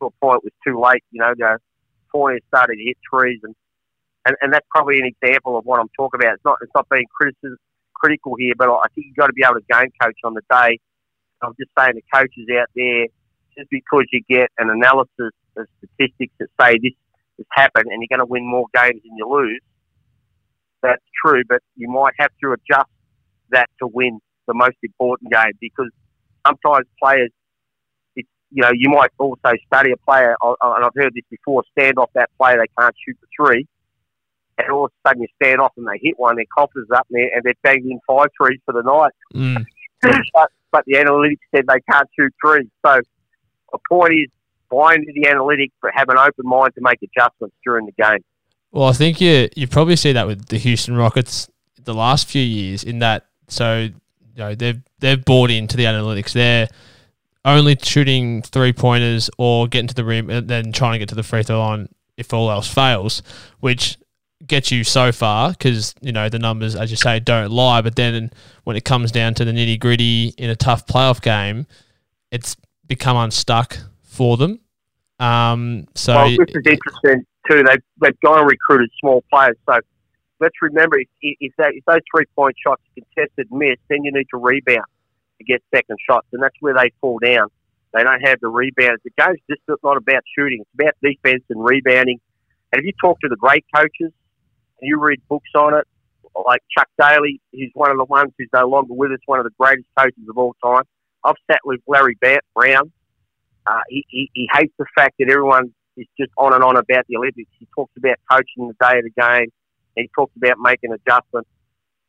to 0.00 0.06
a 0.06 0.10
point 0.22 0.42
it 0.42 0.52
was 0.52 0.52
too 0.66 0.80
late. 0.80 1.04
You 1.10 1.20
know, 1.20 1.34
the 1.36 1.58
Fournier 2.10 2.40
started 2.48 2.76
to 2.76 2.82
hit 2.82 2.96
trees 3.12 3.40
and 3.42 3.54
and, 4.26 4.36
and 4.40 4.52
that's 4.52 4.66
probably 4.70 4.98
an 4.98 5.04
example 5.04 5.58
of 5.58 5.64
what 5.66 5.80
I'm 5.80 5.90
talking 5.96 6.20
about. 6.20 6.34
It's 6.34 6.44
not 6.44 6.58
it's 6.62 6.72
not 6.74 6.88
being 6.88 7.04
criticism, 7.14 7.58
critical 7.94 8.36
here, 8.38 8.54
but 8.56 8.70
I 8.70 8.86
think 8.94 9.08
you've 9.08 9.16
got 9.16 9.26
to 9.26 9.32
be 9.32 9.44
able 9.44 9.60
to 9.60 9.66
game 9.70 9.92
coach 10.00 10.16
on 10.24 10.34
the 10.34 10.40
day. 10.50 10.78
I'm 11.42 11.54
just 11.60 11.70
saying 11.78 11.92
the 11.94 12.04
coaches 12.12 12.48
out 12.58 12.68
there, 12.74 13.06
just 13.56 13.68
because 13.68 14.04
you 14.12 14.22
get 14.28 14.50
an 14.56 14.70
analysis 14.70 15.32
of 15.56 15.66
statistics 15.78 16.32
that 16.40 16.48
say 16.58 16.78
this 16.82 16.96
has 17.38 17.46
happened 17.50 17.86
and 17.90 18.02
you're 18.02 18.16
going 18.16 18.26
to 18.26 18.30
win 18.30 18.48
more 18.48 18.66
games 18.74 19.00
than 19.02 19.16
you 19.16 19.28
lose. 19.28 19.60
That's 20.82 21.02
true, 21.24 21.42
but 21.48 21.62
you 21.76 21.88
might 21.88 22.14
have 22.18 22.30
to 22.42 22.52
adjust 22.52 22.90
that 23.50 23.70
to 23.80 23.86
win 23.86 24.20
the 24.46 24.54
most 24.54 24.76
important 24.82 25.32
game 25.32 25.52
because 25.60 25.90
sometimes 26.46 26.86
players, 27.02 27.30
it's, 28.16 28.28
you 28.50 28.62
know, 28.62 28.70
you 28.72 28.90
might 28.90 29.10
also 29.18 29.52
study 29.66 29.92
a 29.92 29.96
player, 29.96 30.36
and 30.42 30.84
I've 30.84 30.92
heard 30.94 31.14
this 31.14 31.24
before, 31.30 31.64
stand 31.78 31.98
off 31.98 32.10
that 32.14 32.30
player, 32.38 32.58
they 32.58 32.82
can't 32.82 32.94
shoot 33.06 33.16
the 33.20 33.26
three, 33.36 33.66
and 34.58 34.70
all 34.70 34.86
of 34.86 34.92
a 35.04 35.08
sudden 35.08 35.22
you 35.22 35.28
stand 35.42 35.60
off 35.60 35.72
and 35.76 35.86
they 35.86 35.98
hit 36.00 36.18
one, 36.18 36.36
their 36.36 36.44
confidence 36.56 36.90
up 36.94 37.06
there, 37.10 37.30
and 37.34 37.42
they're 37.42 37.54
banging 37.62 37.98
five 38.06 38.28
threes 38.38 38.60
for 38.64 38.72
the 38.72 38.82
night. 38.82 39.12
Mm. 39.34 39.64
but, 40.34 40.50
but 40.70 40.84
the 40.86 40.94
analytics 40.94 41.38
said 41.54 41.64
they 41.66 41.80
can't 41.90 42.08
shoot 42.18 42.32
threes. 42.44 42.68
So 42.84 43.00
the 43.72 43.78
point 43.88 44.12
is, 44.12 44.28
buy 44.74 44.94
into 44.94 45.12
the 45.14 45.28
analytics, 45.28 45.72
but 45.82 45.92
have 45.94 46.08
an 46.08 46.18
open 46.18 46.46
mind 46.46 46.74
to 46.74 46.80
make 46.80 46.98
adjustments 47.02 47.56
during 47.64 47.86
the 47.86 47.92
game. 47.92 48.20
Well, 48.72 48.88
I 48.88 48.92
think 48.92 49.20
you 49.20 49.48
you 49.54 49.68
probably 49.68 49.96
see 49.96 50.12
that 50.12 50.26
with 50.26 50.46
the 50.46 50.58
Houston 50.58 50.96
Rockets 50.96 51.48
the 51.84 51.94
last 51.94 52.28
few 52.28 52.42
years 52.42 52.82
in 52.82 52.98
that 53.00 53.26
so 53.48 53.82
you 53.82 53.92
know 54.36 54.54
they've 54.54 54.80
they've 54.98 55.24
bought 55.24 55.50
into 55.50 55.76
the 55.76 55.84
analytics. 55.84 56.32
They're 56.32 56.68
only 57.44 57.76
shooting 57.82 58.42
three 58.42 58.72
pointers 58.72 59.30
or 59.38 59.68
getting 59.68 59.88
to 59.88 59.94
the 59.94 60.04
rim 60.04 60.30
and 60.30 60.48
then 60.48 60.72
trying 60.72 60.94
to 60.94 60.98
get 60.98 61.08
to 61.10 61.14
the 61.14 61.22
free 61.22 61.42
throw 61.42 61.60
line 61.60 61.88
if 62.16 62.32
all 62.32 62.50
else 62.50 62.72
fails, 62.72 63.22
which 63.60 63.98
gets 64.46 64.70
you 64.70 64.84
so 64.84 65.12
far 65.12 65.50
because 65.50 65.94
you 66.00 66.12
know 66.12 66.28
the 66.28 66.38
numbers, 66.38 66.74
as 66.74 66.90
you 66.90 66.96
say, 66.96 67.20
don't 67.20 67.50
lie. 67.50 67.80
But 67.80 67.96
then 67.96 68.30
when 68.64 68.76
it 68.76 68.84
comes 68.84 69.12
down 69.12 69.34
to 69.34 69.44
the 69.44 69.52
nitty 69.52 69.78
gritty 69.78 70.34
in 70.38 70.50
a 70.50 70.56
tough 70.56 70.86
playoff 70.86 71.20
game, 71.22 71.66
it's 72.30 72.56
become 72.86 73.16
unstuck 73.16 73.78
for 74.02 74.36
them. 74.36 74.60
Um, 75.24 75.86
so 75.94 76.14
well, 76.14 76.28
this 76.28 76.48
is 76.48 76.66
interesting 76.66 77.24
too. 77.48 77.62
They've 77.62 77.82
they've 78.00 78.20
gone 78.20 78.40
and 78.40 78.50
recruited 78.50 78.90
small 79.00 79.24
players. 79.32 79.56
So 79.68 79.78
let's 80.40 80.54
remember 80.60 80.98
if, 80.98 81.08
if, 81.22 81.52
that, 81.56 81.72
if 81.74 81.84
those 81.86 82.00
three 82.14 82.26
point 82.36 82.54
shots 82.64 82.82
contested 82.94 83.48
miss, 83.50 83.76
then 83.88 84.04
you 84.04 84.12
need 84.12 84.26
to 84.30 84.36
rebound 84.36 84.84
to 85.38 85.44
get 85.44 85.62
second 85.74 85.96
shots, 86.08 86.26
and 86.32 86.42
that's 86.42 86.56
where 86.60 86.74
they 86.74 86.92
fall 87.00 87.18
down. 87.18 87.48
They 87.92 88.02
don't 88.02 88.20
have 88.20 88.40
the 88.40 88.48
rebounds. 88.48 89.02
The 89.04 89.10
game's 89.16 89.40
just 89.48 89.62
not 89.82 89.96
about 89.96 90.22
shooting; 90.36 90.60
it's 90.60 90.70
about 90.74 90.94
defense 91.02 91.44
and 91.48 91.64
rebounding. 91.64 92.20
And 92.72 92.80
if 92.80 92.84
you 92.84 92.92
talk 93.00 93.20
to 93.20 93.28
the 93.28 93.36
great 93.36 93.64
coaches 93.74 94.12
and 94.80 94.82
you 94.82 95.00
read 95.00 95.20
books 95.28 95.50
on 95.54 95.74
it, 95.74 95.86
like 96.44 96.60
Chuck 96.76 96.88
Daly, 97.00 97.40
he's 97.52 97.70
one 97.74 97.90
of 97.90 97.96
the 97.96 98.04
ones 98.04 98.32
who's 98.36 98.48
no 98.52 98.66
longer 98.66 98.92
with 98.92 99.12
us, 99.12 99.20
one 99.26 99.38
of 99.38 99.44
the 99.44 99.52
greatest 99.58 99.86
coaches 99.96 100.24
of 100.28 100.36
all 100.36 100.54
time. 100.62 100.82
I've 101.22 101.36
sat 101.50 101.60
with 101.64 101.80
Larry 101.86 102.18
Brown. 102.20 102.92
Uh, 103.66 103.80
he, 103.88 104.04
he, 104.08 104.30
he 104.34 104.48
hates 104.52 104.72
the 104.78 104.86
fact 104.96 105.14
that 105.18 105.30
everyone 105.30 105.72
is 105.96 106.06
just 106.18 106.30
on 106.36 106.52
and 106.52 106.62
on 106.62 106.76
about 106.76 107.06
the 107.08 107.16
Olympics. 107.16 107.50
He 107.58 107.66
talks 107.74 107.92
about 107.96 108.16
coaching 108.30 108.68
the 108.68 108.74
day 108.80 108.98
of 108.98 109.04
the 109.04 109.14
game. 109.16 109.50
He 109.96 110.10
talks 110.14 110.32
about 110.36 110.56
making 110.60 110.92
adjustments. 110.92 111.48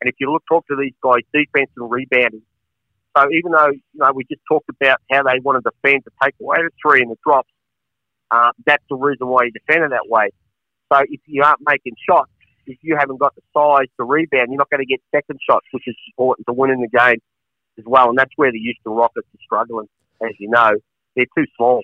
And 0.00 0.08
if 0.08 0.16
you 0.18 0.30
look, 0.30 0.42
talk 0.48 0.66
to 0.66 0.76
these 0.76 0.94
guys, 1.02 1.22
defense 1.32 1.70
and 1.76 1.90
rebounding. 1.90 2.42
So 3.16 3.24
even 3.32 3.52
though 3.52 3.70
you 3.70 3.80
know 3.94 4.12
we 4.12 4.24
just 4.24 4.42
talked 4.46 4.68
about 4.68 5.00
how 5.10 5.22
they 5.22 5.40
wanted 5.40 5.64
to 5.64 5.70
defend 5.82 6.04
to 6.04 6.10
take 6.22 6.34
away 6.40 6.58
the 6.60 6.70
three 6.82 7.00
and 7.00 7.10
the 7.10 7.16
drops, 7.24 7.48
uh, 8.30 8.50
that's 8.66 8.84
the 8.90 8.96
reason 8.96 9.28
why 9.28 9.44
you 9.44 9.52
defend 9.52 9.84
it 9.84 9.90
that 9.90 10.08
way. 10.08 10.28
So 10.92 11.00
if 11.08 11.20
you 11.26 11.42
aren't 11.42 11.60
making 11.66 11.94
shots, 12.08 12.30
if 12.66 12.78
you 12.82 12.96
haven't 12.98 13.18
got 13.18 13.34
the 13.34 13.42
size 13.56 13.88
to 13.98 14.04
rebound, 14.04 14.48
you're 14.50 14.58
not 14.58 14.68
going 14.70 14.84
to 14.84 14.86
get 14.86 15.00
second 15.14 15.38
shots, 15.48 15.66
which 15.70 15.84
is 15.86 15.96
important 16.12 16.46
to 16.46 16.52
winning 16.52 16.82
the 16.82 16.98
game 16.98 17.20
as 17.78 17.84
well. 17.86 18.10
And 18.10 18.18
that's 18.18 18.32
where 18.36 18.52
the 18.52 18.58
Houston 18.58 18.92
Rockets 18.92 19.26
are 19.26 19.44
struggling, 19.44 19.88
as 20.22 20.34
you 20.38 20.50
know. 20.50 20.72
They're 21.16 21.26
too 21.36 21.46
small. 21.56 21.82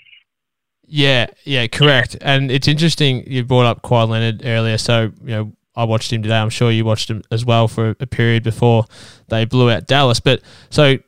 Yeah, 0.86 1.26
yeah, 1.44 1.66
correct. 1.68 2.16
And 2.20 2.50
it's 2.50 2.68
interesting 2.68 3.24
you 3.26 3.44
brought 3.44 3.66
up 3.66 3.82
Kawhi 3.82 4.08
Leonard 4.08 4.42
earlier. 4.44 4.76
So, 4.78 5.12
you 5.22 5.30
know, 5.30 5.52
I 5.74 5.84
watched 5.84 6.12
him 6.12 6.22
today. 6.22 6.36
I'm 6.36 6.50
sure 6.50 6.70
you 6.70 6.84
watched 6.84 7.08
him 7.10 7.22
as 7.30 7.44
well 7.44 7.66
for 7.66 7.96
a 7.98 8.06
period 8.06 8.42
before 8.42 8.84
they 9.28 9.44
blew 9.44 9.70
out 9.70 9.86
Dallas. 9.86 10.20
But 10.20 10.42
so 10.68 10.98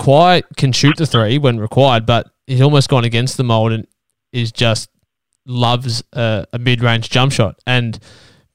Kawhi 0.00 0.42
can 0.56 0.72
shoot 0.72 0.96
the 0.96 1.06
three 1.06 1.38
when 1.38 1.60
required, 1.60 2.04
but 2.04 2.30
he's 2.46 2.60
almost 2.60 2.88
gone 2.88 3.04
against 3.04 3.36
the 3.36 3.44
mold 3.44 3.72
and 3.72 3.86
is 4.32 4.50
just 4.50 4.90
loves 5.46 6.02
a, 6.12 6.46
a 6.52 6.58
mid 6.58 6.82
range 6.82 7.10
jump 7.10 7.32
shot. 7.32 7.60
And 7.66 7.98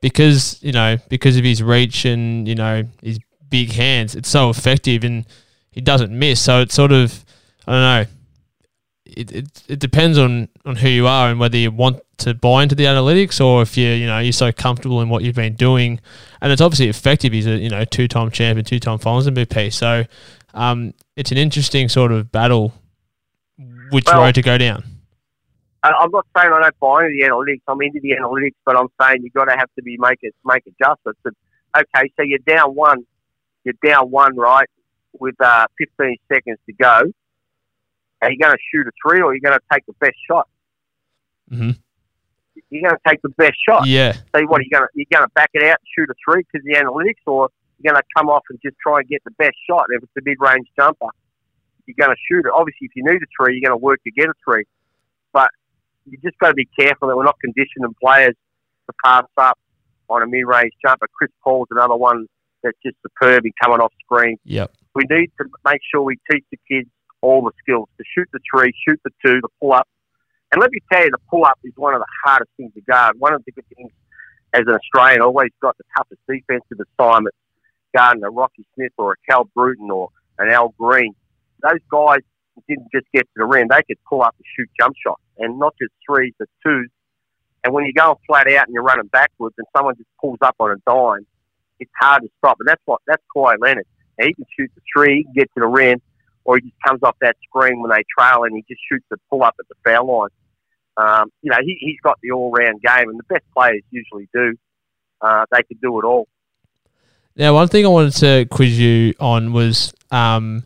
because, 0.01 0.61
you 0.61 0.74
know, 0.74 0.97
because 1.07 1.38
of 1.38 1.45
his 1.45 1.63
reach 1.63 2.03
and, 2.03 2.47
you 2.47 2.55
know, 2.55 2.84
his 3.01 3.19
big 3.47 3.71
hands, 3.71 4.15
it's 4.15 4.30
so 4.30 4.49
effective 4.49 5.05
and 5.05 5.26
he 5.71 5.80
doesn't 5.80 6.11
miss. 6.11 6.41
So 6.41 6.59
it's 6.59 6.76
sort 6.76 6.91
of, 6.91 7.24
I 7.65 7.71
don't 7.71 7.82
know, 7.82 8.05
it, 9.18 9.32
it, 9.32 9.64
it 9.68 9.80
depends 9.80 10.18
on, 10.18 10.49
on 10.66 10.76
who 10.76 10.89
you 10.89 11.07
are 11.07 11.30
and 11.30 11.39
whether 11.39 11.57
you 11.57 11.72
want 11.72 12.01
to 12.18 12.34
buy 12.34 12.64
into 12.64 12.76
the 12.76 12.86
analytics 12.86 13.43
or 13.43 13.61
if 13.61 13.76
you 13.76 13.89
you 13.89 14.05
know 14.05 14.20
you're 14.20 14.32
so 14.32 14.51
comfortable 14.51 15.01
in 15.01 15.09
what 15.09 15.24
you've 15.24 15.36
been 15.36 15.55
doing, 15.55 15.99
and 16.41 16.51
it's 16.51 16.61
obviously 16.61 16.89
effective. 16.89 17.34
He's 17.34 17.47
a 17.47 17.57
you 17.57 17.70
know 17.70 17.86
two 17.86 18.07
time 18.07 18.32
champion, 18.32 18.66
two 18.66 18.80
time 18.80 18.97
Finals 18.99 19.28
MVP. 19.28 19.74
So 19.74 20.05
um, 20.53 20.93
it's 21.16 21.32
an 21.32 21.38
interesting 21.38 21.89
sort 21.89 22.11
of 22.11 22.32
battle, 22.32 22.74
which 23.91 24.05
well, 24.05 24.22
road 24.22 24.36
to 24.36 24.41
go 24.41 24.57
down. 24.57 24.84
I'm 25.84 26.11
not 26.11 26.26
saying 26.38 26.51
I 26.53 26.61
don't 26.61 26.80
buy 26.80 27.03
into 27.03 27.18
the 27.20 27.28
analytics. 27.28 27.61
I'm 27.68 27.82
into 27.82 27.99
the 28.01 28.11
analytics, 28.11 28.55
but 28.66 28.78
I'm 28.78 28.88
saying 29.01 29.24
you've 29.24 29.34
got 29.34 29.45
to 29.45 29.57
have 29.57 29.70
to 29.76 29.82
be 29.84 29.97
make 29.99 30.20
it 30.22 30.34
make 30.45 30.64
adjustments. 30.66 31.20
And, 31.26 31.36
okay, 31.76 32.11
so 32.16 32.24
you're 32.24 32.39
down 32.39 32.74
one, 32.74 33.05
you're 33.66 33.76
down 33.86 34.09
one, 34.09 34.38
right, 34.38 34.70
with 35.20 35.36
uh, 35.41 35.68
15 35.78 36.18
seconds 36.32 36.59
to 36.68 36.74
go. 36.74 37.01
Are 38.24 38.32
you 38.32 38.39
going 38.39 38.53
to 38.53 38.63
shoot 38.71 38.88
a 38.88 38.91
three 39.01 39.21
or 39.21 39.32
are 39.32 39.36
you 39.36 39.41
going 39.41 39.57
to 39.57 39.65
take 39.71 39.86
the 39.86 39.93
best 39.99 40.15
shot? 40.28 40.47
Mm-hmm. 41.51 41.71
You're 42.69 42.89
going 42.89 42.95
to 42.95 43.09
take 43.09 43.21
the 43.21 43.30
best 43.30 43.55
shot. 43.67 43.86
Yeah. 43.86 44.13
So 44.13 44.45
what? 44.45 44.59
Are 44.59 44.63
you 44.63 44.69
going 44.69 44.84
to 44.84 44.89
you're 44.93 45.11
going 45.11 45.26
to 45.26 45.32
back 45.36 45.49
it 45.53 45.63
out 45.63 45.78
and 45.80 45.88
shoot 45.95 46.09
a 46.09 46.15
three 46.24 46.43
because 46.43 46.65
the 46.65 46.74
analytics, 46.74 47.21
or 47.26 47.49
you're 47.80 47.93
going 47.93 48.01
to 48.01 48.07
come 48.15 48.30
off 48.30 48.43
and 48.49 48.59
just 48.63 48.78
try 48.82 48.99
and 48.99 49.07
get 49.07 49.24
the 49.26 49.32
best 49.32 49.55
shot. 49.69 49.86
If 49.89 50.03
it's 50.03 50.11
a 50.17 50.21
mid 50.24 50.38
range 50.39 50.67
jumper, 50.78 51.07
you're 51.86 51.95
going 51.99 52.15
to 52.15 52.21
shoot 52.30 52.45
it. 52.45 52.51
Obviously, 52.53 52.88
if 52.88 52.95
you 52.95 53.03
need 53.03 53.21
a 53.21 53.30
three, 53.38 53.59
you're 53.59 53.69
going 53.69 53.78
to 53.80 53.84
work 53.84 54.01
to 54.03 54.11
get 54.11 54.30
a 54.30 54.34
three. 54.45 54.65
But 55.34 55.49
you 56.05 56.17
just 56.24 56.38
got 56.39 56.49
to 56.49 56.53
be 56.53 56.67
careful 56.80 57.07
that 57.09 57.17
we're 57.17 57.26
not 57.26 57.39
conditioning 57.39 57.93
players 58.01 58.36
to 58.88 58.93
pass 59.03 59.26
up 59.38 59.57
on 60.09 60.21
a 60.21 60.28
mid 60.28 60.45
range 60.45 60.74
jumper. 60.86 61.07
Chris 61.13 61.32
Paul's 61.43 61.67
another 61.71 61.95
one 61.95 62.28
that's 62.63 62.78
just 62.84 62.95
superb 63.03 63.45
in 63.45 63.51
coming 63.61 63.80
off 63.80 63.93
screen. 64.03 64.38
Yep. 64.45 64.71
We 64.95 65.03
need 65.09 65.32
to 65.39 65.45
make 65.65 65.82
sure 65.91 66.01
we 66.01 66.17
teach 66.32 66.45
the 66.51 66.57
kids 66.69 66.89
all 67.24 67.41
the 67.41 67.51
skills 67.57 67.88
to 67.97 68.03
shoot 68.13 68.28
the 68.34 68.39
three, 68.51 68.71
shoot 68.88 68.99
the 69.03 69.11
two, 69.26 69.39
the 69.41 69.47
pull 69.59 69.74
up. 69.74 69.88
And 70.51 70.61
let 70.61 70.69
me 70.71 70.80
tell 70.91 71.03
you, 71.03 71.09
the 71.09 71.17
pull 71.30 71.45
up 71.45 71.57
is 71.63 71.74
one 71.78 71.95
of 71.95 72.01
the 72.01 72.05
hardest 72.24 72.51
things 72.57 72.74
to 72.76 72.82
guard. 72.82 73.15
One 73.17 73.34
of 73.34 73.43
the 73.45 73.51
good 73.53 73.65
things 73.76 73.91
as 74.53 74.61
an 74.67 74.76
Australian, 74.76 75.21
always 75.21 75.49
got 75.61 75.76
the 75.78 75.84
toughest 75.97 76.21
defensive 76.28 76.78
assignment 76.80 77.34
guarding 77.95 78.24
a 78.24 78.30
Rocky 78.30 78.65
Smith 78.76 78.91
or 78.97 79.13
a 79.13 79.15
Cal 79.28 79.45
Bruton 79.55 79.89
or 79.89 80.09
an 80.38 80.49
Al 80.49 80.76
Green. 80.78 81.15
Those 81.61 81.80
guys 81.89 82.19
didn't 82.67 82.89
just 82.93 83.07
get 83.13 83.21
to 83.21 83.34
the 83.38 83.45
rim; 83.45 83.67
they 83.69 83.82
could 83.88 83.97
pull 84.07 84.21
up 84.21 84.36
and 84.38 84.45
shoot 84.55 84.69
jump 84.80 84.95
shots, 85.03 85.21
and 85.39 85.57
not 85.57 85.74
just 85.82 85.93
threes, 86.05 86.34
but 86.38 86.49
twos. 86.63 86.89
And 87.63 87.74
when 87.74 87.86
you're 87.86 87.93
going 87.95 88.17
flat 88.28 88.47
out 88.51 88.67
and 88.67 88.74
you're 88.74 88.84
running 88.84 89.07
backwards, 89.07 89.55
and 89.57 89.65
someone 89.76 89.95
just 89.95 90.09
pulls 90.19 90.39
up 90.41 90.55
on 90.59 90.71
a 90.71 90.76
dime, 90.86 91.26
it's 91.80 91.91
hard 91.99 92.24
to 92.24 92.30
stop. 92.38 92.57
And 92.59 92.67
that's 92.67 92.82
what 92.86 93.01
that's 93.07 93.24
Kawhi 93.36 93.55
Leonard. 93.59 93.88
Now, 94.19 94.28
he 94.28 94.34
can 94.34 94.45
shoot 94.57 94.69
the 94.76 94.82
three, 94.93 95.17
he 95.17 95.24
can 95.24 95.34
get 95.34 95.49
to 95.55 95.61
the 95.61 95.67
rim, 95.67 96.01
or 96.46 96.58
he 96.58 96.62
just 96.62 96.82
comes 96.86 97.02
off 97.04 97.16
that 97.22 97.36
screen 97.44 97.82
when 97.82 97.91
they 97.91 98.04
trail 98.18 98.44
and 98.44 98.56
he 98.56 98.64
just 98.68 98.82
shoots 98.89 99.06
the 99.10 99.18
pull 99.30 99.44
up 99.44 99.56
at 99.60 99.66
the 99.68 99.76
foul 99.84 100.08
line. 100.08 100.30
Um, 100.96 101.32
you 101.41 101.50
know, 101.50 101.58
he, 101.62 101.78
he's 101.80 102.00
got 102.04 102.20
the 102.22 102.32
all 102.32 102.52
round 102.52 102.82
game, 102.82 103.10
and 103.10 103.18
the 103.18 103.24
best 103.24 103.46
players 103.56 103.82
usually 103.89 104.30
do. 104.34 104.54
Uh, 105.22 105.46
they 105.52 105.64
can 105.64 105.78
do 105.82 106.00
it 106.00 106.06
all. 106.06 106.28
Now, 107.36 107.54
one 107.54 107.68
thing 107.68 107.86
I 107.86 107.89
wanted 107.89 108.14
to 108.18 108.46
quiz 108.52 108.80
you 108.80 109.16
on 109.20 109.54
was 109.54 109.94
um, 110.12 110.66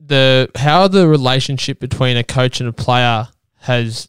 the 0.00 0.50
how 0.54 0.88
the 0.88 1.06
relationship 1.06 1.80
between 1.80 2.16
a 2.16 2.24
coach 2.24 2.60
and 2.60 2.68
a 2.68 2.72
player 2.72 3.28
has 3.58 4.08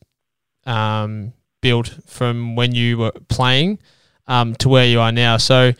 um, 0.65 1.33
built 1.61 1.89
from 2.05 2.55
when 2.55 2.73
you 2.73 2.97
were 2.97 3.11
playing 3.27 3.79
um, 4.27 4.55
to 4.55 4.69
where 4.69 4.85
you 4.85 4.99
are 4.99 5.11
now. 5.11 5.37
So, 5.37 5.73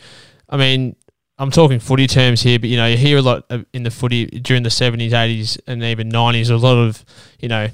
I 0.48 0.56
mean, 0.56 0.96
I'm 1.38 1.50
talking 1.50 1.80
footy 1.80 2.06
terms 2.06 2.42
here, 2.42 2.58
but 2.58 2.70
you 2.70 2.76
know, 2.76 2.86
you 2.86 2.96
hear 2.96 3.18
a 3.18 3.22
lot 3.22 3.50
in 3.72 3.82
the 3.82 3.90
footy 3.90 4.26
during 4.26 4.62
the 4.62 4.70
70s, 4.70 5.10
80s, 5.10 5.58
and 5.66 5.82
even 5.82 6.10
90s. 6.10 6.50
A 6.50 6.56
lot 6.56 6.78
of 6.78 7.04
you 7.38 7.48
know 7.48 7.68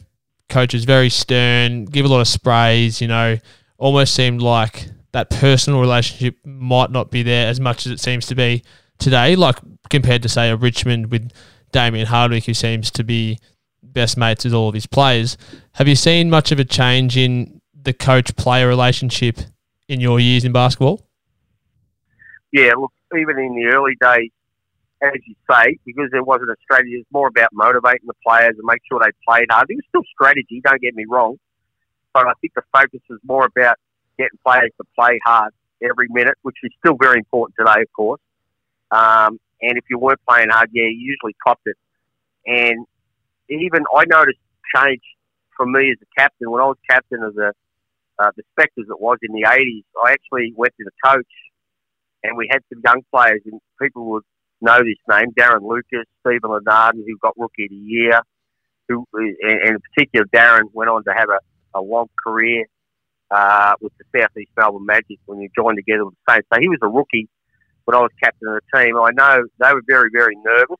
coaches 0.48 0.84
very 0.84 1.08
stern, 1.08 1.84
give 1.84 2.04
a 2.04 2.08
lot 2.08 2.20
of 2.20 2.28
sprays. 2.28 3.00
You 3.00 3.08
know, 3.08 3.38
almost 3.78 4.14
seemed 4.14 4.42
like 4.42 4.88
that 5.12 5.30
personal 5.30 5.80
relationship 5.80 6.38
might 6.44 6.90
not 6.90 7.10
be 7.10 7.22
there 7.22 7.46
as 7.46 7.60
much 7.60 7.86
as 7.86 7.92
it 7.92 8.00
seems 8.00 8.26
to 8.26 8.34
be 8.34 8.64
today. 8.98 9.36
Like 9.36 9.56
compared 9.90 10.22
to 10.22 10.28
say 10.28 10.50
a 10.50 10.56
Richmond 10.56 11.12
with 11.12 11.30
Damien 11.70 12.06
Hardwick, 12.06 12.44
who 12.44 12.54
seems 12.54 12.90
to 12.92 13.04
be 13.04 13.38
best 13.82 14.16
mates 14.16 14.44
with 14.44 14.54
all 14.54 14.68
of 14.68 14.74
his 14.74 14.86
players. 14.86 15.36
Have 15.74 15.86
you 15.86 15.96
seen 15.96 16.30
much 16.30 16.50
of 16.50 16.58
a 16.58 16.64
change 16.64 17.16
in 17.16 17.60
the 17.74 17.92
coach-player 17.92 18.66
relationship 18.66 19.38
in 19.88 20.00
your 20.00 20.18
years 20.18 20.44
in 20.44 20.52
basketball? 20.52 21.06
Yeah, 22.52 22.72
look, 22.78 22.92
even 23.16 23.38
in 23.38 23.54
the 23.54 23.66
early 23.74 23.96
days, 24.00 24.30
as 25.02 25.14
you 25.26 25.34
say, 25.50 25.78
because 25.86 26.08
there 26.12 26.24
wasn't 26.24 26.50
a 26.50 26.56
strategy, 26.62 26.92
it's 26.92 27.08
more 27.12 27.28
about 27.28 27.50
motivating 27.52 28.06
the 28.06 28.14
players 28.26 28.54
and 28.58 28.64
make 28.64 28.80
sure 28.90 29.00
they 29.00 29.12
played 29.28 29.46
hard. 29.50 29.66
It 29.70 29.76
was 29.76 29.84
still 29.88 30.02
strategy, 30.14 30.62
don't 30.64 30.80
get 30.80 30.94
me 30.94 31.04
wrong. 31.08 31.36
but 32.14 32.26
I 32.28 32.32
think 32.40 32.54
the 32.54 32.62
focus 32.72 33.00
is 33.10 33.18
more 33.24 33.46
about 33.46 33.76
getting 34.18 34.38
players 34.46 34.70
to 34.78 34.84
play 34.98 35.18
hard 35.24 35.52
every 35.82 36.08
minute, 36.10 36.36
which 36.42 36.56
is 36.62 36.72
still 36.84 36.96
very 37.00 37.18
important 37.18 37.54
today, 37.58 37.82
of 37.82 37.92
course. 37.94 38.20
Um, 38.90 39.40
and 39.62 39.78
if 39.78 39.84
you 39.90 39.98
weren't 39.98 40.20
playing 40.28 40.50
hard, 40.50 40.70
yeah, 40.72 40.84
you 40.84 40.98
usually 41.14 41.36
copped 41.44 41.66
it. 41.66 41.76
And 42.46 42.86
even 43.48 43.84
I 43.96 44.04
noticed 44.06 44.38
change 44.74 45.02
from 45.56 45.72
me 45.72 45.90
as 45.90 45.98
a 46.02 46.20
captain 46.20 46.50
when 46.50 46.62
I 46.62 46.66
was 46.66 46.78
captain 46.88 47.22
of 47.22 47.34
the 47.34 47.52
uh, 48.18 48.30
the 48.36 48.42
Spectres. 48.52 48.86
It 48.90 49.00
was 49.00 49.18
in 49.22 49.32
the 49.34 49.46
'80s. 49.48 49.84
I 50.04 50.12
actually 50.12 50.52
went 50.56 50.74
to 50.78 50.84
the 50.84 50.92
coach, 51.04 51.26
and 52.22 52.36
we 52.36 52.48
had 52.50 52.62
some 52.72 52.82
young 52.84 53.02
players, 53.12 53.40
and 53.46 53.60
people 53.80 54.04
would 54.12 54.24
know 54.60 54.78
this 54.78 54.96
name: 55.08 55.32
Darren 55.38 55.62
Lucas, 55.62 56.06
Stephen 56.20 56.50
Lenarden, 56.50 57.04
who 57.06 57.16
got 57.22 57.34
Rookie 57.36 57.64
of 57.64 57.70
the 57.70 57.76
Year. 57.76 58.20
Who, 58.88 59.06
and 59.14 59.68
in 59.68 59.78
particular, 59.94 60.26
Darren 60.34 60.64
went 60.72 60.90
on 60.90 61.04
to 61.04 61.12
have 61.16 61.28
a, 61.28 61.78
a 61.78 61.80
long 61.80 62.08
career 62.22 62.66
uh, 63.30 63.74
with 63.80 63.92
the 63.98 64.04
Southeast 64.20 64.50
Melbourne 64.56 64.84
Magic 64.84 65.18
when 65.26 65.40
you 65.40 65.48
joined 65.56 65.78
together 65.78 66.04
with 66.04 66.14
the 66.26 66.32
Saints. 66.32 66.48
So 66.52 66.60
he 66.60 66.68
was 66.68 66.78
a 66.82 66.88
rookie 66.88 67.28
when 67.84 67.96
I 67.96 68.00
was 68.00 68.10
captain 68.22 68.48
of 68.48 68.60
the 68.60 68.78
team. 68.78 68.96
I 68.96 69.10
know 69.12 69.44
they 69.58 69.72
were 69.72 69.82
very, 69.86 70.10
very 70.12 70.36
nervous 70.44 70.78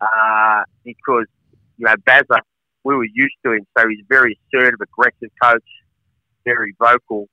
uh, 0.00 0.62
because, 0.84 1.26
you 1.78 1.86
know, 1.86 1.94
Bazza, 2.06 2.40
we 2.84 2.94
were 2.96 3.04
used 3.04 3.36
to 3.44 3.52
him. 3.52 3.66
So 3.78 3.84
he's 3.88 4.00
a 4.00 4.08
very 4.08 4.38
assertive, 4.52 4.80
aggressive 4.80 5.30
coach, 5.42 5.64
very 6.44 6.74
vocal. 6.78 7.28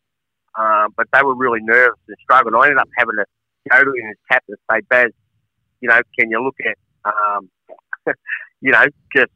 Um, 0.58 0.94
but 0.98 1.08
they 1.14 1.24
were 1.24 1.36
really 1.36 1.60
nervous 1.62 2.00
and 2.08 2.18
struggling. 2.22 2.56
I 2.56 2.66
ended 2.66 2.78
up 2.78 2.90
having 2.98 3.16
to 3.16 3.26
go 3.72 3.84
to 3.84 3.92
him 3.92 4.10
as 4.10 4.18
captain 4.30 4.56
and 4.70 4.78
say, 4.78 4.86
Baz, 4.90 5.12
you 5.80 5.90
know, 5.90 6.02
can 6.18 6.30
you 6.30 6.44
look 6.44 6.56
at, 6.66 6.78
um, 7.06 7.50
you 8.62 8.72
know, 8.72 8.86
just 9.16 9.32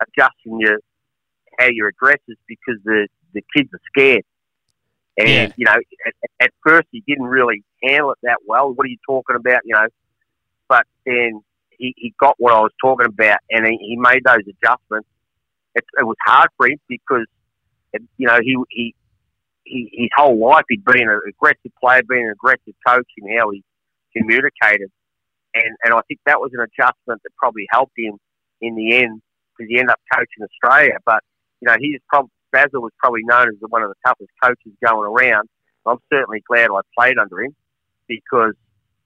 adjusting 0.00 0.60
your 0.60 0.78
how 1.58 1.66
your 1.66 1.88
addresses 1.88 2.36
because 2.48 2.80
the 2.84 3.08
the 3.34 3.42
kids 3.54 3.68
are 3.72 3.80
scared. 3.86 4.24
And 5.18 5.28
yeah. 5.28 5.52
you 5.56 5.64
know, 5.66 5.74
at, 6.06 6.14
at, 6.40 6.50
first 6.64 6.88
he 6.90 7.02
didn't 7.06 7.26
really 7.26 7.62
handle 7.82 8.12
it 8.12 8.18
that 8.22 8.38
well. 8.46 8.72
What 8.72 8.86
are 8.86 8.88
you 8.88 8.98
talking 9.06 9.36
about? 9.36 9.60
You 9.64 9.74
know, 9.74 9.86
but 10.68 10.84
then 11.04 11.42
he, 11.70 11.94
he 11.96 12.14
got 12.18 12.36
what 12.38 12.54
I 12.54 12.60
was 12.60 12.72
talking 12.80 13.06
about, 13.06 13.38
and 13.50 13.66
he, 13.66 13.76
he 13.80 13.96
made 13.96 14.22
those 14.24 14.42
adjustments. 14.48 15.08
It, 15.74 15.84
it 15.98 16.04
was 16.04 16.16
hard 16.24 16.48
for 16.56 16.68
him 16.68 16.78
because, 16.88 17.26
it, 17.92 18.02
you 18.16 18.26
know, 18.26 18.38
he 18.42 18.56
he. 18.70 18.94
His 19.70 20.10
whole 20.16 20.38
life, 20.38 20.64
he'd 20.68 20.84
been 20.84 21.08
an 21.08 21.20
aggressive 21.28 21.72
player, 21.80 22.02
been 22.08 22.26
an 22.26 22.32
aggressive 22.32 22.74
coach 22.86 23.08
in 23.18 23.38
how 23.38 23.50
he 23.50 23.62
communicated, 24.16 24.90
and 25.54 25.76
and 25.84 25.94
I 25.94 26.00
think 26.08 26.20
that 26.26 26.40
was 26.40 26.50
an 26.54 26.60
adjustment 26.60 27.22
that 27.22 27.30
probably 27.38 27.66
helped 27.70 27.92
him 27.96 28.18
in 28.60 28.74
the 28.74 28.96
end 28.96 29.22
because 29.56 29.68
he 29.70 29.78
ended 29.78 29.90
up 29.90 30.00
coaching 30.12 30.42
Australia. 30.42 30.98
But 31.04 31.22
you 31.60 31.68
know, 31.68 31.76
he's 31.78 32.00
probably 32.08 32.30
Basil 32.52 32.82
was 32.82 32.92
probably 32.98 33.22
known 33.24 33.48
as 33.48 33.54
one 33.68 33.82
of 33.82 33.88
the 33.88 33.94
toughest 34.04 34.30
coaches 34.42 34.72
going 34.84 35.06
around. 35.06 35.48
I'm 35.86 35.98
certainly 36.12 36.42
glad 36.46 36.70
I 36.70 36.80
played 36.98 37.18
under 37.18 37.40
him 37.40 37.54
because 38.08 38.54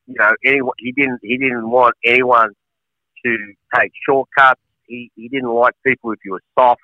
you 0.06 0.14
know 0.18 0.34
anyone 0.44 0.74
he 0.78 0.92
didn't 0.92 1.20
he 1.22 1.38
didn't 1.38 1.70
want 1.70 1.94
anyone 2.04 2.50
to 3.24 3.36
take 3.74 3.92
shortcuts. 4.08 4.60
He 4.86 5.10
he 5.14 5.28
didn't 5.28 5.50
like 5.50 5.74
people 5.84 6.12
if 6.12 6.18
you 6.24 6.32
were 6.32 6.42
soft. 6.58 6.80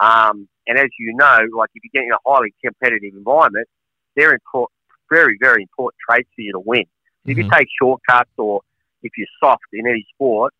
Um, 0.00 0.48
and 0.66 0.78
as 0.78 0.88
you 0.98 1.14
know, 1.14 1.38
like 1.56 1.70
if 1.74 1.82
you 1.84 1.90
get 1.92 2.04
in 2.04 2.12
a 2.12 2.18
highly 2.26 2.54
competitive 2.64 3.14
environment, 3.14 3.68
they're 4.16 4.32
important, 4.32 4.76
very 5.10 5.36
very 5.40 5.62
important 5.62 5.98
traits 6.08 6.28
for 6.34 6.42
you 6.42 6.52
to 6.52 6.60
win. 6.60 6.82
Mm-hmm. 6.82 7.30
If 7.30 7.38
you 7.38 7.44
mm-hmm. 7.44 7.54
take 7.54 7.68
shortcuts 7.80 8.30
or 8.38 8.60
if 9.02 9.12
you're 9.16 9.26
soft 9.40 9.64
in 9.72 9.86
any 9.86 10.06
sport, 10.14 10.52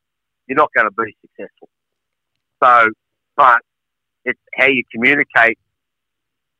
you're 0.46 0.56
not 0.56 0.70
going 0.74 0.88
to 0.88 0.92
be 0.92 1.16
successful. 1.20 1.68
So, 2.62 2.90
but 3.36 3.60
it's 4.24 4.40
how 4.54 4.66
you 4.66 4.82
communicate 4.92 5.58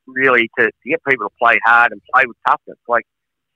really 0.06 0.50
to, 0.58 0.66
to 0.66 0.88
get 0.88 1.00
people 1.08 1.28
to 1.28 1.34
play 1.38 1.58
hard 1.64 1.92
and 1.92 2.00
play 2.12 2.24
with 2.26 2.36
toughness. 2.46 2.78
Like 2.88 3.06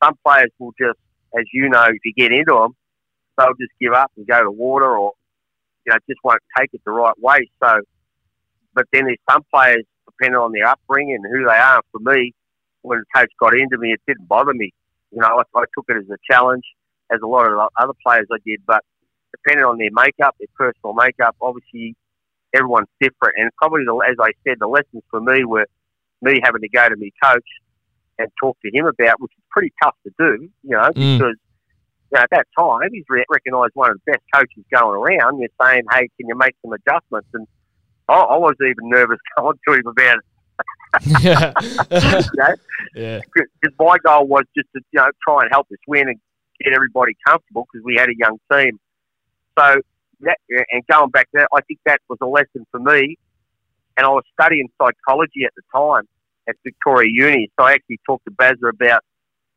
some 0.02 0.14
players 0.24 0.50
will 0.58 0.72
just, 0.78 0.98
as 1.38 1.44
you 1.52 1.68
know, 1.68 1.84
if 1.84 1.98
you 2.04 2.12
get 2.16 2.32
into 2.32 2.54
them, 2.54 2.74
they'll 3.38 3.54
just 3.60 3.72
give 3.80 3.92
up 3.92 4.10
and 4.16 4.26
go 4.26 4.42
to 4.42 4.50
water 4.50 4.96
or, 4.96 5.12
you 5.86 5.92
know, 5.92 5.98
just 6.08 6.20
won't 6.24 6.42
take 6.58 6.70
it 6.72 6.80
the 6.84 6.90
right 6.90 7.18
way. 7.18 7.50
So, 7.62 7.80
but 8.74 8.86
then 8.92 9.04
there's 9.04 9.18
some 9.30 9.42
players, 9.52 9.84
depending 10.06 10.38
on 10.38 10.52
their 10.52 10.66
upbringing 10.66 11.16
and 11.22 11.26
who 11.32 11.44
they 11.44 11.56
are. 11.56 11.82
For 11.92 12.00
me, 12.00 12.32
when 12.82 12.98
the 12.98 13.04
coach 13.14 13.30
got 13.38 13.54
into 13.54 13.78
me, 13.78 13.92
it 13.92 14.00
didn't 14.06 14.28
bother 14.28 14.54
me. 14.54 14.72
You 15.10 15.20
know, 15.20 15.26
I, 15.26 15.58
I 15.58 15.64
took 15.74 15.86
it 15.88 15.96
as 15.96 16.10
a 16.10 16.18
challenge, 16.30 16.64
as 17.12 17.20
a 17.22 17.26
lot 17.26 17.50
of 17.50 17.68
other 17.78 17.92
players 18.04 18.26
I 18.32 18.36
did. 18.46 18.60
But 18.66 18.84
depending 19.32 19.64
on 19.64 19.78
their 19.78 19.90
makeup, 19.92 20.36
their 20.38 20.48
personal 20.56 20.94
makeup, 20.94 21.36
obviously 21.40 21.96
everyone's 22.54 22.88
different. 23.00 23.34
And 23.36 23.50
probably, 23.56 23.84
the, 23.84 23.96
as 24.08 24.16
I 24.20 24.32
said, 24.46 24.58
the 24.60 24.68
lessons 24.68 25.02
for 25.10 25.20
me 25.20 25.44
were 25.44 25.66
me 26.22 26.40
having 26.42 26.60
to 26.60 26.68
go 26.68 26.88
to 26.88 26.96
my 26.96 27.10
coach 27.22 27.48
and 28.18 28.28
talk 28.40 28.56
to 28.60 28.70
him 28.72 28.86
about, 28.86 29.20
which 29.20 29.32
is 29.36 29.44
pretty 29.50 29.72
tough 29.82 29.94
to 30.04 30.12
do, 30.18 30.48
you 30.62 30.76
know, 30.76 30.90
mm. 30.90 31.18
because 31.18 31.36
you 32.12 32.16
know, 32.16 32.20
at 32.20 32.30
that 32.30 32.46
time 32.58 32.90
he's 32.92 33.04
re- 33.08 33.24
recognised 33.30 33.72
one 33.74 33.90
of 33.90 33.96
the 34.04 34.12
best 34.12 34.24
coaches 34.34 34.64
going 34.72 34.96
around. 34.96 35.38
You're 35.38 35.48
saying, 35.60 35.82
hey, 35.90 36.08
can 36.18 36.28
you 36.28 36.36
make 36.36 36.54
some 36.62 36.72
adjustments? 36.72 37.28
And 37.32 37.46
I, 38.10 38.20
I 38.20 38.36
was 38.36 38.56
even 38.60 38.88
nervous 38.90 39.18
going 39.36 39.58
to 39.66 39.74
him 39.74 39.86
about 39.86 40.16
it. 40.18 40.24
yeah. 41.20 41.52
you 41.62 42.20
know? 42.36 42.54
yeah. 42.94 43.20
Because 43.34 43.74
my 43.78 43.96
goal 44.04 44.26
was 44.26 44.44
just 44.56 44.68
to 44.74 44.82
you 44.92 45.00
know 45.00 45.10
try 45.26 45.42
and 45.42 45.50
help 45.52 45.68
us 45.70 45.78
win 45.86 46.08
and 46.08 46.18
get 46.62 46.74
everybody 46.74 47.12
comfortable 47.26 47.66
because 47.72 47.84
we 47.84 47.96
had 47.96 48.08
a 48.08 48.16
young 48.16 48.38
team. 48.52 48.78
So 49.58 49.80
that, 50.20 50.38
and 50.72 50.86
going 50.86 51.10
back 51.10 51.28
there, 51.32 51.46
I 51.54 51.60
think 51.62 51.80
that 51.86 52.00
was 52.08 52.18
a 52.20 52.26
lesson 52.26 52.66
for 52.70 52.80
me. 52.80 53.16
And 53.96 54.06
I 54.06 54.10
was 54.10 54.24
studying 54.32 54.68
psychology 54.80 55.44
at 55.44 55.52
the 55.56 55.62
time 55.74 56.04
at 56.48 56.56
Victoria 56.64 57.10
Uni. 57.12 57.50
So 57.58 57.66
I 57.66 57.72
actually 57.72 58.00
talked 58.06 58.24
to 58.24 58.30
Bazza 58.30 58.68
about, 58.68 59.02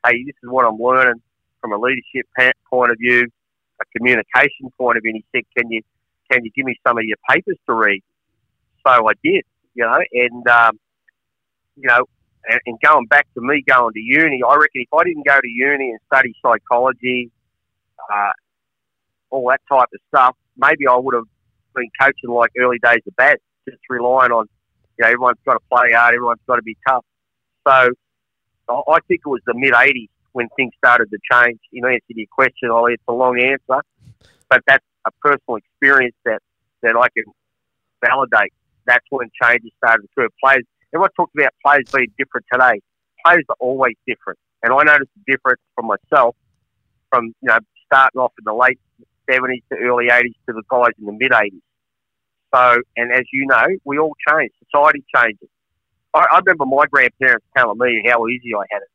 hey, 0.05 0.23
this 0.23 0.35
is 0.43 0.49
what 0.49 0.65
I'm 0.65 0.77
learning 0.77 1.21
from 1.61 1.71
a 1.71 1.77
leadership 1.77 2.27
point 2.69 2.91
of 2.91 2.97
view, 2.99 3.27
a 3.81 3.97
communication 3.97 4.69
point 4.77 4.97
of 4.97 5.03
view. 5.03 5.13
And 5.13 5.23
he 5.23 5.25
said, 5.37 5.43
can 5.57 5.71
you, 5.71 5.81
can 6.29 6.43
you 6.43 6.51
give 6.55 6.65
me 6.65 6.75
some 6.85 6.97
of 6.97 7.03
your 7.05 7.17
papers 7.29 7.57
to 7.67 7.73
read? 7.73 8.01
So 8.85 9.07
I 9.07 9.13
did, 9.23 9.43
you 9.73 9.85
know, 9.85 9.99
and, 10.11 10.47
um, 10.47 10.79
you 11.75 11.87
know, 11.87 12.05
and, 12.47 12.59
and 12.65 12.77
going 12.83 13.05
back 13.07 13.27
to 13.35 13.41
me 13.41 13.63
going 13.67 13.93
to 13.93 13.99
uni, 13.99 14.41
I 14.47 14.55
reckon 14.55 14.81
if 14.81 14.93
I 14.93 15.03
didn't 15.03 15.25
go 15.25 15.39
to 15.39 15.47
uni 15.47 15.91
and 15.91 15.99
study 16.07 16.33
psychology, 16.41 17.31
uh, 18.13 18.31
all 19.29 19.49
that 19.49 19.61
type 19.69 19.87
of 19.93 19.99
stuff, 20.09 20.35
maybe 20.57 20.87
I 20.87 20.95
would 20.95 21.15
have 21.15 21.25
been 21.75 21.89
coaching 21.99 22.29
like 22.29 22.51
early 22.59 22.77
days 22.83 23.01
of 23.07 23.15
Baz, 23.15 23.37
just 23.67 23.81
relying 23.89 24.31
on, 24.31 24.47
you 24.97 25.03
know, 25.03 25.07
everyone's 25.07 25.39
got 25.45 25.53
to 25.53 25.59
play 25.71 25.91
hard, 25.93 26.15
everyone's 26.15 26.41
got 26.47 26.57
to 26.57 26.61
be 26.61 26.77
tough. 26.87 27.05
So 27.67 27.89
I 28.69 28.99
think 29.07 29.21
it 29.25 29.29
was 29.29 29.41
the 29.45 29.53
mid 29.55 29.73
80s 29.73 30.09
when 30.33 30.49
things 30.55 30.73
started 30.77 31.09
to 31.11 31.17
change. 31.31 31.59
In 31.71 31.85
answer 31.85 32.01
to 32.09 32.17
your 32.17 32.27
question, 32.31 32.69
Ollie, 32.69 32.93
it's 32.93 33.03
a 33.07 33.13
long 33.13 33.39
answer, 33.39 33.83
but 34.49 34.61
that's 34.67 34.85
a 35.05 35.11
personal 35.21 35.57
experience 35.57 36.15
that, 36.25 36.41
that 36.81 36.95
I 36.95 37.07
can 37.09 37.31
validate. 38.05 38.53
That's 38.85 39.05
when 39.09 39.29
changes 39.41 39.71
started 39.77 40.07
to 40.17 40.25
occur. 40.25 40.29
Players, 40.43 40.63
everyone 40.93 41.09
talked 41.15 41.35
about 41.35 41.51
players 41.65 41.85
being 41.93 42.11
different 42.17 42.45
today. 42.51 42.81
Players 43.25 43.45
are 43.49 43.55
always 43.59 43.95
different. 44.07 44.39
And 44.63 44.73
I 44.73 44.83
noticed 44.83 45.11
the 45.15 45.31
difference 45.31 45.61
for 45.75 45.83
myself 45.83 46.35
from, 47.09 47.25
you 47.41 47.49
know, 47.49 47.59
starting 47.85 48.19
off 48.19 48.31
in 48.39 48.45
the 48.45 48.53
late 48.53 48.79
70s 49.29 49.63
to 49.71 49.77
early 49.79 50.07
80s 50.09 50.35
to 50.47 50.53
the 50.53 50.63
guys 50.69 50.91
in 50.99 51.05
the 51.05 51.11
mid 51.11 51.31
80s. 51.31 51.61
So, 52.53 52.81
and 52.95 53.11
as 53.11 53.25
you 53.33 53.45
know, 53.47 53.65
we 53.83 53.97
all 53.97 54.13
change. 54.29 54.51
Society 54.71 55.03
changes. 55.15 55.49
I, 56.13 56.25
I 56.31 56.39
remember 56.39 56.65
my 56.65 56.85
grandparents 56.89 57.45
telling 57.57 57.77
me 57.77 58.03
how 58.07 58.27
easy 58.27 58.51
I 58.55 58.63
had 58.71 58.81
it. 58.83 58.89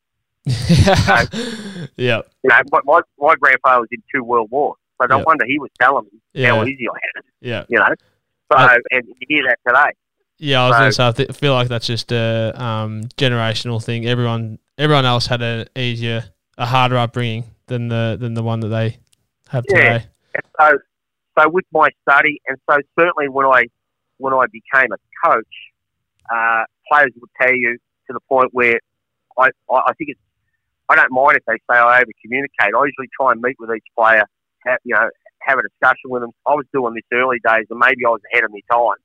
yeah. 1.96 2.22
You 2.42 2.50
know, 2.50 2.80
my, 2.84 3.00
my 3.18 3.34
grandfather 3.34 3.80
was 3.80 3.88
in 3.90 4.02
two 4.14 4.22
world 4.22 4.50
wars, 4.50 4.78
so 5.00 5.06
no 5.06 5.18
wonder 5.18 5.44
he 5.44 5.58
was 5.58 5.70
telling 5.80 6.04
me 6.04 6.20
yeah. 6.32 6.54
how 6.54 6.64
easy 6.64 6.86
I 6.88 6.98
had 7.02 7.24
it. 7.24 7.30
Yeah. 7.40 7.64
You 7.68 7.78
know, 7.78 7.94
so 8.50 8.58
uh, 8.58 8.76
and 8.90 9.06
you 9.06 9.14
hear 9.28 9.44
that 9.48 9.58
today. 9.66 9.92
Yeah, 10.38 10.62
I 10.62 10.68
was 10.68 10.76
so, 10.76 10.78
going 10.78 10.90
to 10.90 10.94
say 10.94 11.08
I 11.08 11.12
th- 11.12 11.36
feel 11.36 11.52
like 11.52 11.68
that's 11.68 11.86
just 11.86 12.12
a 12.12 12.52
um, 12.54 13.02
generational 13.16 13.82
thing. 13.82 14.06
Everyone, 14.06 14.58
everyone 14.76 15.04
else 15.04 15.26
had 15.26 15.42
an 15.42 15.68
easier, 15.76 16.24
a 16.56 16.66
harder 16.66 16.96
upbringing 16.96 17.44
than 17.66 17.88
the 17.88 18.16
than 18.18 18.34
the 18.34 18.42
one 18.42 18.60
that 18.60 18.68
they 18.68 18.98
have 19.48 19.64
yeah. 19.68 19.76
today. 19.76 20.06
And 20.34 20.44
so, 20.60 20.78
so 21.38 21.48
with 21.48 21.64
my 21.72 21.88
study, 22.08 22.40
and 22.46 22.56
so 22.70 22.76
certainly 22.98 23.28
when 23.28 23.46
I 23.46 23.64
when 24.18 24.32
I 24.32 24.46
became 24.46 24.92
a 24.92 25.28
coach, 25.28 25.44
uh, 26.32 26.64
players 26.90 27.12
would 27.20 27.30
tell 27.40 27.54
you 27.54 27.76
to 28.06 28.12
the 28.12 28.20
point 28.28 28.50
where 28.52 28.78
I, 29.36 29.50
I 29.70 29.92
think 29.98 30.10
it's 30.10 30.20
I 30.88 30.96
don't 30.96 31.12
mind 31.12 31.36
if 31.36 31.44
they 31.46 31.54
say 31.70 31.78
I 31.78 31.98
over 31.98 32.10
communicate. 32.22 32.74
I 32.74 32.84
usually 32.84 33.08
try 33.18 33.32
and 33.32 33.42
meet 33.42 33.56
with 33.58 33.70
each 33.76 33.84
player, 33.96 34.24
you 34.84 34.94
know, 34.94 35.10
have 35.40 35.58
a 35.58 35.62
discussion 35.62 36.10
with 36.10 36.22
them. 36.22 36.30
I 36.46 36.54
was 36.54 36.66
doing 36.72 36.94
this 36.94 37.04
early 37.12 37.38
days, 37.44 37.66
and 37.70 37.78
maybe 37.78 38.04
I 38.06 38.10
was 38.10 38.20
ahead 38.32 38.44
of 38.44 38.50
my 38.50 38.60
time. 38.70 38.98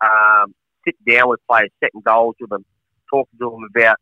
Um, 0.00 0.54
sitting 0.84 1.14
down 1.14 1.28
with 1.28 1.40
players, 1.48 1.70
setting 1.82 2.00
goals 2.04 2.36
with 2.40 2.50
them, 2.50 2.64
talking 3.10 3.38
to 3.38 3.50
them 3.50 3.66
about 3.74 3.96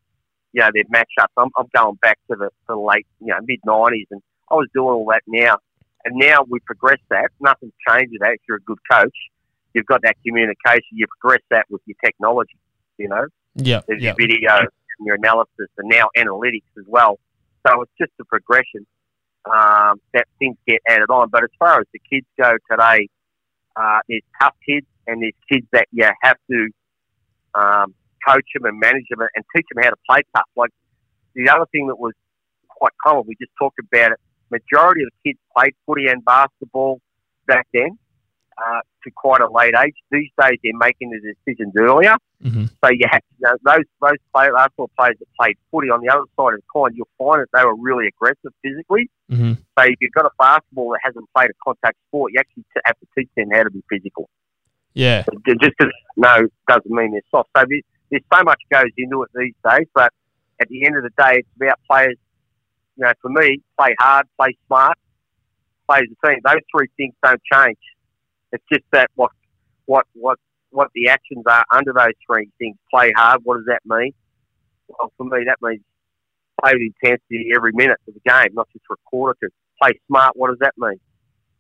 you 0.53 0.61
know 0.61 0.71
their 0.73 0.85
matchups. 0.85 1.33
I'm, 1.37 1.51
I'm 1.57 1.69
going 1.75 1.97
back 1.97 2.19
to 2.31 2.37
the, 2.37 2.47
to 2.47 2.51
the 2.69 2.77
late 2.77 3.07
you 3.21 3.29
know 3.29 3.39
mid 3.47 3.61
'90s, 3.67 4.07
and 4.11 4.23
I 4.51 4.55
was 4.55 4.69
doing 4.75 4.95
all 4.95 5.07
that 5.11 5.23
now. 5.27 5.59
And 6.05 6.17
now 6.17 6.45
we 6.49 6.59
progress 6.61 6.99
that. 7.11 7.31
Nothing's 7.41 7.73
changed 7.89 8.11
with 8.13 8.21
that. 8.23 8.33
If 8.33 8.41
you're 8.49 8.57
a 8.57 8.63
good 8.63 8.79
coach, 8.91 9.17
you've 9.73 9.87
got 9.87 10.03
that 10.03 10.17
communication. 10.27 10.91
You 10.91 11.07
progress 11.21 11.43
that 11.51 11.67
with 11.71 11.81
your 11.87 11.97
technology. 12.05 12.59
You 12.99 13.09
know, 13.09 13.27
yeah, 13.55 13.83
there's 13.87 14.03
yep. 14.03 14.19
your 14.19 14.29
video 14.29 14.59
and 14.59 15.07
your 15.07 15.17
analysis, 15.17 15.69
and 15.79 15.89
now 15.89 16.09
analytics 16.17 16.71
as 16.79 16.85
well. 16.87 17.19
So 17.67 17.83
it's 17.83 17.93
just 17.99 18.13
a 18.21 18.25
progression 18.25 18.87
um, 19.47 20.01
that 20.15 20.27
things 20.39 20.57
get 20.67 20.81
added 20.89 21.11
on. 21.11 21.29
But 21.31 21.45
as 21.45 21.51
far 21.59 21.81
as 21.81 21.87
the 21.93 22.01
kids 22.11 22.27
go 22.39 22.53
today, 22.71 23.09
uh, 23.77 24.01
there's 24.09 24.23
tough 24.41 24.55
kids 24.67 24.87
and 25.07 25.23
there's 25.23 25.35
kids 25.51 25.67
that 25.73 25.89
you 25.93 26.09
have 26.23 26.37
to 26.51 26.69
um, 27.55 27.95
coach 28.27 28.45
them 28.55 28.65
and 28.65 28.79
manage 28.79 29.07
them 29.11 29.21
and 29.21 29.45
teach 29.55 29.67
them 29.75 29.83
how 29.83 29.91
to 29.91 29.97
play 30.09 30.23
tough. 30.35 30.49
Like 30.57 30.71
the 31.35 31.49
other 31.49 31.67
thing 31.73 31.89
that 31.89 31.99
was 31.99 32.13
quite 32.69 32.93
common, 33.05 33.25
we 33.27 33.35
just 33.41 33.53
talked 33.59 33.79
about 33.79 34.13
it. 34.13 34.19
Majority 34.51 35.03
of 35.03 35.09
the 35.11 35.31
kids 35.31 35.41
played 35.57 35.75
footy 35.87 36.07
and 36.09 36.25
basketball 36.25 37.01
back 37.47 37.67
then 37.73 37.99
uh, 38.59 38.81
to 39.05 39.11
quite 39.11 39.41
a 39.41 39.51
late 39.51 39.75
age. 39.85 39.95
These 40.11 40.31
days, 40.41 40.59
they're 40.63 40.77
making 40.77 41.11
the 41.11 41.21
decisions 41.21 41.73
earlier. 41.77 42.15
Mm-hmm. 42.43 42.65
So 42.83 42.91
you 42.91 43.07
have 43.11 43.23
you 43.39 43.49
know, 43.49 43.57
those 43.65 43.85
those 44.01 44.19
players, 44.35 44.53
those 44.57 44.89
players 44.99 45.17
that 45.19 45.29
played 45.39 45.57
footy 45.71 45.91
on 45.91 46.01
the 46.01 46.09
other 46.09 46.25
side 46.37 46.55
of 46.55 46.61
the 46.61 46.67
coin, 46.73 46.91
you'll 46.95 47.09
find 47.19 47.43
that 47.43 47.49
they 47.53 47.65
were 47.65 47.77
really 47.77 48.09
aggressive 48.09 48.53
physically. 48.63 49.09
Mm-hmm. 49.31 49.53
So 49.79 49.85
if 49.85 49.97
you've 50.01 50.13
got 50.13 50.27
a 50.27 50.31
basketball 50.39 50.91
that 50.91 51.01
hasn't 51.05 51.27
played 51.35 51.51
a 51.51 51.59
contact 51.65 51.97
sport, 52.09 52.33
you 52.35 52.41
actually 52.41 52.65
have 52.85 52.99
to 52.99 53.07
teach 53.17 53.29
them 53.37 53.51
how 53.53 53.63
to 53.63 53.71
be 53.71 53.83
physical. 53.89 54.29
Yeah. 54.95 55.25
Just 55.47 55.61
because 55.79 55.93
no 56.17 56.49
doesn't 56.69 56.91
mean 56.91 57.13
they're 57.13 57.23
soft. 57.31 57.51
So 57.57 57.65
there's 58.11 58.23
so 58.33 58.43
much 58.43 58.61
goes 58.71 58.91
into 58.99 59.23
it 59.23 59.31
these 59.35 59.55
days, 59.69 59.87
but 59.95 60.13
at 60.61 60.69
the 60.69 60.85
end 60.85 60.97
of 60.97 61.03
the 61.03 61.11
day, 61.11 61.39
it's 61.39 61.49
about 61.57 61.79
players. 61.89 62.17
You 62.97 63.07
know, 63.07 63.13
for 63.23 63.31
me, 63.31 63.63
play 63.79 63.95
hard, 63.99 64.27
play 64.39 64.57
smart, 64.67 64.99
play 65.89 66.01
the 66.01 66.29
team. 66.29 66.41
Those 66.45 66.61
three 66.75 66.89
things 66.97 67.15
don't 67.23 67.41
change. 67.51 67.79
It's 68.53 68.65
just 68.73 68.85
that 68.93 69.11
what 69.15 69.31
what 69.87 70.07
what 70.15 70.39
what 70.71 70.89
the 70.95 71.09
actions 71.09 71.45
are 71.47 71.65
under 71.73 71.93
those 71.93 72.15
three 72.27 72.49
things. 72.59 72.77
Play 72.93 73.13
hard. 73.17 73.41
What 73.45 73.57
does 73.57 73.67
that 73.67 73.81
mean? 73.85 74.13
Well, 74.89 75.13
for 75.17 75.25
me, 75.25 75.45
that 75.47 75.57
means 75.63 75.83
play 76.63 76.73
with 76.75 76.93
intensity 77.03 77.51
every 77.55 77.73
minute 77.75 77.99
of 78.07 78.15
the 78.15 78.21
game, 78.25 78.55
not 78.55 78.69
just 78.73 78.85
for 78.87 78.95
a 78.95 79.11
quarter. 79.11 79.37
To 79.43 79.49
play 79.83 79.93
smart. 80.07 80.37
What 80.37 80.49
does 80.49 80.59
that 80.61 80.75
mean? 80.77 81.01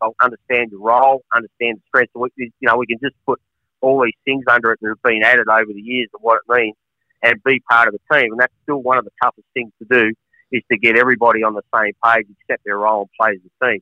Well, 0.00 0.14
understand 0.22 0.70
your 0.70 0.80
role, 0.80 1.22
understand 1.34 1.78
the 1.78 1.82
strengths. 1.88 2.12
You 2.36 2.50
know, 2.62 2.76
we 2.76 2.86
can 2.86 2.98
just 3.02 3.14
put 3.26 3.40
all 3.80 4.02
these 4.02 4.14
things 4.24 4.44
under 4.50 4.72
it 4.72 4.80
that 4.80 4.88
have 4.88 5.02
been 5.02 5.22
added 5.22 5.48
over 5.48 5.72
the 5.72 5.80
years 5.80 6.08
of 6.14 6.20
what 6.22 6.40
it 6.46 6.52
means 6.52 6.76
and 7.22 7.42
be 7.44 7.60
part 7.70 7.88
of 7.88 7.94
the 7.94 8.14
team. 8.14 8.32
And 8.32 8.40
that's 8.40 8.52
still 8.64 8.82
one 8.82 8.98
of 8.98 9.04
the 9.04 9.12
toughest 9.22 9.46
things 9.54 9.72
to 9.80 9.86
do 9.90 10.12
is 10.50 10.62
to 10.70 10.78
get 10.78 10.98
everybody 10.98 11.42
on 11.42 11.54
the 11.54 11.62
same 11.74 11.92
page, 12.04 12.26
accept 12.42 12.64
their 12.64 12.78
role 12.78 13.02
and 13.02 13.10
play 13.18 13.32
as 13.32 13.40
a 13.40 13.66
team. 13.66 13.80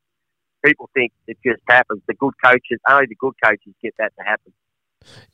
People 0.64 0.90
think 0.94 1.12
it 1.26 1.38
just 1.44 1.62
happens. 1.68 2.02
The 2.06 2.14
good 2.14 2.34
coaches, 2.44 2.78
only 2.88 3.06
the 3.06 3.16
good 3.16 3.34
coaches 3.42 3.72
get 3.82 3.94
that 3.98 4.12
to 4.18 4.24
happen. 4.24 4.52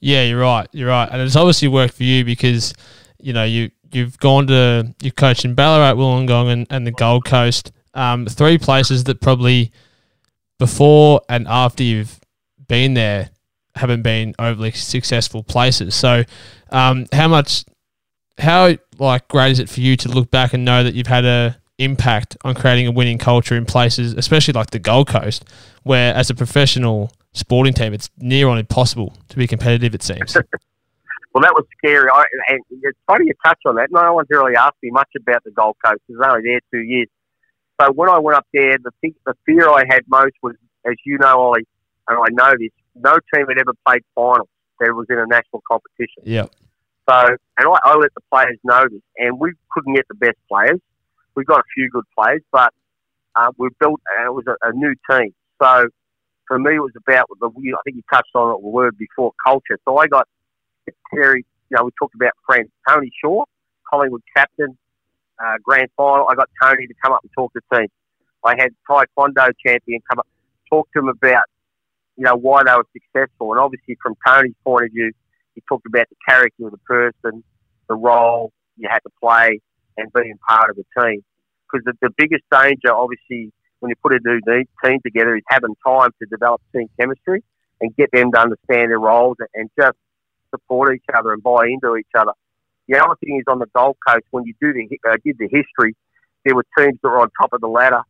Yeah, 0.00 0.22
you're 0.24 0.40
right. 0.40 0.68
You're 0.72 0.88
right, 0.88 1.08
and 1.10 1.20
it's 1.20 1.36
obviously 1.36 1.68
worked 1.68 1.94
for 1.94 2.04
you 2.04 2.24
because 2.24 2.72
you 3.18 3.32
know 3.32 3.44
you 3.44 3.70
you've 3.92 4.18
gone 4.18 4.46
to 4.48 4.94
you've 5.02 5.16
coached 5.16 5.44
in 5.44 5.54
Ballarat, 5.54 5.94
Wollongong, 5.94 6.52
and, 6.52 6.66
and 6.70 6.86
the 6.86 6.92
Gold 6.92 7.24
Coast. 7.24 7.72
Um, 7.94 8.26
three 8.26 8.58
places 8.58 9.04
that 9.04 9.20
probably 9.20 9.72
before 10.58 11.22
and 11.28 11.46
after 11.48 11.82
you've 11.82 12.20
been 12.68 12.94
there 12.94 13.30
haven't 13.74 14.02
been 14.02 14.34
overly 14.38 14.72
successful 14.72 15.42
places. 15.42 15.94
So, 15.94 16.24
um, 16.70 17.06
how 17.12 17.28
much, 17.28 17.64
how 18.38 18.76
like 18.98 19.28
great 19.28 19.52
is 19.52 19.58
it 19.60 19.68
for 19.68 19.80
you 19.80 19.96
to 19.98 20.08
look 20.08 20.30
back 20.30 20.52
and 20.52 20.64
know 20.64 20.82
that 20.82 20.94
you've 20.94 21.06
had 21.06 21.24
a 21.24 21.58
impact 21.78 22.36
on 22.44 22.54
creating 22.54 22.86
a 22.86 22.90
winning 22.90 23.18
culture 23.18 23.54
in 23.54 23.64
places, 23.64 24.14
especially 24.14 24.52
like 24.52 24.70
the 24.70 24.78
Gold 24.78 25.08
Coast, 25.08 25.44
where 25.82 26.14
as 26.14 26.30
a 26.30 26.34
professional 26.34 27.12
sporting 27.32 27.74
team, 27.74 27.92
it's 27.92 28.10
near 28.18 28.48
on 28.48 28.58
impossible 28.58 29.14
to 29.28 29.36
be 29.36 29.46
competitive. 29.46 29.94
It 29.94 30.02
seems. 30.02 30.34
well, 31.34 31.42
that 31.42 31.52
was 31.54 31.64
scary, 31.78 32.08
I, 32.12 32.24
and 32.48 32.60
it's 32.82 32.98
funny 33.06 33.26
you 33.26 33.34
touch 33.44 33.60
on 33.66 33.76
that. 33.76 33.90
No 33.90 34.14
one's 34.14 34.28
really 34.30 34.56
asked 34.56 34.76
me 34.82 34.90
much 34.90 35.10
about 35.18 35.44
the 35.44 35.50
Gold 35.50 35.76
Coast. 35.84 36.00
I 36.08 36.12
was 36.12 36.26
only 36.26 36.42
there 36.48 36.60
two 36.72 36.84
years. 36.86 37.08
So 37.80 37.92
when 37.92 38.08
I 38.08 38.18
went 38.18 38.38
up 38.38 38.46
there, 38.54 38.76
the 38.82 38.90
thing, 39.02 39.14
the 39.26 39.34
fear 39.44 39.68
I 39.68 39.84
had 39.88 40.02
most 40.08 40.32
was, 40.42 40.54
as 40.86 40.94
you 41.04 41.18
know, 41.18 41.38
Ollie, 41.38 41.66
and 42.08 42.18
I 42.18 42.28
know 42.30 42.52
this, 42.58 42.70
no 42.94 43.12
team 43.34 43.46
had 43.48 43.58
ever 43.58 43.74
played 43.86 44.02
finals 44.14 44.48
that 44.80 44.94
was 44.94 45.06
in 45.10 45.18
a 45.18 45.26
national 45.26 45.62
competition. 45.70 46.22
Yeah. 46.24 46.46
So, 47.08 47.36
and 47.58 47.68
I, 47.68 47.78
I 47.84 47.96
let 47.96 48.14
the 48.14 48.22
players 48.32 48.58
know 48.64 48.84
this, 48.90 49.02
and 49.18 49.38
we 49.38 49.52
couldn't 49.70 49.94
get 49.94 50.08
the 50.08 50.14
best 50.14 50.38
players. 50.48 50.80
We 51.36 51.44
got 51.44 51.60
a 51.60 51.64
few 51.74 51.90
good 51.90 52.04
players, 52.18 52.42
but 52.50 52.72
uh, 53.36 53.50
we 53.58 53.68
built, 53.78 54.00
and 54.18 54.26
it 54.26 54.32
was 54.32 54.44
a, 54.48 54.56
a, 54.66 54.72
new 54.72 54.94
team. 55.10 55.34
So, 55.62 55.88
for 56.48 56.58
me, 56.58 56.76
it 56.76 56.80
was 56.80 56.92
about 56.96 57.26
the. 57.38 57.48
I 57.48 57.80
think 57.84 57.96
you 57.96 58.02
touched 58.10 58.34
on 58.34 58.54
it, 58.54 58.62
the 58.62 58.68
word 58.68 58.96
before 58.96 59.32
culture. 59.46 59.78
So 59.84 59.98
I 59.98 60.06
got 60.06 60.26
Terry. 61.14 61.44
You 61.70 61.76
know, 61.76 61.84
we 61.84 61.90
talked 61.98 62.14
about 62.14 62.32
friends. 62.46 62.70
Tony 62.88 63.10
Shaw, 63.22 63.44
Collingwood 63.90 64.22
captain, 64.34 64.78
uh, 65.38 65.56
grand 65.62 65.88
final. 65.96 66.28
I 66.28 66.34
got 66.34 66.48
Tony 66.62 66.86
to 66.86 66.94
come 67.04 67.12
up 67.12 67.20
and 67.22 67.30
talk 67.36 67.52
to 67.52 67.60
the 67.70 67.76
team. 67.76 67.88
I 68.44 68.54
had 68.58 68.70
Taekwondo 68.88 69.50
champion 69.64 70.00
come 70.08 70.20
up, 70.20 70.26
talk 70.70 70.88
to 70.92 71.00
him 71.00 71.08
about 71.08 71.44
you 72.16 72.24
know, 72.24 72.34
why 72.34 72.62
they 72.64 72.72
were 72.72 72.86
successful. 72.92 73.52
And 73.52 73.60
obviously, 73.60 73.96
from 74.02 74.14
Tony's 74.26 74.54
point 74.64 74.86
of 74.86 74.92
view, 74.92 75.12
he 75.54 75.62
talked 75.68 75.86
about 75.86 76.06
the 76.08 76.16
character 76.28 76.66
of 76.66 76.72
the 76.72 76.78
person, 76.78 77.44
the 77.88 77.94
role 77.94 78.52
you 78.76 78.88
had 78.90 79.00
to 79.00 79.10
play, 79.22 79.60
and 79.96 80.12
being 80.12 80.38
part 80.48 80.70
of 80.70 80.76
the 80.76 80.84
team. 80.98 81.22
Because 81.66 81.84
the, 81.84 81.94
the 82.00 82.10
biggest 82.16 82.44
danger, 82.50 82.94
obviously, 82.94 83.52
when 83.80 83.90
you 83.90 83.96
put 84.02 84.12
a 84.12 84.20
new 84.24 84.40
team 84.84 84.98
together, 85.04 85.36
is 85.36 85.42
having 85.48 85.74
time 85.86 86.10
to 86.20 86.26
develop 86.30 86.60
team 86.74 86.88
chemistry 86.98 87.42
and 87.80 87.94
get 87.96 88.10
them 88.12 88.32
to 88.32 88.40
understand 88.40 88.90
their 88.90 89.00
roles 89.00 89.36
and 89.54 89.70
just 89.78 89.96
support 90.50 90.94
each 90.94 91.04
other 91.14 91.32
and 91.32 91.42
buy 91.42 91.66
into 91.66 91.96
each 91.96 92.06
other. 92.16 92.32
The 92.88 92.98
other 92.98 93.16
thing 93.24 93.38
is 93.38 93.44
on 93.48 93.58
the 93.58 93.66
Gold 93.74 93.96
Coast, 94.06 94.24
when 94.30 94.44
you 94.44 94.54
do 94.60 94.72
the 94.72 94.86
uh, 95.08 95.16
did 95.24 95.36
the 95.38 95.48
history, 95.50 95.96
there 96.44 96.54
were 96.54 96.64
teams 96.78 96.98
that 97.02 97.08
were 97.08 97.20
on 97.20 97.28
top 97.40 97.52
of 97.52 97.60
the 97.60 97.66
ladder 97.66 98.02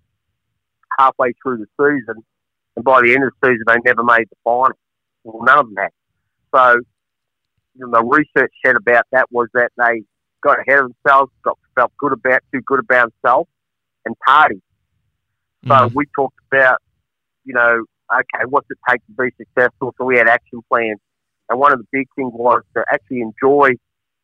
halfway 0.99 1.33
through 1.43 1.59
the 1.59 1.67
season 1.81 2.23
and 2.77 2.85
by 2.85 3.01
the 3.01 3.15
end 3.15 3.25
of 3.25 3.33
the 3.41 3.49
season, 3.49 3.65
they 3.67 3.77
never 3.85 4.05
made 4.05 4.29
the 4.31 4.37
final. 4.45 4.77
Well, 5.25 5.45
none 5.45 5.59
of 5.59 5.67
them 5.67 5.77
had. 5.77 5.91
So 6.55 6.81
the 7.75 8.05
research 8.05 8.53
said 8.65 8.77
about 8.77 9.05
that 9.13 9.27
was 9.31 9.49
that 9.55 9.73
they 9.77 10.03
got 10.43 10.59
ahead 10.61 10.81
of 10.81 10.93
themselves, 11.05 11.33
got 11.43 11.59
felt 11.75 11.93
good 11.99 12.13
about, 12.13 12.43
too 12.53 12.61
good 12.67 12.81
about 12.81 13.13
themselves, 13.23 13.49
and 14.05 14.15
partied. 14.27 14.63
So 15.67 15.75
mm. 15.75 15.95
we 15.95 16.05
talked 16.15 16.39
about, 16.53 16.79
you 17.45 17.55
know, 17.55 17.85
okay, 18.13 18.45
what's 18.49 18.67
it 18.71 18.79
take 18.89 19.01
to 19.07 19.13
be 19.13 19.31
successful? 19.37 19.95
So 19.99 20.05
we 20.05 20.17
had 20.17 20.29
action 20.29 20.61
plans. 20.71 21.01
And 21.49 21.59
one 21.61 21.73
of 21.73 21.79
the 21.79 21.87
big 21.93 22.09
things 22.17 22.33
was 22.35 22.63
to 22.77 22.85
actually 22.93 23.21
enjoy 23.21 23.71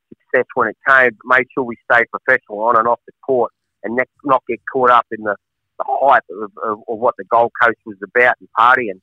success 0.08 0.46
when 0.54 0.68
it 0.68 0.76
came, 0.88 1.10
but 1.10 1.38
make 1.38 1.46
sure 1.54 1.64
we 1.64 1.76
stay 1.90 2.02
professional 2.10 2.60
on 2.60 2.76
and 2.76 2.88
off 2.88 3.00
the 3.06 3.12
court 3.24 3.52
and 3.82 3.98
not 4.24 4.42
get 4.48 4.60
caught 4.72 4.90
up 4.90 5.06
in 5.10 5.24
the 5.24 5.36
the 5.78 5.84
hype 5.88 6.24
of, 6.30 6.50
of, 6.64 6.78
of, 6.88 6.98
what 6.98 7.14
the 7.16 7.24
Gold 7.24 7.50
Coast 7.62 7.78
was 7.86 7.96
about 8.02 8.34
and 8.40 8.48
partying. 8.58 9.00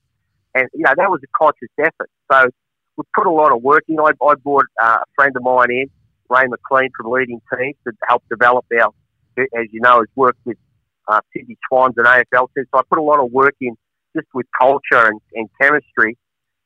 And, 0.56 0.68
you 0.74 0.84
know, 0.84 0.94
that 0.96 1.10
was 1.10 1.20
a 1.24 1.28
conscious 1.38 1.70
effort. 1.80 2.10
So 2.32 2.50
we 2.98 3.04
put 3.16 3.28
a 3.28 3.32
lot 3.32 3.52
of 3.52 3.62
work 3.62 3.84
in. 3.88 4.00
I, 4.00 4.12
I 4.26 4.34
brought 4.36 4.66
uh, 4.82 5.00
a 5.02 5.06
friend 5.16 5.36
of 5.36 5.44
mine 5.44 5.72
in, 5.72 5.90
Ray 6.30 6.48
McLean 6.48 6.90
from 6.96 7.12
Leading 7.12 7.42
Teams, 7.54 7.76
to 7.86 7.94
help 8.08 8.24
develop 8.30 8.66
our, 8.82 8.92
as 9.38 9.68
you 9.72 9.82
know, 9.82 10.00
has 10.00 10.08
worked 10.16 10.40
with 10.46 10.58
uh, 11.08 11.22
Sydney 11.34 11.58
Swans 11.68 11.96
and 11.98 12.06
AFL 12.06 12.48
teams. 12.56 12.68
So 12.74 12.80
I 12.80 12.82
put 12.90 13.00
a 13.00 13.04
lot 13.04 13.20
of 13.24 13.32
work 13.32 13.56
in 13.62 13.76
just 14.16 14.28
with 14.34 14.46
culture 14.60 15.08
and, 15.08 15.20
and 15.34 15.50
chemistry 15.62 16.18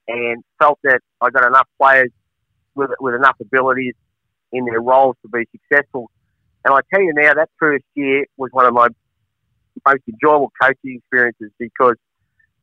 and 0.08 0.44
felt 0.60 0.80
that 0.84 1.00
I 1.22 1.30
got 1.30 1.48
enough 1.48 1.68
players 1.82 2.12
with, 2.76 2.92
with 3.00 3.16
enough 3.16 3.36
abilities 3.42 3.94
in 4.52 4.66
their 4.66 4.82
roles 4.82 5.16
to 5.24 5.30
be 5.30 5.46
successful. 5.52 6.12
And 6.66 6.74
I 6.74 6.80
tell 6.94 7.02
you 7.02 7.14
now, 7.16 7.34
that 7.34 7.50
first 7.60 7.84
year 7.96 8.26
was 8.38 8.50
one 8.52 8.66
of 8.66 8.74
my 8.74 8.88
most 9.86 10.02
enjoyable 10.08 10.52
coaching 10.62 11.00
experiences 11.00 11.52
because 11.60 11.96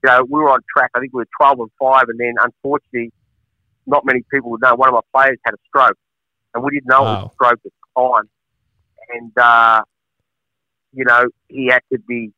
you 0.03 0.11
know 0.11 0.25
we 0.29 0.41
were 0.41 0.51
on 0.51 0.61
track. 0.75 0.91
I 0.95 1.01
think 1.01 1.13
we 1.13 1.19
were 1.19 1.29
twelve 1.39 1.61
and 1.61 1.71
five, 1.79 2.05
and 2.09 2.19
then 2.19 2.35
unfortunately, 2.43 3.13
not 3.87 4.07
many 4.07 4.23
people 4.33 4.51
would 4.53 4.63
know 4.63 4.75
one 4.75 4.89
of 4.89 4.95
my 4.95 5.21
players 5.21 5.39
had 5.45 5.55
a 5.55 5.59
stroke, 5.69 5.99
and 6.55 6.65
we 6.65 6.71
didn't 6.71 6.89
know 6.89 7.03
wow. 7.03 7.13
it 7.13 7.23
was 7.23 7.31
a 7.31 7.35
stroke 7.35 7.61
at 7.65 7.73
the 7.73 8.01
time. 8.01 8.29
And 9.13 9.39
uh, 9.39 9.83
you 10.93 11.05
know 11.05 11.25
he 11.49 11.67
had 11.67 11.83
to 11.93 11.99
be. 11.99 12.33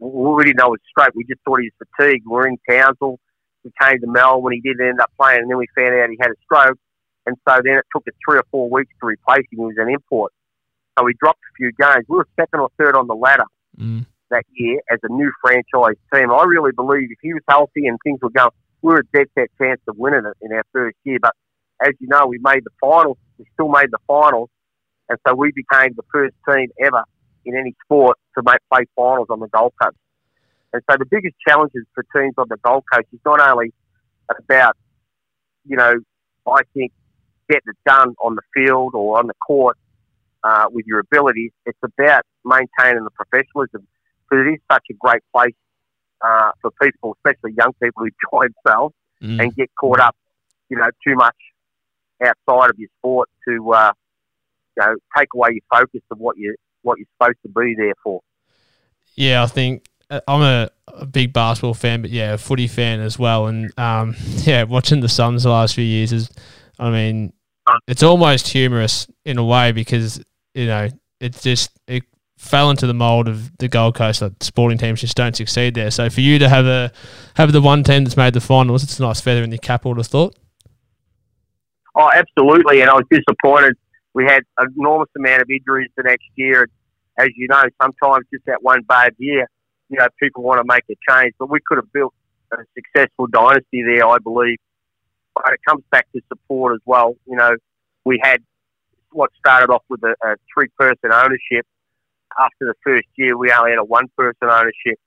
We 0.00 0.44
didn't 0.44 0.56
know 0.56 0.68
it 0.68 0.70
was 0.70 0.80
stroke. 0.88 1.14
We 1.14 1.24
just 1.24 1.40
thought 1.44 1.60
he 1.60 1.70
was 1.78 1.86
fatigued. 1.98 2.24
We 2.26 2.38
are 2.38 2.48
in 2.48 2.56
Townsville. 2.68 3.18
We 3.62 3.72
came 3.80 4.00
to 4.00 4.06
Mel 4.06 4.40
when 4.40 4.54
he 4.54 4.60
didn't 4.60 4.86
end 4.86 5.00
up 5.00 5.10
playing, 5.20 5.42
and 5.42 5.50
then 5.50 5.58
we 5.58 5.66
found 5.76 5.94
out 5.94 6.08
he 6.08 6.16
had 6.18 6.30
a 6.30 6.40
stroke. 6.44 6.78
And 7.26 7.36
so 7.46 7.60
then 7.62 7.74
it 7.74 7.84
took 7.94 8.06
us 8.08 8.14
three 8.26 8.38
or 8.38 8.44
four 8.50 8.68
weeks 8.68 8.92
to 9.00 9.06
replace 9.06 9.40
him. 9.40 9.46
He 9.50 9.56
was 9.58 9.76
an 9.78 9.88
import. 9.88 10.32
So 10.98 11.04
we 11.04 11.14
dropped 11.20 11.40
a 11.40 11.52
few 11.56 11.70
games. 11.78 12.04
We 12.08 12.16
were 12.16 12.28
second 12.38 12.60
or 12.60 12.70
third 12.78 12.96
on 12.96 13.06
the 13.06 13.14
ladder 13.14 13.44
mm. 13.78 14.04
that 14.30 14.44
year 14.52 14.80
as 14.90 14.98
a 15.02 15.12
new 15.12 15.30
franchise 15.40 15.96
team. 16.12 16.30
I 16.32 16.44
really 16.44 16.72
believe 16.72 17.08
if 17.10 17.18
he 17.22 17.32
was 17.32 17.42
healthy 17.48 17.86
and 17.86 17.98
things 18.02 18.20
were 18.20 18.30
going, 18.30 18.50
we 18.82 18.92
were 18.92 19.00
a 19.00 19.16
dead 19.16 19.28
set 19.38 19.48
chance 19.60 19.80
of 19.88 19.96
winning 19.96 20.24
it 20.26 20.36
in 20.42 20.52
our 20.52 20.64
first 20.72 20.96
year. 21.04 21.18
But 21.20 21.34
as 21.86 21.94
you 22.00 22.08
know, 22.08 22.26
we 22.26 22.38
made 22.42 22.64
the 22.64 22.70
finals. 22.80 23.18
We 23.38 23.46
still 23.54 23.68
made 23.68 23.90
the 23.90 23.98
finals, 24.06 24.50
and 25.08 25.18
so 25.26 25.34
we 25.34 25.52
became 25.52 25.94
the 25.96 26.04
first 26.12 26.34
team 26.48 26.68
ever 26.80 27.04
in 27.44 27.56
any 27.56 27.74
sport 27.84 28.18
to 28.36 28.42
make 28.44 28.58
play 28.72 28.84
finals 28.94 29.28
on 29.30 29.40
the 29.40 29.48
Gold 29.48 29.72
Coast. 29.80 29.96
And 30.72 30.82
so 30.90 30.96
the 30.96 31.04
biggest 31.04 31.34
challenges 31.46 31.84
for 31.94 32.04
teams 32.16 32.34
on 32.38 32.46
the 32.48 32.56
Gold 32.64 32.84
Coast 32.92 33.08
is 33.12 33.20
not 33.26 33.40
only 33.40 33.72
about, 34.30 34.76
you 35.66 35.76
know, 35.76 35.94
I 36.46 36.62
think 36.74 36.92
getting 37.48 37.68
it 37.68 37.76
done 37.84 38.14
on 38.22 38.36
the 38.36 38.42
field 38.54 38.94
or 38.94 39.18
on 39.18 39.26
the 39.26 39.34
court 39.46 39.76
uh, 40.42 40.66
with 40.70 40.86
your 40.86 41.00
abilities. 41.00 41.50
It's 41.66 41.78
about 41.82 42.24
maintaining 42.44 43.04
the 43.04 43.10
professionalism 43.10 43.86
because 44.30 44.46
it 44.46 44.50
is 44.54 44.60
such 44.70 44.84
a 44.90 44.94
great 44.94 45.22
place 45.34 45.54
uh, 46.20 46.52
for 46.60 46.70
people, 46.82 47.16
especially 47.18 47.54
young 47.56 47.72
people 47.82 48.04
who 48.04 48.08
enjoy 48.32 48.48
themselves 48.64 48.94
mm. 49.22 49.42
and 49.42 49.54
get 49.54 49.70
caught 49.78 50.00
up, 50.00 50.16
you 50.68 50.76
know, 50.76 50.88
too 51.06 51.14
much 51.14 51.36
outside 52.22 52.70
of 52.70 52.78
your 52.78 52.88
sport 52.98 53.28
to, 53.48 53.72
uh, 53.72 53.92
you 54.76 54.84
know, 54.84 54.96
take 55.16 55.28
away 55.34 55.50
your 55.52 55.80
focus 55.80 56.02
of 56.10 56.18
what 56.18 56.36
you 56.36 56.54
what 56.82 56.98
you're 56.98 57.06
supposed 57.18 57.38
to 57.42 57.48
be 57.48 57.74
there 57.76 57.94
for. 58.02 58.20
Yeah, 59.14 59.42
I 59.42 59.46
think 59.46 59.84
uh, 60.10 60.20
I'm 60.26 60.42
a, 60.42 60.70
a, 60.88 61.06
big 61.06 61.32
basketball 61.32 61.74
fan, 61.74 62.02
but 62.02 62.10
yeah, 62.10 62.34
a 62.34 62.38
footy 62.38 62.66
fan 62.66 63.00
as 63.00 63.18
well. 63.18 63.46
And 63.46 63.76
um, 63.78 64.16
yeah, 64.38 64.64
watching 64.64 65.00
the 65.00 65.08
Suns 65.08 65.44
the 65.44 65.50
last 65.50 65.74
few 65.74 65.84
years 65.84 66.12
is, 66.12 66.30
I 66.78 66.90
mean, 66.90 67.32
it's 67.86 68.02
almost 68.02 68.48
humorous 68.48 69.06
in 69.24 69.38
a 69.38 69.44
way 69.44 69.72
because 69.72 70.22
you 70.54 70.66
know 70.66 70.88
it's 71.20 71.42
just 71.42 71.70
it 71.86 72.02
fell 72.36 72.70
into 72.70 72.86
the 72.86 72.94
mold 72.94 73.28
of 73.28 73.56
the 73.58 73.68
Gold 73.68 73.94
Coast. 73.94 74.20
Like 74.20 74.32
sporting 74.40 74.78
teams 74.78 75.00
just 75.00 75.16
don't 75.16 75.36
succeed 75.36 75.74
there. 75.74 75.90
So 75.90 76.10
for 76.10 76.20
you 76.20 76.38
to 76.40 76.48
have 76.48 76.66
a 76.66 76.92
have 77.34 77.52
the 77.52 77.60
one 77.60 77.84
team 77.84 78.04
that's 78.04 78.16
made 78.16 78.34
the 78.34 78.40
finals, 78.40 78.82
it's 78.82 78.98
a 78.98 79.02
nice 79.02 79.20
feather 79.20 79.42
in 79.42 79.50
your 79.50 79.58
cap. 79.58 79.86
I 79.86 79.88
would 79.88 79.98
have 79.98 80.06
thought. 80.06 80.36
Oh, 81.94 82.10
absolutely, 82.12 82.80
and 82.80 82.90
I 82.90 82.94
was 82.94 83.04
disappointed. 83.10 83.76
We 84.14 84.24
had 84.24 84.42
an 84.58 84.74
enormous 84.78 85.08
amount 85.16 85.42
of 85.42 85.50
injuries 85.50 85.90
the 85.96 86.04
next 86.04 86.28
year. 86.36 86.68
As 87.18 87.28
you 87.36 87.48
know, 87.48 87.62
sometimes 87.80 88.26
just 88.32 88.46
that 88.46 88.62
one 88.62 88.82
bad 88.82 89.14
year, 89.18 89.46
you 89.90 89.98
know, 89.98 90.08
people 90.20 90.42
want 90.42 90.58
to 90.58 90.64
make 90.66 90.84
a 90.90 90.94
change. 91.08 91.34
But 91.38 91.50
we 91.50 91.58
could 91.66 91.76
have 91.76 91.92
built 91.92 92.14
a 92.52 92.56
successful 92.74 93.26
dynasty 93.26 93.82
there, 93.82 94.06
I 94.06 94.18
believe. 94.18 94.58
But 95.34 95.52
it 95.52 95.60
comes 95.68 95.82
back 95.90 96.06
to 96.12 96.20
support 96.28 96.74
as 96.74 96.80
well. 96.86 97.14
You 97.26 97.36
know, 97.36 97.56
we 98.04 98.18
had 98.22 98.42
what 99.10 99.30
started 99.38 99.70
off 99.70 99.82
with 99.88 100.02
a, 100.02 100.14
a 100.24 100.36
three-person 100.54 101.12
ownership. 101.12 101.66
After 102.38 102.66
the 102.66 102.74
first 102.82 103.06
year, 103.16 103.36
we 103.36 103.52
only 103.52 103.72
had 103.72 103.78
a 103.78 103.84
one-person 103.84 104.48
ownership, 104.48 104.98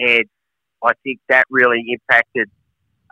and 0.00 0.24
I 0.82 0.92
think 1.04 1.20
that 1.28 1.44
really 1.48 1.84
impacted 1.88 2.50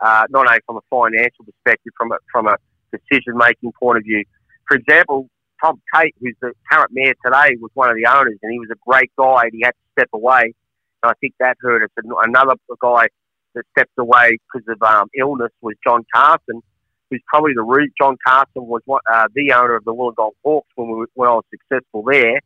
uh, 0.01 0.25
not 0.29 0.47
only 0.47 0.59
from 0.65 0.77
a 0.77 0.81
financial 0.89 1.45
perspective, 1.45 1.93
from 1.97 2.11
a, 2.11 2.17
from 2.29 2.47
a 2.47 2.57
decision-making 2.97 3.71
point 3.79 3.97
of 3.97 4.03
view. 4.03 4.23
For 4.67 4.77
example, 4.77 5.29
Tom 5.63 5.81
Tate, 5.93 6.15
who's 6.19 6.35
the 6.41 6.51
current 6.71 6.91
mayor 6.91 7.13
today, 7.23 7.55
was 7.59 7.71
one 7.73 7.89
of 7.89 7.95
the 7.95 8.05
owners, 8.05 8.37
and 8.41 8.51
he 8.51 8.59
was 8.59 8.69
a 8.71 8.79
great 8.85 9.11
guy, 9.17 9.43
and 9.43 9.51
he 9.53 9.61
had 9.63 9.71
to 9.71 9.85
step 9.97 10.09
away. 10.13 10.53
And 11.01 11.11
I 11.11 11.13
think 11.21 11.33
that 11.39 11.57
hurt 11.59 11.83
us. 11.83 11.89
And 11.97 12.11
another 12.23 12.55
guy 12.81 13.07
that 13.53 13.63
stepped 13.71 13.97
away 13.97 14.37
because 14.45 14.67
of 14.67 14.81
um, 14.81 15.07
illness 15.17 15.51
was 15.61 15.75
John 15.85 16.05
Carson, 16.13 16.61
who's 17.09 17.21
probably 17.27 17.53
the 17.55 17.63
root. 17.63 17.91
John 17.99 18.17
Carson 18.25 18.65
was 18.67 18.81
what, 18.85 19.01
uh, 19.11 19.27
the 19.33 19.53
owner 19.53 19.75
of 19.75 19.85
the 19.85 19.93
Wollongong 19.93 20.31
Hawks 20.43 20.67
when, 20.75 20.89
we, 20.89 21.05
when 21.13 21.29
I 21.29 21.33
was 21.33 21.45
successful 21.51 22.03
there. 22.03 22.39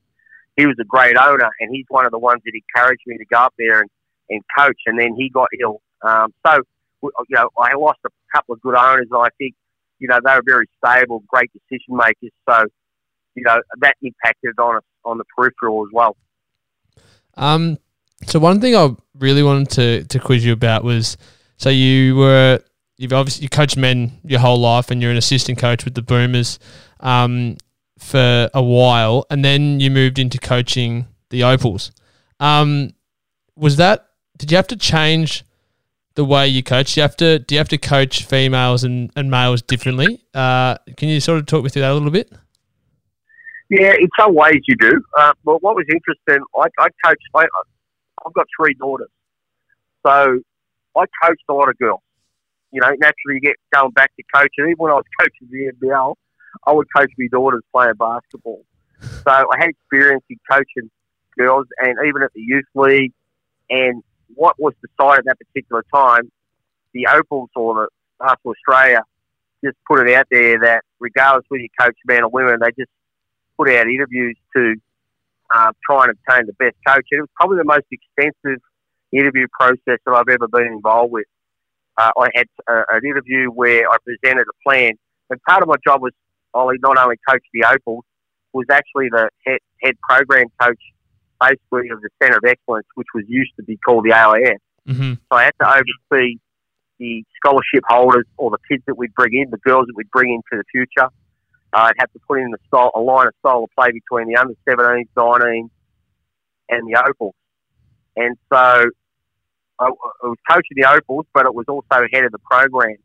He 0.55 0.65
was 0.67 0.75
a 0.79 0.83
great 0.83 1.15
owner, 1.17 1.49
and 1.61 1.73
he's 1.73 1.85
one 1.87 2.05
of 2.05 2.11
the 2.11 2.19
ones 2.19 2.41
that 2.45 2.51
encouraged 2.53 3.03
me 3.07 3.17
to 3.17 3.25
go 3.25 3.37
up 3.37 3.53
there 3.57 3.79
and, 3.79 3.89
and 4.29 4.41
coach. 4.57 4.77
And 4.85 4.99
then 4.99 5.15
he 5.15 5.29
got 5.29 5.47
ill. 5.61 5.81
Um, 6.01 6.33
so, 6.45 6.61
you 7.01 7.11
know, 7.29 7.49
I 7.57 7.75
lost 7.75 7.99
a 8.05 8.09
couple 8.35 8.55
of 8.55 8.61
good 8.61 8.75
owners, 8.75 9.07
and 9.09 9.21
I 9.21 9.29
think, 9.37 9.55
you 9.99 10.07
know, 10.07 10.19
they 10.23 10.33
were 10.33 10.43
very 10.45 10.65
stable, 10.83 11.23
great 11.27 11.51
decision 11.53 11.95
makers. 11.97 12.31
So, 12.49 12.65
you 13.35 13.43
know, 13.43 13.61
that 13.79 13.95
impacted 14.01 14.57
on 14.59 14.77
us 14.77 14.83
on 15.05 15.17
the 15.17 15.25
peripheral 15.35 15.83
as 15.83 15.89
well. 15.93 16.17
Um, 17.35 17.77
so 18.25 18.39
one 18.39 18.59
thing 18.59 18.75
I 18.75 18.95
really 19.17 19.43
wanted 19.43 19.69
to, 19.71 20.03
to 20.05 20.19
quiz 20.19 20.45
you 20.45 20.53
about 20.53 20.83
was, 20.83 21.17
so 21.57 21.69
you 21.69 22.15
were 22.15 22.59
you've 22.97 23.13
obviously 23.13 23.43
you 23.43 23.49
coached 23.49 23.77
men 23.77 24.19
your 24.23 24.39
whole 24.39 24.59
life, 24.59 24.91
and 24.91 25.01
you're 25.01 25.11
an 25.11 25.17
assistant 25.17 25.57
coach 25.57 25.85
with 25.85 25.93
the 25.93 26.01
Boomers 26.01 26.59
um, 26.99 27.57
for 27.97 28.49
a 28.53 28.63
while, 28.63 29.25
and 29.29 29.43
then 29.43 29.79
you 29.79 29.89
moved 29.89 30.19
into 30.19 30.37
coaching 30.37 31.07
the 31.29 31.43
Opals. 31.43 31.91
Um, 32.39 32.93
was 33.55 33.77
that? 33.77 34.07
Did 34.37 34.51
you 34.51 34.57
have 34.57 34.67
to 34.67 34.77
change 34.77 35.43
the 36.19 36.25
way 36.25 36.47
you 36.47 36.61
coach? 36.61 36.93
Do 36.93 36.99
you 36.99 37.03
have 37.03 37.15
to? 37.17 37.39
Do 37.39 37.55
you 37.55 37.59
have 37.59 37.69
to 37.69 37.77
coach 37.77 38.25
females 38.25 38.83
and, 38.83 39.11
and 39.15 39.31
males 39.31 39.61
differently? 39.61 40.21
Uh, 40.33 40.75
can 40.97 41.09
you 41.09 41.19
sort 41.19 41.39
of 41.39 41.45
talk 41.45 41.63
me 41.63 41.69
through 41.69 41.83
that 41.83 41.91
a 41.91 41.93
little 41.93 42.11
bit? 42.11 42.31
Yeah, 43.69 43.93
in 43.99 44.09
some 44.19 44.35
ways 44.35 44.61
you 44.67 44.75
do. 44.75 45.01
Uh, 45.17 45.33
but 45.45 45.61
what 45.63 45.75
was 45.75 45.85
interesting, 45.89 46.43
I, 46.57 46.67
I 46.83 46.89
coached. 47.05 47.23
I, 47.35 47.45
I've 48.25 48.33
got 48.33 48.47
three 48.59 48.73
daughters, 48.73 49.11
so 50.05 50.39
I 50.95 51.05
coached 51.23 51.43
a 51.49 51.53
lot 51.53 51.69
of 51.69 51.77
girls 51.77 52.01
you 52.71 52.81
know, 52.81 52.89
naturally 52.89 53.35
you 53.35 53.41
get 53.41 53.55
going 53.73 53.91
back 53.91 54.11
to 54.15 54.23
coaching. 54.33 54.65
Even 54.65 54.75
when 54.77 54.91
I 54.91 54.95
was 54.95 55.05
coaching 55.19 55.47
the 55.49 55.71
NBL, 55.73 56.15
I 56.65 56.73
would 56.73 56.87
coach 56.95 57.11
my 57.17 57.27
daughters 57.31 57.61
playing 57.73 57.95
basketball. 57.95 58.63
So 59.01 59.31
I 59.31 59.55
had 59.57 59.69
experience 59.69 60.23
in 60.29 60.37
coaching 60.49 60.89
girls 61.37 61.67
and 61.79 61.95
even 62.07 62.21
at 62.23 62.33
the 62.33 62.41
youth 62.41 62.65
league. 62.75 63.13
And 63.69 64.03
what 64.39 64.55
was 64.57 64.73
decided 64.79 65.19
at 65.19 65.25
that 65.25 65.37
particular 65.39 65.83
time, 65.93 66.31
the 66.93 67.07
Opals 67.07 67.49
or 67.55 67.73
the 67.73 67.87
Basketball 68.19 68.53
Australia 68.53 69.03
just 69.63 69.75
put 69.85 70.07
it 70.07 70.15
out 70.15 70.27
there 70.31 70.57
that 70.59 70.83
regardless 70.99 71.43
whether 71.49 71.61
you 71.61 71.67
coach 71.77 71.97
men 72.07 72.23
or 72.23 72.29
women, 72.29 72.57
they 72.61 72.71
just 72.79 72.91
put 73.57 73.69
out 73.69 73.87
interviews 73.87 74.37
to 74.55 74.75
uh, 75.53 75.71
try 75.85 76.05
and 76.05 76.11
obtain 76.15 76.45
the 76.45 76.53
best 76.53 76.75
coach. 76.87 77.05
And 77.11 77.19
it 77.19 77.21
was 77.21 77.29
probably 77.35 77.57
the 77.57 77.65
most 77.65 77.85
extensive 77.91 78.61
interview 79.11 79.47
process 79.51 79.99
that 80.05 80.11
I've 80.15 80.29
ever 80.29 80.47
been 80.47 80.67
involved 80.67 81.11
with 81.11 81.25
uh, 81.97 82.11
I 82.17 82.29
had 82.33 82.47
uh, 82.65 82.83
an 82.91 83.01
interview 83.05 83.47
where 83.49 83.89
I 83.89 83.97
presented 84.05 84.45
a 84.47 84.55
plan. 84.63 84.93
And 85.29 85.41
part 85.43 85.61
of 85.61 85.67
my 85.67 85.75
job 85.85 86.01
was 86.01 86.13
not 86.55 86.97
only 86.97 87.17
coach 87.27 87.43
the 87.53 87.65
Opals, 87.65 88.05
was 88.53 88.65
actually 88.71 89.09
the 89.09 89.29
head, 89.45 89.59
head 89.83 89.95
program 90.01 90.45
coach, 90.61 90.79
basically 91.39 91.89
of 91.89 92.01
the 92.01 92.09
Centre 92.21 92.37
of 92.37 92.43
Excellence, 92.45 92.87
which 92.95 93.07
was 93.13 93.23
used 93.27 93.51
to 93.57 93.63
be 93.63 93.77
called 93.77 94.05
the 94.05 94.13
AIS. 94.13 94.59
Mm-hmm. 94.87 95.13
So 95.13 95.37
I 95.37 95.43
had 95.43 95.53
to 95.61 95.67
oversee 95.67 96.37
the 96.99 97.23
scholarship 97.37 97.83
holders 97.87 98.25
or 98.37 98.51
the 98.51 98.57
kids 98.69 98.83
that 98.87 98.97
we'd 98.97 99.13
bring 99.13 99.33
in, 99.33 99.49
the 99.49 99.57
girls 99.57 99.87
that 99.87 99.93
we'd 99.95 100.11
bring 100.11 100.31
in 100.33 100.41
for 100.49 100.57
the 100.57 100.65
future. 100.71 101.09
Uh, 101.71 101.87
I'd 101.87 101.93
have 101.99 102.11
to 102.13 102.19
put 102.27 102.39
in 102.39 102.51
the 102.51 102.57
style, 102.67 102.91
a 102.95 102.99
line 102.99 103.27
of 103.27 103.33
style 103.39 103.63
of 103.63 103.69
play 103.77 103.89
between 103.91 104.27
the 104.27 104.39
under 104.39 104.55
17s, 104.67 105.07
19s, 105.15 105.69
and 106.69 106.87
the 106.87 107.03
Opals. 107.07 107.35
And 108.15 108.35
so 108.51 108.89
I, 109.79 109.89
was 110.23 110.37
coaching 110.49 110.75
the 110.75 110.89
Opals, 110.89 111.25
but 111.33 111.45
it 111.45 111.53
was 111.53 111.65
also 111.67 112.07
head 112.11 112.25
of 112.25 112.31
the 112.31 112.39
program. 112.39 112.97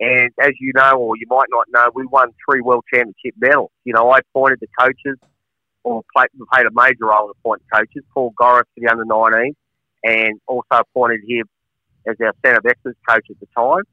And 0.00 0.30
as 0.40 0.52
you 0.60 0.72
know, 0.74 0.96
or 0.96 1.16
you 1.16 1.26
might 1.28 1.46
not 1.48 1.66
know, 1.70 1.90
we 1.94 2.04
won 2.06 2.30
three 2.44 2.60
world 2.60 2.84
championship 2.92 3.34
medals. 3.38 3.70
You 3.84 3.92
know, 3.94 4.10
I 4.10 4.18
appointed 4.18 4.58
the 4.60 4.66
coaches, 4.78 5.18
or 5.84 6.02
played, 6.14 6.28
played 6.52 6.66
a 6.66 6.70
major 6.72 7.06
role 7.06 7.26
in 7.26 7.32
appointing 7.38 7.66
coaches. 7.72 8.04
Paul 8.14 8.32
Goriss 8.40 8.64
for 8.74 8.80
the 8.80 8.88
under 8.88 9.04
19, 9.04 9.54
and 10.04 10.40
also 10.46 10.64
appointed 10.72 11.20
him 11.26 11.44
as 12.06 12.16
our 12.20 12.34
centre 12.44 12.58
of 12.58 12.66
excellence 12.66 12.98
coach 13.08 13.26
at 13.30 13.38
the 13.40 13.46
time. 13.56 13.84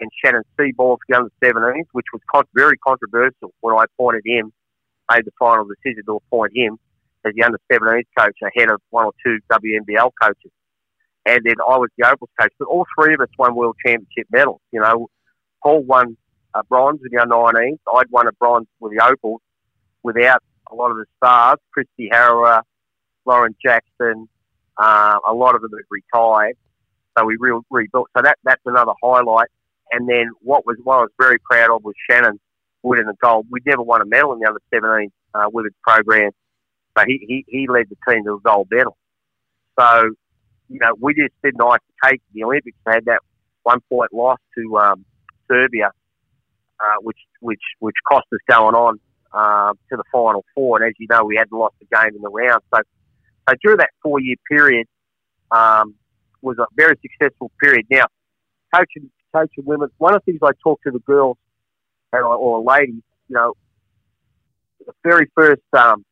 And 0.00 0.10
Shannon 0.22 0.42
Seebohm 0.58 0.74
for 0.76 0.98
the 1.08 1.16
under 1.16 1.30
17s, 1.42 1.86
which 1.92 2.06
was 2.12 2.20
con- 2.32 2.44
very 2.54 2.76
controversial 2.78 3.52
when 3.60 3.74
I 3.76 3.84
appointed 3.84 4.22
him, 4.24 4.52
made 5.10 5.24
the 5.24 5.32
final 5.38 5.64
decision 5.64 6.02
to 6.06 6.16
appoint 6.16 6.52
him 6.54 6.78
as 7.24 7.32
the 7.34 7.44
under 7.44 7.58
17s 7.70 8.04
coach 8.18 8.36
ahead 8.42 8.70
of 8.70 8.80
one 8.90 9.06
or 9.06 9.12
two 9.24 9.38
WNBL 9.52 10.10
coaches 10.20 10.50
and 11.26 11.40
then 11.44 11.54
I 11.66 11.76
was 11.76 11.88
the 11.96 12.06
Opals 12.06 12.30
coach. 12.38 12.52
But 12.58 12.68
all 12.68 12.86
three 12.98 13.14
of 13.14 13.20
us 13.20 13.28
won 13.38 13.54
world 13.54 13.76
championship 13.84 14.26
medals. 14.30 14.60
You 14.72 14.80
know, 14.80 15.08
Paul 15.62 15.82
won 15.82 16.16
a 16.54 16.62
bronze 16.64 17.00
with 17.02 17.12
the 17.12 17.20
under 17.20 17.34
19s. 17.34 17.78
I'd 17.94 18.10
won 18.10 18.26
a 18.26 18.32
bronze 18.32 18.66
with 18.80 18.92
the 18.92 19.04
Opals 19.04 19.40
without 20.02 20.42
a 20.70 20.74
lot 20.74 20.90
of 20.90 20.96
the 20.96 21.06
stars, 21.16 21.58
Kristi 21.76 22.10
Harrower, 22.12 22.62
Lauren 23.24 23.54
Jackson, 23.64 24.28
uh, 24.76 25.18
a 25.26 25.32
lot 25.32 25.54
of 25.54 25.62
them 25.62 25.70
have 25.72 25.86
retired. 25.90 26.56
So 27.16 27.24
we 27.24 27.36
re- 27.38 27.60
rebuilt. 27.70 28.08
So 28.16 28.22
that 28.22 28.38
that's 28.44 28.62
another 28.66 28.92
highlight. 29.02 29.48
And 29.92 30.08
then 30.08 30.30
what 30.40 30.66
was 30.66 30.76
what 30.82 30.98
I 30.98 31.00
was 31.02 31.10
very 31.18 31.38
proud 31.38 31.74
of 31.74 31.84
was 31.84 31.94
Shannon 32.10 32.40
winning 32.82 33.06
the 33.06 33.14
gold. 33.22 33.46
We 33.50 33.60
never 33.64 33.82
won 33.82 34.02
a 34.02 34.04
medal 34.04 34.32
in 34.32 34.40
the 34.40 34.48
under 34.48 34.60
17 34.72 35.10
uh, 35.34 35.44
women's 35.52 35.74
program, 35.82 36.30
but 36.94 37.06
he, 37.06 37.24
he, 37.26 37.44
he 37.46 37.66
led 37.68 37.86
the 37.88 37.96
team 38.12 38.24
to 38.24 38.34
a 38.34 38.40
gold 38.40 38.68
medal. 38.70 38.96
So 39.78 40.10
you 40.68 40.78
know, 40.80 40.94
we 41.00 41.14
just 41.14 41.34
did 41.42 41.54
nice 41.56 41.78
to 41.80 42.10
take 42.10 42.20
the 42.32 42.44
Olympics. 42.44 42.76
They 42.84 42.92
had 42.92 43.04
that 43.04 43.20
one 43.62 43.80
point 43.90 44.12
loss 44.12 44.38
to 44.56 44.78
um, 44.78 45.04
Serbia, 45.48 45.92
uh, 46.80 46.96
which 47.02 47.18
which 47.40 47.62
which 47.78 47.96
cost 48.08 48.26
us 48.32 48.40
going 48.48 48.74
on 48.74 48.98
uh, 49.34 49.72
to 49.90 49.96
the 49.96 50.04
final 50.12 50.44
four. 50.54 50.80
And 50.80 50.88
as 50.88 50.94
you 50.98 51.06
know, 51.10 51.24
we 51.24 51.36
hadn't 51.36 51.56
lost 51.56 51.74
a 51.82 51.96
game 51.96 52.14
in 52.14 52.22
the 52.22 52.30
round. 52.30 52.62
So, 52.72 52.80
so 53.48 53.54
during 53.62 53.78
that 53.78 53.90
four 54.02 54.20
year 54.20 54.36
period, 54.48 54.86
um, 55.50 55.94
was 56.40 56.56
a 56.58 56.66
very 56.76 56.94
successful 57.02 57.50
period. 57.60 57.86
Now, 57.90 58.04
coaching 58.74 59.10
coaching 59.34 59.64
women, 59.64 59.88
one 59.98 60.14
of 60.14 60.22
the 60.24 60.32
things 60.32 60.40
I 60.42 60.52
talk 60.62 60.80
to 60.82 60.90
the 60.90 61.00
girls 61.00 61.36
and 62.12 62.22
or 62.22 62.62
ladies, 62.62 63.02
you 63.28 63.34
know, 63.34 63.54
the 64.86 64.92
very 65.02 65.28
first 65.34 65.62
um, 65.72 66.04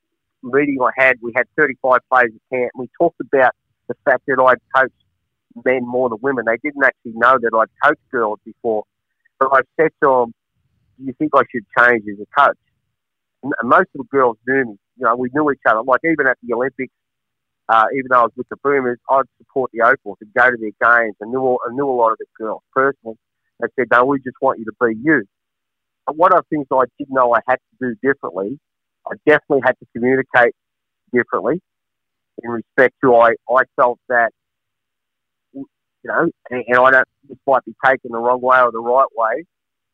meeting 0.42 0.78
I 0.82 0.90
had, 0.96 1.18
we 1.22 1.32
had 1.36 1.46
35 1.56 2.00
players 2.10 2.32
at 2.34 2.56
camp. 2.56 2.70
We 2.74 2.88
talked 2.98 3.20
about 3.20 3.52
the 3.88 3.94
fact 4.04 4.22
that 4.26 4.42
I'd 4.42 4.58
coached 4.74 4.94
men 5.64 5.86
more 5.86 6.08
than 6.08 6.18
women. 6.20 6.44
They 6.46 6.56
didn't 6.62 6.84
actually 6.84 7.12
know 7.14 7.38
that 7.40 7.50
I'd 7.54 7.88
coached 7.88 8.10
girls 8.10 8.40
before. 8.44 8.84
But 9.38 9.50
I 9.52 9.60
said 9.76 9.90
to 10.02 10.08
them, 10.08 10.34
do 10.98 11.04
you 11.04 11.14
think 11.18 11.32
I 11.34 11.42
should 11.50 11.64
change 11.78 12.04
as 12.08 12.18
a 12.20 12.40
coach? 12.40 12.58
Most 13.42 13.88
of 13.94 13.98
the 13.98 14.04
girls 14.10 14.36
knew 14.46 14.64
me. 14.64 14.76
You 14.96 15.06
know, 15.06 15.16
we 15.16 15.30
knew 15.34 15.50
each 15.50 15.60
other. 15.66 15.82
Like 15.82 16.00
even 16.04 16.26
at 16.26 16.38
the 16.42 16.54
Olympics, 16.54 16.92
uh, 17.68 17.86
even 17.94 18.08
though 18.10 18.20
I 18.20 18.22
was 18.22 18.32
with 18.36 18.48
the 18.50 18.56
Boomers, 18.62 18.98
I'd 19.10 19.24
support 19.38 19.70
the 19.72 19.82
Opals 19.82 20.18
and 20.20 20.32
go 20.34 20.50
to 20.50 20.56
their 20.56 21.00
games. 21.00 21.16
and 21.20 21.30
knew 21.30 21.40
all, 21.40 21.60
I 21.68 21.72
knew 21.74 21.88
a 21.88 21.90
lot 21.90 22.12
of 22.12 22.18
the 22.18 22.26
girls 22.38 22.62
personally. 22.72 23.16
They 23.60 23.68
said, 23.78 23.88
"No, 23.90 24.04
we 24.04 24.18
just 24.18 24.36
want 24.40 24.58
you 24.58 24.64
to 24.66 24.72
be 24.80 24.96
you." 25.02 25.24
But 26.06 26.16
one 26.16 26.32
of 26.32 26.44
the 26.44 26.56
things 26.56 26.66
I 26.72 26.84
did 26.98 27.08
know 27.10 27.34
I 27.34 27.40
had 27.48 27.56
to 27.56 27.76
do 27.80 27.94
differently, 28.02 28.58
I 29.06 29.14
definitely 29.26 29.62
had 29.64 29.78
to 29.78 29.86
communicate 29.94 30.54
differently 31.12 31.60
in 32.42 32.50
respect 32.50 32.94
to 33.02 33.14
I, 33.14 33.34
I 33.50 33.62
felt 33.76 33.98
that 34.08 34.32
you 35.54 35.66
know, 36.04 36.30
and, 36.50 36.64
and 36.66 36.78
I 36.78 36.90
don't 36.90 37.08
this 37.28 37.38
might 37.46 37.64
be 37.64 37.74
taken 37.84 38.10
the 38.10 38.18
wrong 38.18 38.40
way 38.40 38.58
or 38.60 38.72
the 38.72 38.80
right 38.80 39.06
way. 39.14 39.44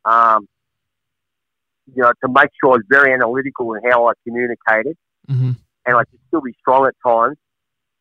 Um, 0.05 0.49
you 1.95 2.03
know, 2.03 2.13
to 2.25 2.29
make 2.29 2.51
sure 2.61 2.73
I 2.73 2.77
was 2.77 2.83
very 2.89 3.13
analytical 3.13 3.75
in 3.75 3.83
how 3.91 4.09
I 4.09 4.13
communicated, 4.25 4.97
mm-hmm. 5.29 5.53
and 5.87 5.97
I 5.97 6.05
could 6.05 6.21
still 6.29 6.41
be 6.41 6.55
strong 6.61 6.87
at 6.87 6.95
times, 7.05 7.37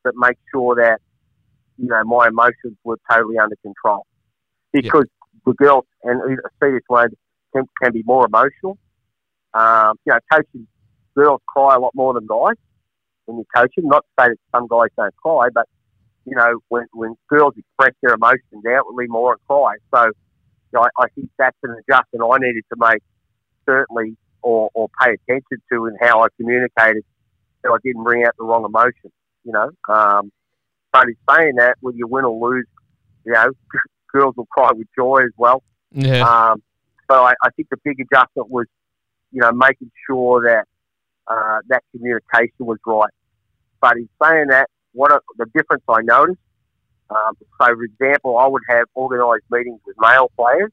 but 0.03 0.13
make 0.15 0.37
sure 0.53 0.75
that 0.75 0.99
you 1.77 1.87
know 1.87 2.03
my 2.03 2.27
emotions 2.27 2.77
were 2.83 2.97
totally 3.09 3.37
under 3.37 3.55
control. 3.57 4.05
Because 4.73 5.05
yep. 5.05 5.41
the 5.45 5.53
girls 5.53 5.85
and 6.03 6.21
I 6.21 6.65
see 6.65 6.71
this 6.71 6.81
one 6.87 7.09
can, 7.55 7.65
can 7.81 7.93
be 7.93 8.03
more 8.05 8.25
emotional. 8.25 8.77
Um, 9.53 9.97
you 10.05 10.13
know, 10.13 10.19
coaching 10.31 10.67
girls 11.15 11.41
cry 11.47 11.75
a 11.75 11.79
lot 11.79 11.95
more 11.95 12.13
than 12.13 12.27
guys 12.27 12.55
when 13.25 13.37
you're 13.37 13.45
coaching. 13.55 13.87
Not 13.87 14.03
to 14.03 14.23
say 14.23 14.29
that 14.29 14.37
some 14.53 14.67
guys 14.67 14.89
don't 14.97 15.15
cry, 15.15 15.47
but 15.53 15.67
you 16.25 16.35
know, 16.35 16.59
when 16.67 16.85
when 16.93 17.15
girls 17.29 17.53
express 17.57 17.93
their 18.01 18.15
emotions 18.15 18.63
outwardly 18.69 19.07
more 19.07 19.33
and 19.33 19.41
cry. 19.47 19.75
So, 19.93 20.05
you 20.05 20.11
know, 20.73 20.81
I, 20.81 21.03
I 21.03 21.07
think 21.15 21.29
that's 21.39 21.57
an 21.63 21.71
adjustment 21.71 22.29
I 22.29 22.37
needed 22.45 22.63
to 22.69 22.75
make 22.77 23.01
certainly, 23.67 24.15
or, 24.41 24.69
or 24.73 24.89
pay 25.01 25.11
attention 25.11 25.61
to 25.71 25.85
in 25.87 25.95
how 25.99 26.23
I 26.23 26.27
communicated, 26.37 27.03
so 27.63 27.73
I 27.73 27.77
didn't 27.83 28.03
bring 28.03 28.25
out 28.25 28.33
the 28.37 28.45
wrong 28.45 28.65
emotion. 28.65 29.11
You 29.43 29.53
know, 29.53 29.71
um, 29.89 30.31
but 30.91 31.05
in 31.07 31.15
saying 31.29 31.55
that, 31.57 31.77
whether 31.81 31.97
you 31.97 32.07
win 32.07 32.25
or 32.25 32.49
lose, 32.49 32.65
you 33.25 33.33
know, 33.33 33.51
girls 34.11 34.35
will 34.35 34.47
cry 34.47 34.71
with 34.73 34.87
joy 34.97 35.19
as 35.23 35.31
well. 35.37 35.63
Yeah. 35.91 36.21
Um, 36.21 36.61
so 37.09 37.23
I, 37.23 37.33
I 37.41 37.49
think 37.51 37.69
the 37.69 37.77
big 37.83 37.99
adjustment 37.99 38.49
was, 38.49 38.65
you 39.31 39.41
know, 39.41 39.51
making 39.51 39.91
sure 40.07 40.43
that 40.43 40.65
uh, 41.27 41.59
that 41.69 41.83
communication 41.91 42.51
was 42.59 42.79
right. 42.85 43.11
But 43.81 43.97
in 43.97 44.09
saying 44.21 44.47
that, 44.49 44.69
what 44.93 45.11
a, 45.11 45.19
the 45.37 45.45
difference 45.55 45.83
I 45.87 46.01
noticed. 46.01 46.39
Um, 47.09 47.37
so, 47.39 47.45
for 47.57 47.83
example, 47.83 48.37
I 48.37 48.47
would 48.47 48.63
have 48.69 48.85
organised 48.95 49.45
meetings 49.49 49.79
with 49.85 49.95
male 49.99 50.29
players, 50.35 50.71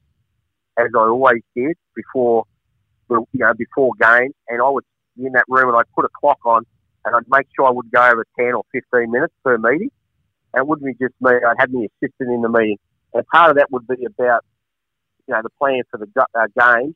as 0.77 0.87
I 0.93 0.99
always 0.99 1.41
did 1.55 1.77
before, 1.95 2.45
you 3.09 3.27
know, 3.33 3.53
before 3.53 3.91
games, 3.99 4.33
and 4.47 4.61
I 4.61 4.69
would 4.69 4.83
be 5.17 5.25
in 5.25 5.33
that 5.33 5.45
room 5.47 5.69
and 5.69 5.77
I'd 5.77 5.91
put 5.95 6.05
a 6.05 6.09
clock 6.19 6.39
on, 6.45 6.65
and 7.05 7.15
I'd 7.15 7.29
make 7.29 7.47
sure 7.55 7.67
I 7.67 7.71
would 7.71 7.91
go 7.91 8.01
over 8.01 8.25
ten 8.37 8.53
or 8.53 8.63
fifteen 8.71 9.11
minutes 9.11 9.33
per 9.43 9.57
meeting, 9.57 9.91
and 10.53 10.61
it 10.61 10.67
wouldn't 10.67 10.85
be 10.85 10.93
just 11.03 11.15
me. 11.21 11.31
I'd 11.31 11.59
have 11.59 11.71
the 11.71 11.87
assistant 12.01 12.29
in 12.31 12.41
the 12.41 12.49
meeting, 12.49 12.77
and 13.13 13.25
part 13.27 13.51
of 13.51 13.57
that 13.57 13.71
would 13.71 13.87
be 13.87 14.05
about 14.05 14.43
you 15.27 15.33
know, 15.33 15.41
the 15.41 15.49
plan 15.59 15.81
for 15.89 15.97
the 15.97 16.07
uh, 16.17 16.47
games. 16.59 16.95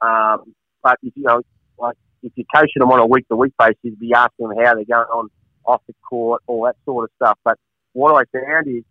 Um, 0.00 0.54
but 0.82 0.98
if 1.02 1.12
you 1.16 1.24
know, 1.24 1.42
like 1.78 1.96
if 2.22 2.32
you're 2.36 2.46
coaching 2.54 2.80
them 2.80 2.90
on 2.90 3.00
a 3.00 3.06
week 3.06 3.26
to 3.28 3.36
week 3.36 3.52
basis, 3.58 3.76
you'd 3.82 3.98
be 3.98 4.12
asking 4.14 4.48
them 4.48 4.58
how 4.58 4.74
they're 4.74 4.84
going 4.84 5.06
on 5.06 5.28
off 5.64 5.82
the 5.86 5.94
court, 6.08 6.42
all 6.46 6.64
that 6.64 6.76
sort 6.84 7.04
of 7.04 7.10
stuff. 7.16 7.38
But 7.44 7.58
what 7.92 8.14
I 8.14 8.38
found 8.38 8.68
is, 8.68 8.84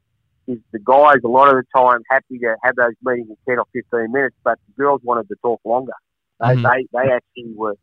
is 0.47 0.59
the 0.71 0.79
guys 0.79 1.17
a 1.23 1.27
lot 1.27 1.49
of 1.49 1.55
the 1.55 1.63
time 1.75 2.01
happy 2.09 2.37
to 2.39 2.55
have 2.63 2.75
those 2.75 2.93
meetings 3.03 3.29
in 3.29 3.37
ten 3.47 3.59
or 3.59 3.65
fifteen 3.73 4.11
minutes, 4.11 4.35
but 4.43 4.59
the 4.67 4.81
girls 4.81 5.01
wanted 5.03 5.27
to 5.29 5.35
talk 5.41 5.59
longer. 5.65 5.93
Mm-hmm. 6.41 6.63
They 6.63 6.87
they 6.93 7.11
actually 7.11 7.53
were 7.55 7.75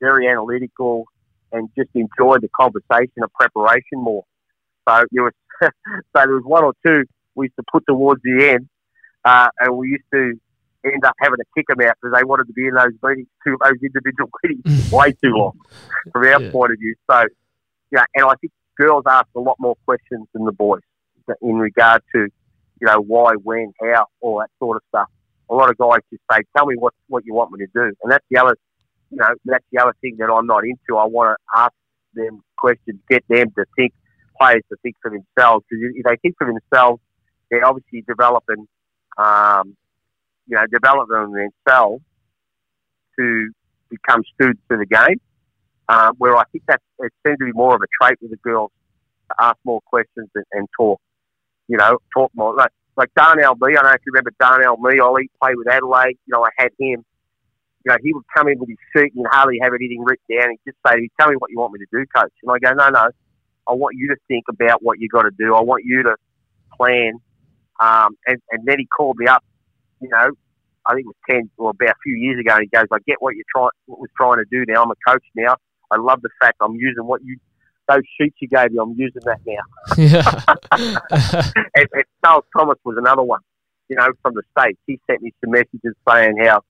very 0.00 0.28
analytical 0.28 1.04
and 1.52 1.68
just 1.76 1.90
enjoyed 1.94 2.42
the 2.42 2.48
conversation 2.58 3.22
of 3.22 3.32
preparation 3.32 3.98
more. 3.98 4.24
So 4.88 5.04
there 5.10 5.24
was 5.24 5.32
so 5.62 5.70
there 6.14 6.34
was 6.34 6.44
one 6.44 6.64
or 6.64 6.72
two 6.84 7.04
we 7.34 7.46
used 7.46 7.56
to 7.56 7.64
put 7.72 7.84
towards 7.86 8.22
the 8.22 8.48
end 8.50 8.68
uh, 9.24 9.48
and 9.60 9.76
we 9.76 9.88
used 9.88 10.04
to 10.12 10.32
end 10.84 11.04
up 11.04 11.14
having 11.20 11.36
to 11.36 11.44
kick 11.56 11.66
them 11.68 11.86
out 11.86 11.96
because 12.00 12.16
they 12.16 12.24
wanted 12.24 12.46
to 12.46 12.52
be 12.52 12.66
in 12.66 12.74
those 12.74 12.92
meetings, 13.02 13.28
too, 13.44 13.56
those 13.62 13.78
individual 13.82 14.30
meetings, 14.44 14.90
way 14.90 15.12
too 15.12 15.32
long 15.32 15.52
from 16.12 16.24
our 16.24 16.42
yeah. 16.42 16.50
point 16.50 16.72
of 16.72 16.78
view. 16.78 16.94
So, 17.10 17.24
yeah, 17.92 18.04
and 18.14 18.26
I 18.26 18.34
think 18.40 18.52
girls 18.78 19.04
ask 19.08 19.26
a 19.36 19.40
lot 19.40 19.56
more 19.58 19.76
questions 19.84 20.26
than 20.32 20.44
the 20.44 20.52
boys 20.52 20.80
in 21.42 21.58
regard 21.58 22.02
to, 22.14 22.28
you 22.80 22.86
know, 22.86 23.00
why, 23.00 23.34
when, 23.42 23.72
how, 23.80 24.06
all 24.20 24.38
that 24.38 24.50
sort 24.58 24.76
of 24.76 24.82
stuff. 24.88 25.08
A 25.50 25.54
lot 25.54 25.70
of 25.70 25.76
guys 25.78 26.00
just 26.10 26.22
say, 26.30 26.40
"Tell 26.56 26.66
me 26.66 26.76
what 26.76 26.94
what 27.08 27.24
you 27.26 27.34
want 27.34 27.50
me 27.52 27.64
to 27.66 27.70
do," 27.74 27.92
and 28.02 28.12
that's 28.12 28.24
the 28.30 28.38
other, 28.38 28.56
you 29.10 29.18
know, 29.18 29.28
that's 29.44 29.64
the 29.72 29.80
other 29.80 29.94
thing 30.00 30.16
that 30.18 30.30
I'm 30.30 30.46
not 30.46 30.64
into. 30.64 30.96
I 30.96 31.06
want 31.06 31.36
to 31.36 31.60
ask 31.60 31.72
them 32.14 32.42
questions, 32.56 33.00
get 33.08 33.24
them 33.28 33.50
to 33.58 33.64
think, 33.76 33.92
players 34.40 34.62
to 34.70 34.76
think 34.82 34.96
for 35.02 35.10
themselves. 35.10 35.64
Because 35.68 35.94
if 35.94 36.04
they 36.04 36.16
think 36.22 36.36
for 36.38 36.46
themselves, 36.46 37.00
they're 37.50 37.64
obviously 37.64 38.04
developing 38.06 38.66
um, 39.18 39.76
you 40.46 40.56
know, 40.56 40.64
develop 40.72 41.08
them 41.08 41.32
themselves 41.32 42.02
to 43.18 43.50
become 43.88 44.22
students 44.34 44.62
of 44.70 44.78
the 44.78 44.86
game. 44.86 45.20
Um, 45.88 46.14
where 46.18 46.36
I 46.36 46.44
think 46.52 46.62
that 46.68 46.80
it 47.00 47.12
seems 47.26 47.38
to 47.38 47.46
be 47.46 47.52
more 47.52 47.74
of 47.74 47.82
a 47.82 47.86
trait 48.00 48.16
with 48.22 48.30
the 48.30 48.36
girls 48.36 48.70
to 49.28 49.44
ask 49.44 49.56
more 49.64 49.80
questions 49.86 50.28
and, 50.36 50.44
and 50.52 50.68
talk. 50.78 51.00
You 51.66 51.78
know, 51.78 51.98
talk 52.14 52.30
more. 52.34 52.54
Like, 52.54 52.70
like 52.96 53.10
Darnell 53.14 53.56
Mee, 53.60 53.72
I 53.72 53.82
don't 53.82 53.84
know 53.84 53.90
if 53.90 54.02
you 54.04 54.12
remember 54.12 54.32
Darnell 54.38 54.76
Mee. 54.76 55.00
Ollie 55.00 55.30
played 55.42 55.56
with 55.56 55.68
Adelaide. 55.68 56.18
You 56.26 56.32
know, 56.32 56.44
I 56.44 56.50
had 56.58 56.70
him. 56.78 57.04
You 57.84 57.92
know, 57.92 57.96
he 58.02 58.12
would 58.12 58.24
come 58.36 58.48
in 58.48 58.58
with 58.58 58.68
his 58.68 58.78
suit 58.94 59.12
and 59.14 59.26
hardly 59.30 59.58
have 59.62 59.72
anything 59.72 60.02
written 60.04 60.24
down. 60.30 60.50
He'd 60.50 60.70
just 60.70 60.78
say 60.86 61.08
"Tell 61.18 61.30
me 61.30 61.36
what 61.36 61.50
you 61.50 61.58
want 61.58 61.72
me 61.72 61.80
to 61.80 61.86
do, 61.90 62.04
coach." 62.14 62.32
And 62.42 62.52
I 62.52 62.58
go, 62.58 62.74
"No, 62.74 62.90
no. 62.90 63.08
I 63.68 63.72
want 63.72 63.96
you 63.96 64.08
to 64.08 64.16
think 64.28 64.44
about 64.48 64.82
what 64.82 64.98
you 64.98 65.08
got 65.08 65.22
to 65.22 65.30
do. 65.38 65.54
I 65.54 65.60
want 65.60 65.84
you 65.84 66.02
to 66.02 66.16
plan." 66.76 67.14
Um, 67.80 68.14
and, 68.26 68.36
and 68.50 68.66
then 68.66 68.78
he 68.78 68.86
called 68.94 69.16
me 69.16 69.26
up 69.26 69.42
you 70.00 70.08
know, 70.08 70.30
I 70.86 70.94
think 70.94 71.06
it 71.06 71.14
was 71.14 71.16
10 71.28 71.50
or 71.58 71.70
about 71.70 71.90
a 71.90 72.02
few 72.02 72.16
years 72.16 72.40
ago, 72.40 72.54
and 72.56 72.62
he 72.62 72.68
goes, 72.76 72.86
I 72.90 72.98
get 73.06 73.20
what 73.20 73.36
you're 73.36 73.44
trying, 73.54 73.70
what 73.86 74.00
we're 74.00 74.06
trying 74.16 74.38
to 74.38 74.48
do 74.50 74.64
now. 74.66 74.82
I'm 74.82 74.90
a 74.90 74.96
coach 75.06 75.24
now. 75.36 75.56
I 75.90 75.96
love 75.98 76.22
the 76.22 76.30
fact 76.40 76.56
I'm 76.60 76.74
using 76.76 77.04
what 77.04 77.22
you, 77.22 77.36
those 77.90 78.02
sheets 78.18 78.36
you 78.40 78.48
gave 78.48 78.72
me, 78.72 78.78
I'm 78.80 78.94
using 78.96 79.22
that 79.24 79.40
now. 79.46 79.62
Yeah. 79.96 80.22
and, 81.74 81.88
and 81.92 82.04
Charles 82.24 82.44
Thomas 82.56 82.78
was 82.84 82.96
another 82.98 83.22
one, 83.22 83.40
you 83.88 83.96
know, 83.96 84.08
from 84.22 84.34
the 84.34 84.42
States. 84.56 84.78
He 84.86 85.00
sent 85.08 85.22
me 85.22 85.32
some 85.42 85.50
messages 85.50 85.94
saying 86.08 86.36
how, 86.44 86.62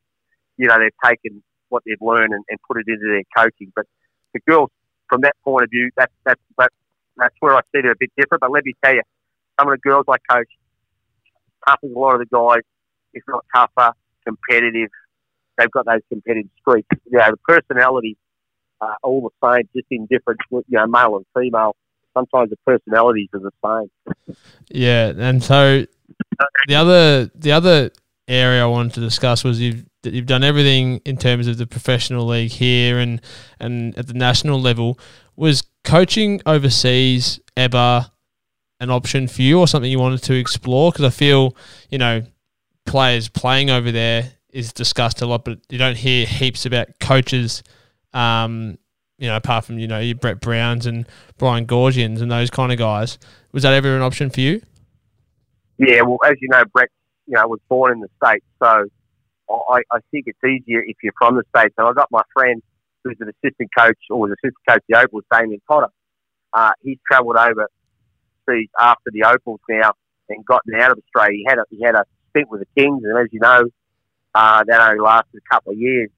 you 0.56 0.68
know, 0.68 0.78
they've 0.78 0.90
taken 1.04 1.42
what 1.68 1.82
they've 1.86 2.00
learned 2.00 2.32
and, 2.32 2.44
and 2.48 2.58
put 2.66 2.78
it 2.78 2.86
into 2.88 3.06
their 3.06 3.22
coaching. 3.36 3.72
But 3.74 3.86
the 4.34 4.40
girls, 4.48 4.70
from 5.08 5.20
that 5.22 5.36
point 5.44 5.64
of 5.64 5.70
view, 5.70 5.90
that's, 5.96 6.12
that's, 6.24 6.40
that's, 6.56 6.74
that's 7.16 7.34
where 7.40 7.54
I 7.54 7.60
see 7.72 7.80
it 7.80 7.86
a 7.86 7.94
bit 7.98 8.10
different. 8.16 8.40
But 8.40 8.50
let 8.50 8.64
me 8.64 8.74
tell 8.82 8.94
you, 8.94 9.02
some 9.58 9.68
of 9.68 9.74
the 9.74 9.88
girls 9.88 10.06
I 10.08 10.16
coach, 10.32 10.48
tough 11.66 11.78
as 11.84 11.90
a 11.90 11.98
lot 11.98 12.14
of 12.14 12.20
the 12.20 12.26
guys, 12.26 12.62
if 13.12 13.22
not 13.28 13.44
tougher, 13.54 13.92
competitive. 14.26 14.88
They've 15.58 15.70
got 15.70 15.84
those 15.84 16.00
competitive 16.08 16.50
streaks. 16.60 16.88
You 17.10 17.18
know, 17.18 17.32
the 17.32 17.36
personalities 17.46 18.16
are 18.80 18.96
all 19.02 19.20
the 19.22 19.46
same, 19.46 19.68
just 19.74 19.86
in 19.90 20.06
different, 20.06 20.40
you 20.50 20.62
know, 20.70 20.86
male 20.86 21.16
and 21.16 21.26
female. 21.36 21.76
Sometimes 22.14 22.50
the 22.50 22.56
personalities 22.66 23.28
are 23.34 23.40
the 23.40 23.88
same. 24.26 24.36
Yeah, 24.68 25.12
and 25.16 25.42
so 25.42 25.86
the 26.66 26.74
other 26.74 27.30
the 27.34 27.52
other 27.52 27.90
area 28.26 28.62
I 28.62 28.66
wanted 28.66 28.94
to 28.94 29.00
discuss 29.00 29.44
was 29.44 29.60
you've 29.60 29.84
you've 30.02 30.26
done 30.26 30.44
everything 30.44 31.00
in 31.04 31.16
terms 31.16 31.46
of 31.46 31.58
the 31.58 31.66
professional 31.66 32.26
league 32.26 32.50
here 32.50 32.98
and 32.98 33.20
and 33.58 33.96
at 33.98 34.06
the 34.06 34.14
national 34.14 34.60
level. 34.60 34.98
Was 35.36 35.62
coaching 35.84 36.40
overseas 36.46 37.40
ever 37.56 38.10
an 38.80 38.90
option 38.90 39.28
for 39.28 39.42
you 39.42 39.58
or 39.58 39.68
something 39.68 39.90
you 39.90 39.98
wanted 39.98 40.22
to 40.24 40.34
explore? 40.34 40.90
Because 40.90 41.04
I 41.04 41.10
feel, 41.10 41.56
you 41.90 41.98
know, 41.98 42.22
players 42.86 43.28
playing 43.28 43.70
over 43.70 43.92
there 43.92 44.32
is 44.50 44.72
discussed 44.72 45.22
a 45.22 45.26
lot, 45.26 45.44
but 45.44 45.60
you 45.68 45.78
don't 45.78 45.96
hear 45.96 46.26
heaps 46.26 46.66
about 46.66 46.98
coaches. 46.98 47.62
Um, 48.12 48.78
you 49.18 49.28
know, 49.28 49.36
apart 49.36 49.66
from 49.66 49.78
you 49.78 49.86
know 49.86 49.98
your 49.98 50.16
Brett 50.16 50.40
Browns 50.40 50.86
and 50.86 51.06
Brian 51.38 51.66
Goorjians 51.66 52.20
and 52.22 52.30
those 52.30 52.50
kind 52.50 52.72
of 52.72 52.78
guys. 52.78 53.18
Was 53.52 53.62
that 53.64 53.72
ever 53.72 53.94
an 53.94 54.02
option 54.02 54.30
for 54.30 54.40
you? 54.40 54.62
Yeah, 55.78 56.02
well, 56.02 56.18
as 56.24 56.34
you 56.40 56.48
know, 56.48 56.64
Brett, 56.72 56.88
you 57.26 57.36
know, 57.36 57.46
was 57.46 57.60
born 57.68 57.92
in 57.92 58.00
the 58.00 58.08
states, 58.22 58.44
so 58.62 58.86
I, 59.50 59.82
I 59.90 59.98
think 60.10 60.24
it's 60.26 60.38
easier 60.44 60.82
if 60.82 60.96
you're 61.02 61.12
from 61.18 61.36
the 61.36 61.44
states. 61.54 61.74
And 61.78 61.86
I 61.86 61.92
got 61.92 62.08
my 62.10 62.22
friend 62.32 62.62
who's 63.04 63.16
an 63.20 63.30
assistant 63.30 63.70
coach 63.76 63.98
or 64.10 64.20
was 64.20 64.30
assistant 64.30 64.56
coach 64.68 64.82
the 64.88 64.98
Opals, 64.98 65.24
Damian 65.32 65.60
Cotter. 65.68 65.88
Uh, 66.52 66.72
he's 66.82 66.98
travelled 67.10 67.36
over 67.36 67.68
after 68.78 69.10
the 69.12 69.24
Opals 69.24 69.60
now 69.68 69.92
and 70.28 70.44
gotten 70.44 70.74
out 70.74 70.92
of 70.92 70.98
Australia. 70.98 71.36
He 71.36 71.46
had 71.48 71.58
a, 71.58 71.64
he 71.70 71.82
had 71.82 71.94
a 71.94 72.04
stint 72.30 72.50
with 72.50 72.60
the 72.60 72.80
Kings, 72.80 73.02
and 73.04 73.16
as 73.18 73.28
you 73.32 73.40
know, 73.40 73.64
uh, 74.34 74.64
that 74.66 74.80
only 74.80 75.00
lasted 75.00 75.38
a 75.38 75.54
couple 75.54 75.72
of 75.72 75.78
years. 75.78 76.10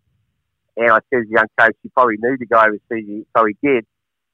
And 0.76 0.90
I 0.90 1.00
said 1.10 1.18
to 1.18 1.24
the 1.24 1.30
young 1.30 1.46
coach, 1.58 1.76
you 1.82 1.90
probably 1.90 2.16
need 2.18 2.38
to 2.38 2.46
go 2.46 2.58
overseas, 2.58 3.24
so 3.36 3.44
he 3.44 3.56
did. 3.62 3.86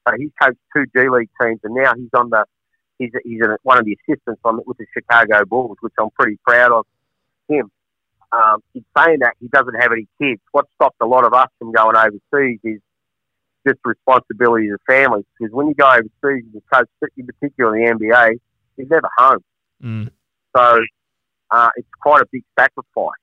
So 0.07 0.15
he's 0.17 0.31
coached 0.41 0.57
two 0.75 0.85
G 0.95 1.09
League 1.09 1.29
teams, 1.41 1.59
and 1.63 1.75
now 1.75 1.93
he's 1.95 2.09
on 2.13 2.29
the 2.29 2.45
he's 2.97 3.11
he's 3.23 3.41
one 3.63 3.77
of 3.77 3.85
the 3.85 3.97
assistants 3.99 4.41
on 4.43 4.61
with 4.65 4.77
the 4.77 4.85
Chicago 4.93 5.45
Bulls, 5.45 5.77
which 5.81 5.93
I'm 5.99 6.09
pretty 6.11 6.37
proud 6.45 6.71
of 6.71 6.85
him. 7.47 7.71
um, 8.31 8.61
in 8.75 8.85
saying 8.95 9.19
that, 9.19 9.35
he 9.39 9.47
doesn't 9.47 9.75
have 9.75 9.91
any 9.91 10.07
kids. 10.21 10.41
What 10.51 10.67
stopped 10.75 10.97
a 11.01 11.05
lot 11.05 11.25
of 11.25 11.33
us 11.33 11.49
from 11.57 11.71
going 11.71 11.95
overseas 11.95 12.59
is 12.63 12.79
just 13.67 13.79
the 13.83 13.89
responsibility 13.89 14.69
of 14.69 14.79
the 14.79 14.93
family. 14.93 15.25
Because 15.37 15.53
when 15.53 15.67
you 15.67 15.73
go 15.73 15.89
overseas, 15.89 16.45
you 16.53 16.61
coach, 16.71 16.87
in 17.17 17.25
particular 17.25 17.75
in 17.75 17.97
the 17.97 18.05
NBA, 18.05 18.39
you're 18.77 18.87
never 18.87 19.09
home. 19.17 19.43
Mm. 19.83 20.09
So 20.55 20.81
uh, 21.51 21.69
it's 21.75 21.87
quite 22.01 22.21
a 22.21 22.27
big 22.31 22.43
sacrifice. 22.57 23.19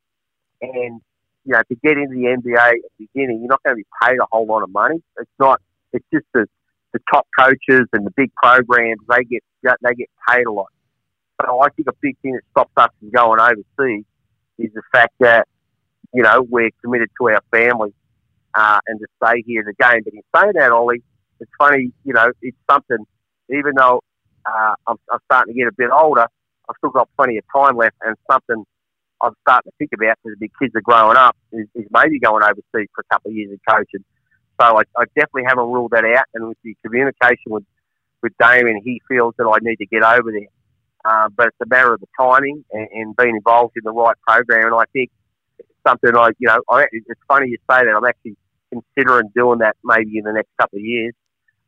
And, 0.61 1.01
you 1.47 1.53
know, 1.53 1.63
to 1.69 1.75
get 1.77 1.97
into 1.97 2.15
the 2.15 2.25
NBA 2.25 2.57
at 2.57 2.75
the 2.99 3.07
beginning, 3.07 3.39
you're 3.39 3.49
not 3.49 3.63
going 3.63 3.77
to 3.77 3.83
be 3.83 3.87
paid 4.03 4.19
a 4.21 4.27
whole 4.33 4.47
lot 4.47 4.65
of 4.65 4.71
money. 4.71 4.97
It's 5.19 5.31
not, 5.39 5.61
it's 5.93 6.05
just 6.13 6.27
the, 6.35 6.47
the 6.93 6.99
top 7.13 7.27
coaches 7.39 7.87
and 7.93 8.05
the 8.05 8.11
big 8.17 8.35
programs, 8.35 9.01
they 9.09 9.23
get, 9.25 9.43
they 9.63 9.95
get 9.95 10.09
paid 10.29 10.47
a 10.47 10.53
lot. 10.53 10.67
So 11.41 11.61
I 11.61 11.69
think 11.71 11.87
a 11.89 11.93
big 12.01 12.17
thing 12.21 12.33
that 12.33 12.43
stops 12.51 12.73
us 12.77 12.89
from 12.99 13.11
going 13.11 13.41
overseas 13.41 14.05
is 14.59 14.73
the 14.75 14.83
fact 14.91 15.15
that, 15.21 15.47
you 16.13 16.23
know, 16.23 16.43
we're 16.43 16.71
committed 16.83 17.11
to 17.21 17.29
our 17.29 17.43
family 17.53 17.95
uh, 18.55 18.81
and 18.89 18.99
to 18.99 19.07
stay 19.23 19.43
here 19.47 19.61
in 19.61 19.67
the 19.67 19.75
game. 19.75 20.03
But 20.05 20.15
in 20.15 20.23
saying 20.35 20.53
that, 20.55 20.73
Ollie, 20.73 21.03
it's 21.39 21.51
funny, 21.59 21.93
you 22.05 22.13
know, 22.13 22.33
it's 22.43 22.57
something, 22.69 23.05
even 23.51 23.75
though 23.77 24.03
uh, 24.47 24.75
I'm, 24.89 24.97
I'm 25.13 25.19
starting 25.27 25.55
to 25.55 25.59
get 25.59 25.69
a 25.69 25.73
bit 25.73 25.91
older, 25.91 26.27
I've 26.69 26.77
still 26.79 26.91
got 26.91 27.09
plenty 27.17 27.39
of 27.39 27.45
time 27.55 27.77
left 27.77 27.95
and 28.05 28.17
something 28.31 28.65
I'm 29.23 29.33
starting 29.43 29.71
to 29.71 29.77
think 29.79 29.93
about 29.95 30.17
because 30.23 30.39
the 30.39 30.51
kids 30.61 30.75
are 30.75 30.83
growing 30.83 31.17
up 31.17 31.37
is, 31.53 31.67
is 31.75 31.87
maybe 31.91 32.19
going 32.19 32.43
overseas 32.43 32.91
for 32.95 33.01
a 33.01 33.15
couple 33.15 33.31
of 33.31 33.37
years 33.37 33.53
of 33.53 33.61
coaching. 33.69 34.05
So 34.61 34.79
I, 34.79 34.83
I 34.97 35.05
definitely 35.15 35.45
haven't 35.47 35.69
ruled 35.71 35.93
that 35.93 36.05
out. 36.05 36.25
And 36.35 36.49
with 36.49 36.59
the 36.63 36.77
communication 36.85 37.49
with, 37.49 37.65
with 38.23 38.33
Damian, 38.41 38.81
he 38.85 39.01
feels 39.09 39.35
that 39.39 39.45
I 39.45 39.59
need 39.63 39.77
to 39.77 39.87
get 39.87 40.03
over 40.03 40.31
there. 40.33 40.49
Uh, 41.05 41.29
but 41.37 41.49
it's 41.49 41.57
a 41.63 41.67
matter 41.69 41.95
of 41.95 42.01
the 42.01 42.07
timing 42.19 42.65
and, 42.73 42.89
and, 42.93 43.17
being 43.17 43.37
involved 43.37 43.75
in 43.77 43.83
the 43.85 43.93
right 43.93 44.17
program. 44.27 44.67
And 44.67 44.75
I 44.75 44.85
think 44.93 45.11
it's 45.59 45.69
something 45.87 46.17
I, 46.17 46.31
you 46.39 46.49
know, 46.49 46.61
I, 46.69 46.87
it's 46.91 47.21
funny 47.29 47.49
you 47.49 47.59
say 47.71 47.85
that. 47.85 47.95
I'm 47.97 48.05
actually 48.05 48.37
considering 48.73 49.31
doing 49.35 49.61
that 49.61 49.77
maybe 49.85 50.19
in 50.19 50.25
the 50.25 50.33
next 50.33 50.49
couple 50.59 50.79
of 50.79 50.85
years. 50.85 51.15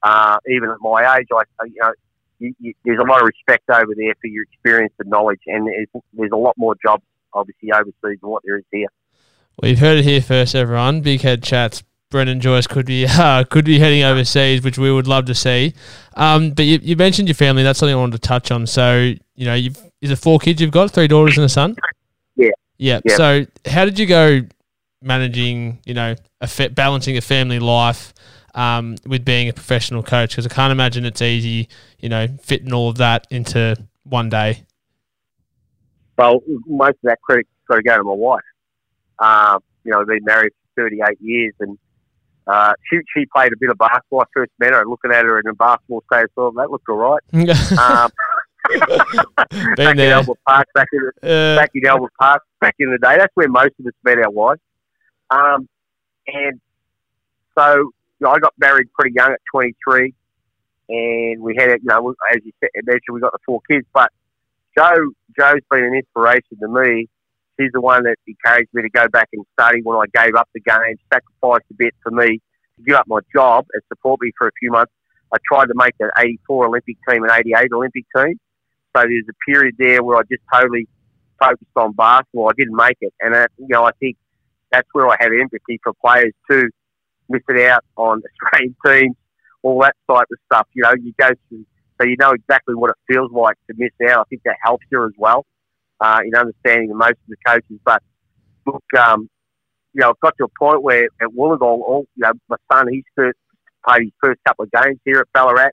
Uh, 0.03 0.39
even 0.49 0.71
at 0.71 0.79
my 0.81 1.19
age, 1.19 1.29
I, 1.33 1.43
you 1.67 1.75
know, 1.81 1.93
you, 2.41 2.55
you, 2.59 2.75
there's 2.85 3.01
a 3.01 3.05
lot 3.05 3.21
of 3.21 3.27
respect 3.27 3.69
over 3.71 3.95
there 3.97 4.15
for 4.21 4.27
your 4.27 4.45
experience 4.45 4.93
and 4.99 5.11
knowledge, 5.11 5.41
and 5.47 5.67
there's, 5.67 5.89
there's 6.13 6.31
a 6.33 6.37
lot 6.37 6.55
more 6.57 6.75
jobs 6.85 7.03
obviously 7.39 7.72
overseas 7.72 8.18
and 8.22 8.30
what 8.30 8.43
there 8.45 8.59
is 8.59 8.64
here. 8.70 8.89
Well, 9.61 9.70
you've 9.70 9.80
heard 9.80 9.99
it 9.99 10.05
here 10.05 10.20
first, 10.20 10.55
everyone. 10.55 11.01
Big 11.01 11.22
Head 11.22 11.43
Chats. 11.43 11.82
Brendan 12.11 12.41
Joyce 12.41 12.66
could 12.66 12.86
be 12.86 13.07
uh, 13.09 13.45
could 13.45 13.64
be 13.64 13.78
heading 13.78 14.03
overseas, 14.03 14.62
which 14.62 14.78
we 14.78 14.91
would 14.91 15.07
love 15.07 15.26
to 15.26 15.34
see. 15.34 15.74
Um, 16.14 16.51
but 16.51 16.64
you, 16.64 16.78
you 16.82 16.97
mentioned 16.97 17.28
your 17.28 17.34
family. 17.34 17.62
That's 17.62 17.78
something 17.78 17.95
I 17.95 17.99
wanted 17.99 18.22
to 18.22 18.26
touch 18.26 18.51
on. 18.51 18.66
So 18.66 19.12
you 19.34 19.45
know, 19.45 19.55
you've 19.55 19.76
is 20.01 20.11
it 20.11 20.16
four 20.16 20.39
kids 20.39 20.61
you've 20.61 20.70
got? 20.70 20.91
Three 20.91 21.09
daughters 21.09 21.36
and 21.36 21.45
a 21.45 21.49
son. 21.49 21.76
Yeah. 22.36 22.51
Yeah. 22.78 23.01
yeah. 23.05 23.16
So 23.16 23.47
how 23.66 23.84
did 23.84 23.99
you 23.99 24.07
go 24.07 24.41
managing? 25.03 25.80
You 25.84 25.95
know, 25.95 26.14
a 26.41 26.47
fa- 26.47 26.70
balancing 26.70 27.16
a 27.16 27.20
family 27.20 27.59
life 27.59 28.14
um, 28.55 28.97
with 29.07 29.24
being 29.24 29.49
a 29.49 29.53
professional 29.53 30.03
coach? 30.03 30.30
Because 30.30 30.47
I 30.47 30.51
can't 30.51 30.72
imagine 30.72 31.05
it's 31.05 31.22
easy. 31.22 31.68
You 31.99 32.09
know, 32.09 32.28
fitting 32.43 32.72
all 32.72 32.89
of 32.89 32.97
that 32.99 33.26
into 33.30 33.76
one 34.05 34.28
day. 34.28 34.64
Well, 36.19 36.41
most 36.66 36.91
of 36.91 37.05
that 37.05 37.21
credit's 37.23 37.49
got 37.69 37.77
to 37.77 37.83
go 37.83 37.97
to 37.97 38.05
my 38.05 38.12
wife. 38.12 38.43
Um, 39.21 39.61
you 39.85 39.93
know, 39.93 40.01
I've 40.01 40.07
been 40.07 40.25
married 40.25 40.53
for 40.75 40.83
38 40.83 41.19
years 41.21 41.55
and 41.61 41.79
uh, 42.47 42.73
she, 42.91 42.99
she 43.14 43.27
played 43.35 43.53
a 43.53 43.57
bit 43.59 43.71
of 43.71 43.79
basketball. 43.79 44.23
I 44.23 44.25
first 44.35 44.53
met 44.59 44.73
her 44.73 44.81
and 44.81 44.91
looking 44.91 45.12
at 45.12 45.25
her 45.25 45.39
in 45.39 45.47
a 45.47 45.55
basketball 45.55 46.03
state, 46.12 46.25
I 46.25 46.27
thought 46.35 46.55
that 46.57 46.71
looked 46.71 46.89
all 46.89 46.97
right. 46.97 47.23
um, 47.79 48.11
back 49.77 49.97
in 49.97 50.01
Albert 50.01 50.39
Park, 50.47 50.66
back 50.75 50.89
in, 50.93 51.11
uh, 51.23 51.57
back 51.57 51.71
in 51.75 51.87
Albert 51.87 52.12
Park, 52.19 52.43
back 52.61 52.75
in 52.79 52.91
the 52.91 52.99
day. 52.99 53.16
That's 53.19 53.33
where 53.35 53.49
most 53.49 53.75
of 53.79 53.87
us 53.87 53.93
met 54.05 54.19
our 54.19 54.31
wives. 54.31 54.61
Um, 55.31 55.69
and 56.27 56.61
so 57.57 57.77
you 57.77 57.93
know, 58.21 58.31
I 58.31 58.39
got 58.39 58.55
married 58.59 58.93
pretty 58.93 59.14
young 59.14 59.33
at 59.33 59.41
23, 59.53 60.12
and 60.89 61.41
we 61.41 61.55
had, 61.57 61.69
you 61.71 61.79
know, 61.85 62.14
as 62.33 62.41
you 62.45 62.53
said, 62.61 62.71
mentioned, 62.85 63.14
we 63.14 63.21
got 63.21 63.33
the 63.33 63.39
four 63.47 63.61
kids. 63.71 63.87
But 63.93 64.11
Jo, 64.79 65.11
Jo's 65.37 65.61
been 65.70 65.85
an 65.85 65.95
inspiration 65.95 66.57
to 66.61 66.68
me. 66.68 67.09
She's 67.59 67.70
the 67.72 67.81
one 67.81 68.05
that 68.05 68.14
encouraged 68.29 68.68
me 68.72 68.83
to 68.83 68.91
go 68.91 69.09
back 69.09 69.29
and 69.33 69.45
study 69.59 69.81
when 69.83 69.99
I 69.99 70.05
gave 70.14 70.37
up 70.37 70.49
the 70.55 70.61
game, 70.61 70.95
sacrificed 71.12 71.64
a 71.72 71.74
bit 71.76 71.95
for 72.03 72.12
me 72.12 72.39
to 72.76 72.83
give 72.87 72.95
up 72.95 73.07
my 73.09 73.18
job 73.35 73.66
and 73.72 73.83
support 73.89 74.20
me 74.22 74.31
for 74.39 74.47
a 74.47 74.53
few 74.61 74.70
months. 74.70 74.93
I 75.35 75.39
tried 75.51 75.66
to 75.66 75.74
make 75.74 75.95
the 75.99 76.12
84 76.16 76.66
Olympic 76.68 76.97
team 77.09 77.24
and 77.24 77.33
88 77.33 77.72
Olympic 77.72 78.05
team. 78.16 78.39
So 78.97 79.03
there's 79.03 79.24
a 79.29 79.51
period 79.51 79.74
there 79.79 80.05
where 80.05 80.18
I 80.18 80.22
just 80.31 80.43
totally 80.53 80.87
focused 81.41 81.66
on 81.74 81.93
basketball. 81.95 82.49
I 82.49 82.53
didn't 82.57 82.76
make 82.76 82.99
it. 83.01 83.12
And, 83.20 83.35
that, 83.35 83.51
you 83.59 83.66
know, 83.68 83.85
I 83.85 83.91
think 83.99 84.16
that's 84.70 84.89
where 84.93 85.09
I 85.09 85.16
have 85.18 85.33
empathy 85.33 85.81
for 85.83 85.93
players 86.05 86.33
too, 86.49 86.68
missing 87.29 87.64
out 87.66 87.85
on 87.97 88.22
Australian 88.45 88.76
teams, 88.87 89.16
all 89.64 89.81
that 89.83 89.97
type 90.09 90.29
of 90.31 90.39
stuff. 90.47 90.68
You 90.74 90.85
know, 90.85 90.95
you 91.03 91.12
go 91.18 91.31
through, 91.49 91.64
so 92.01 92.07
you 92.07 92.17
know 92.19 92.33
exactly 92.33 92.75
what 92.75 92.91
it 92.91 92.97
feels 93.13 93.31
like 93.33 93.57
to 93.69 93.75
miss 93.77 93.93
out. 94.11 94.21
I 94.21 94.25
think 94.29 94.43
that 94.45 94.57
helps 94.63 94.85
you 94.91 95.05
as 95.05 95.13
well 95.17 95.45
uh, 96.01 96.21
in 96.25 96.35
understanding 96.35 96.91
most 96.97 97.13
of 97.13 97.29
the 97.29 97.37
coaches. 97.47 97.79
But 97.85 98.03
look, 98.67 98.85
um, 98.99 99.29
you 99.95 100.03
know, 100.03 100.11
it 100.11 100.21
got 100.21 100.37
to 100.39 100.45
a 100.45 100.49
point 100.59 100.83
where 100.83 101.09
at 101.21 101.29
Wollongong, 101.29 101.61
all 101.81 102.07
you 102.15 102.23
know, 102.23 102.33
my 102.49 102.57
son, 102.73 102.89
he's 102.89 103.05
first 103.17 103.39
played 103.87 104.03
his 104.03 104.13
first 104.21 104.41
couple 104.47 104.65
of 104.65 104.71
games 104.71 104.99
here 105.05 105.21
at 105.21 105.33
Ballarat. 105.33 105.71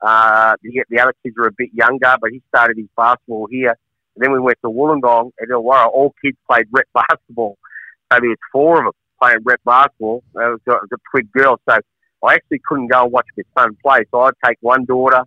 Uh, 0.00 0.56
the, 0.62 0.84
the 0.90 1.00
other 1.00 1.14
kids 1.22 1.34
were 1.36 1.46
a 1.46 1.52
bit 1.56 1.70
younger, 1.72 2.16
but 2.20 2.30
he 2.30 2.42
started 2.48 2.76
his 2.76 2.86
basketball 2.96 3.46
here. 3.50 3.76
And 4.14 4.24
then 4.24 4.32
we 4.32 4.40
went 4.40 4.58
to 4.64 4.70
Wollongong, 4.70 5.30
and 5.38 5.50
Illawarra, 5.50 5.86
all 5.86 6.14
kids 6.22 6.36
played 6.48 6.66
rep 6.70 6.86
basketball. 6.94 7.58
So 8.12 8.20
there's 8.20 8.36
four 8.52 8.78
of 8.78 8.84
them 8.84 8.92
playing 9.20 9.38
rep 9.44 9.60
basketball. 9.64 10.22
It 10.34 10.38
was, 10.38 10.60
it 10.66 10.70
was 10.70 10.88
a 10.92 10.96
twin 11.10 11.28
girl. 11.32 11.60
So 11.68 11.78
I 12.22 12.34
actually 12.34 12.60
couldn't 12.66 12.88
go 12.88 13.04
and 13.04 13.12
watch 13.12 13.26
my 13.36 13.44
son 13.62 13.76
play. 13.82 14.04
So 14.10 14.20
I'd 14.20 14.34
take 14.44 14.58
one 14.60 14.84
daughter, 14.84 15.22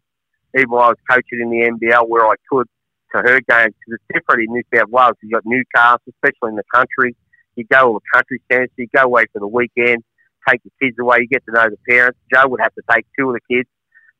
even 0.58 0.70
while 0.70 0.88
I 0.88 0.90
was 0.90 0.98
coaching 1.10 1.40
in 1.42 1.50
the 1.50 1.70
NBL, 1.70 2.08
where 2.08 2.26
I 2.26 2.36
could, 2.50 2.68
to 3.16 3.18
her 3.20 3.40
games 3.42 3.74
because 3.80 4.00
it's 4.00 4.04
different 4.14 4.48
in 4.48 4.54
New 4.54 4.64
South 4.74 4.90
Wales. 4.90 5.14
You've 5.22 5.32
got 5.32 5.44
Newcastle, 5.46 6.02
especially 6.08 6.50
in 6.50 6.56
the 6.56 6.64
country. 6.74 7.16
You 7.56 7.66
go 7.72 7.88
all 7.88 7.94
the 7.94 8.00
country 8.14 8.42
centres, 8.52 8.70
you 8.78 8.88
go 8.94 9.04
away 9.04 9.26
for 9.34 9.40
the 9.40 9.48
weekend, 9.48 10.04
take 10.48 10.62
the 10.64 10.72
kids 10.82 10.98
away, 11.00 11.20
you 11.22 11.28
get 11.28 11.44
to 11.46 11.52
know 11.54 11.70
the 11.70 11.78
parents. 11.90 12.20
Jo 12.34 12.48
would 12.48 12.62
have 12.62 12.74
to 12.76 12.82
take 12.92 13.06
two 13.18 13.30
of 13.30 13.36
the 13.36 13.56
kids, 13.56 13.70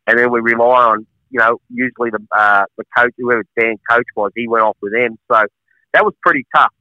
and 0.08 0.18
then 0.18 0.32
we 0.32 0.40
rely 0.40 0.86
on, 0.86 1.06
you 1.30 1.40
know, 1.40 1.60
usually 1.70 2.10
the 2.10 2.26
uh, 2.36 2.64
the 2.78 2.84
coach, 2.98 3.14
whoever 3.18 3.44
Dan 3.60 3.76
coach 3.90 4.08
was, 4.16 4.32
he 4.36 4.48
went 4.48 4.64
off 4.64 4.78
with 4.82 4.94
them. 4.94 5.18
So 5.32 5.42
that 5.94 6.06
was 6.06 6.14
pretty 6.24 6.46
tough 6.56 6.72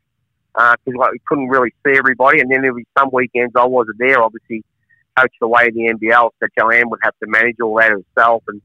because 0.54 0.78
uh, 0.94 0.98
like, 0.98 1.12
we 1.12 1.20
couldn't 1.28 1.48
really 1.48 1.74
see 1.84 1.96
everybody. 1.96 2.40
And 2.40 2.50
then 2.50 2.62
there 2.62 2.72
was 2.72 2.84
some 2.96 3.11
weekends 3.12 3.52
I 3.57 3.66
wasn't 3.66 3.98
there, 3.98 4.22
obviously, 4.22 4.64
coached 5.18 5.36
away 5.42 5.68
in 5.68 5.74
the 5.74 5.94
NBL, 5.94 6.30
so 6.40 6.48
Joanne 6.59 6.88
would 6.90 7.00
have 7.02 7.14
to 7.22 7.28
manage 7.28 7.57
all 7.62 7.76
that 7.78 7.90
herself. 7.90 8.42
And, 8.48 8.62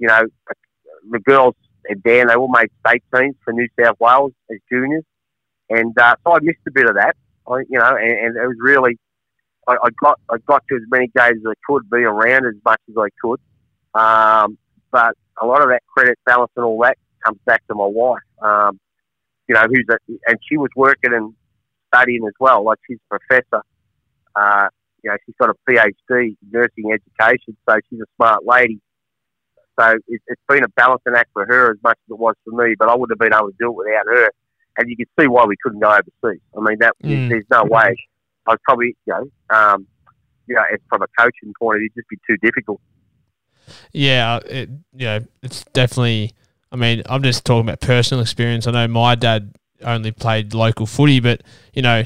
you 0.00 0.08
know, 0.08 0.22
the 1.10 1.20
girls 1.20 1.54
and 1.88 2.02
Dan, 2.02 2.26
they 2.26 2.34
all 2.34 2.48
made 2.48 2.70
state 2.84 3.04
teams 3.14 3.36
for 3.44 3.52
New 3.52 3.68
South 3.78 3.96
Wales 4.00 4.32
as 4.50 4.58
juniors. 4.70 5.04
And 5.68 5.96
uh, 5.98 6.16
so 6.24 6.34
I 6.34 6.38
missed 6.40 6.58
a 6.66 6.72
bit 6.72 6.88
of 6.88 6.96
that, 6.96 7.14
I, 7.46 7.58
you 7.68 7.78
know, 7.78 7.96
and, 7.96 8.10
and 8.10 8.36
it 8.36 8.46
was 8.46 8.56
really, 8.60 8.98
I, 9.68 9.74
I, 9.74 9.88
got 10.02 10.18
I 10.28 10.38
got 10.46 10.64
to 10.68 10.76
as 10.76 10.82
many 10.90 11.08
games 11.16 11.42
as 11.46 11.52
I 11.52 11.54
could, 11.66 11.88
be 11.90 11.98
around 11.98 12.46
as 12.46 12.54
much 12.64 12.80
as 12.88 12.96
I 12.98 13.08
could. 13.22 13.40
Um, 13.94 14.58
but 14.90 15.14
a 15.40 15.46
lot 15.46 15.62
of 15.62 15.68
that 15.68 15.82
credit 15.94 16.18
balance 16.26 16.50
and 16.56 16.64
all 16.64 16.80
that 16.82 16.98
comes 17.24 17.38
back 17.44 17.64
to 17.68 17.74
my 17.74 17.86
wife, 17.86 18.22
um, 18.42 18.80
you 19.48 19.54
know, 19.54 19.66
who's 19.68 19.86
a, 19.90 19.98
and 20.26 20.38
she 20.48 20.56
was 20.56 20.70
working 20.74 21.12
and 21.12 21.34
studying 21.92 22.24
as 22.26 22.34
well. 22.40 22.64
Like 22.64 22.78
she's 22.88 22.98
a 23.10 23.18
professor. 23.18 23.62
Uh, 24.34 24.68
you 25.02 25.10
know, 25.10 25.16
she's 25.24 25.34
got 25.40 25.50
a 25.50 25.54
PhD 25.68 25.92
in 26.10 26.36
nursing 26.50 26.92
education, 26.92 27.56
so 27.68 27.76
she's 27.88 28.00
a 28.00 28.06
smart 28.16 28.44
lady. 28.44 28.80
So 29.80 29.98
it, 30.08 30.20
has 30.28 30.36
been 30.48 30.64
a 30.64 30.68
balancing 30.68 31.14
act 31.16 31.30
for 31.32 31.46
her 31.46 31.70
as 31.72 31.78
much 31.82 31.98
as 32.06 32.12
it 32.12 32.18
was 32.18 32.34
for 32.44 32.50
me, 32.52 32.74
but 32.78 32.88
I 32.88 32.94
wouldn't 32.94 33.18
have 33.18 33.30
been 33.30 33.36
able 33.36 33.50
to 33.50 33.56
do 33.58 33.70
it 33.70 33.76
without 33.76 34.06
her. 34.06 34.30
And 34.76 34.88
you 34.88 34.96
can 34.96 35.06
see 35.18 35.26
why 35.26 35.44
we 35.46 35.56
couldn't 35.62 35.80
go 35.80 35.90
overseas. 35.90 36.40
I 36.56 36.60
mean, 36.60 36.78
that 36.80 36.94
mm. 37.02 37.28
there's 37.28 37.44
no 37.50 37.64
way. 37.64 37.94
I 38.46 38.50
was 38.50 38.58
probably, 38.64 38.96
you 39.06 39.14
know, 39.14 39.56
um, 39.56 39.86
you 40.46 40.54
know, 40.54 40.62
from 40.88 41.02
a 41.02 41.06
coaching 41.18 41.52
point 41.58 41.76
of 41.76 41.80
view, 41.80 41.88
it'd 41.94 42.04
just 42.04 42.08
be 42.08 42.18
too 42.26 42.36
difficult. 42.42 42.80
Yeah, 43.92 44.38
it, 44.46 44.68
you 44.94 45.06
know, 45.06 45.20
it's 45.42 45.64
definitely. 45.72 46.32
I 46.72 46.76
mean, 46.76 47.02
I'm 47.06 47.22
just 47.22 47.44
talking 47.44 47.68
about 47.68 47.80
personal 47.80 48.22
experience. 48.22 48.66
I 48.66 48.70
know 48.70 48.86
my 48.86 49.16
dad 49.16 49.54
only 49.82 50.12
played 50.12 50.54
local 50.54 50.86
footy, 50.86 51.20
but 51.20 51.42
you 51.72 51.82
know, 51.82 52.04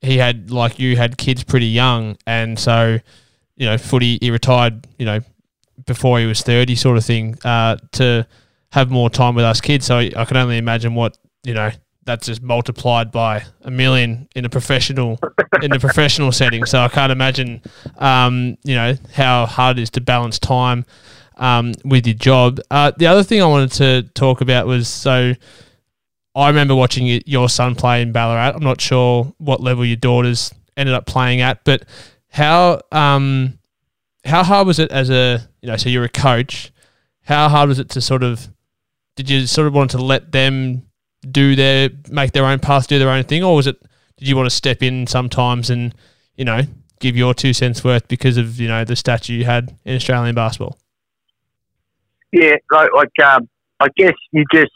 he 0.00 0.18
had 0.18 0.50
like 0.50 0.78
you 0.78 0.96
had 0.96 1.16
kids 1.18 1.44
pretty 1.44 1.66
young, 1.66 2.16
and 2.26 2.58
so 2.58 2.98
you 3.56 3.66
know, 3.66 3.78
footy. 3.78 4.18
He 4.20 4.30
retired, 4.30 4.86
you 4.98 5.06
know, 5.06 5.20
before 5.86 6.18
he 6.18 6.26
was 6.26 6.42
30 6.42 6.74
sort 6.76 6.96
of 6.96 7.04
thing 7.04 7.36
uh, 7.44 7.76
to 7.92 8.26
have 8.72 8.90
more 8.90 9.10
time 9.10 9.34
with 9.34 9.44
us 9.44 9.60
kids. 9.60 9.86
So 9.86 9.98
I 9.98 10.24
can 10.24 10.36
only 10.36 10.58
imagine 10.58 10.94
what, 10.94 11.16
you 11.44 11.54
know, 11.54 11.70
that's 12.04 12.26
just 12.26 12.42
multiplied 12.42 13.12
by 13.12 13.44
a 13.62 13.70
million 13.70 14.28
in 14.34 14.44
a 14.44 14.48
professional 14.48 15.20
in 15.62 15.72
a 15.72 15.78
professional 15.78 16.32
setting. 16.40 16.64
So 16.64 16.80
I 16.80 16.88
can't 16.88 17.12
imagine, 17.12 17.62
um, 17.98 18.56
you 18.64 18.74
know, 18.74 18.96
how 19.14 19.46
hard 19.46 19.78
it 19.78 19.82
is 19.82 19.90
to 19.90 20.00
balance 20.00 20.38
time 20.38 20.84
um, 21.36 21.74
with 21.84 22.06
your 22.06 22.14
job. 22.14 22.60
Uh, 22.70 22.92
the 22.96 23.06
other 23.06 23.22
thing 23.22 23.40
I 23.42 23.46
wanted 23.46 23.72
to 23.72 24.02
talk 24.14 24.40
about 24.40 24.66
was 24.66 24.88
so 24.88 25.34
I 26.34 26.48
remember 26.48 26.74
watching 26.74 27.20
your 27.26 27.48
son 27.48 27.74
play 27.74 28.02
in 28.02 28.12
Ballarat. 28.12 28.54
I'm 28.54 28.62
not 28.62 28.80
sure 28.80 29.32
what 29.38 29.60
level 29.60 29.84
your 29.84 29.96
daughters 29.96 30.52
ended 30.76 30.94
up 30.94 31.06
playing 31.06 31.40
at, 31.42 31.62
but 31.64 31.84
how 32.30 32.80
um, 32.90 33.58
how 34.24 34.42
hard 34.42 34.66
was 34.66 34.78
it 34.78 34.90
as 34.90 35.10
a 35.10 35.48
you 35.60 35.68
know 35.68 35.76
so 35.76 35.88
you're 35.88 36.04
a 36.04 36.08
coach? 36.08 36.72
How 37.22 37.48
hard 37.48 37.68
was 37.68 37.78
it 37.78 37.88
to 37.90 38.00
sort 38.00 38.22
of 38.22 38.48
did 39.16 39.28
you 39.28 39.46
sort 39.46 39.66
of 39.66 39.74
want 39.74 39.90
to 39.92 39.98
let 39.98 40.32
them 40.32 40.86
do 41.28 41.54
their 41.54 41.90
make 42.08 42.32
their 42.32 42.44
own 42.44 42.58
path, 42.58 42.88
do 42.88 42.98
their 42.98 43.10
own 43.10 43.24
thing, 43.24 43.42
or 43.42 43.54
was 43.54 43.66
it 43.66 43.80
did 44.16 44.28
you 44.28 44.36
want 44.36 44.46
to 44.46 44.54
step 44.54 44.82
in 44.82 45.06
sometimes 45.06 45.70
and 45.70 45.94
you 46.36 46.44
know 46.44 46.62
give 47.00 47.16
your 47.16 47.34
two 47.34 47.52
cents 47.52 47.82
worth 47.82 48.06
because 48.08 48.36
of 48.36 48.60
you 48.60 48.68
know 48.68 48.84
the 48.84 48.96
stature 48.96 49.32
you 49.32 49.44
had 49.44 49.76
in 49.84 49.96
Australian 49.96 50.34
basketball? 50.34 50.78
Yeah, 52.32 52.56
like, 52.70 52.90
like 52.94 53.26
um, 53.26 53.48
I 53.78 53.88
guess 53.96 54.14
you 54.30 54.44
just 54.52 54.72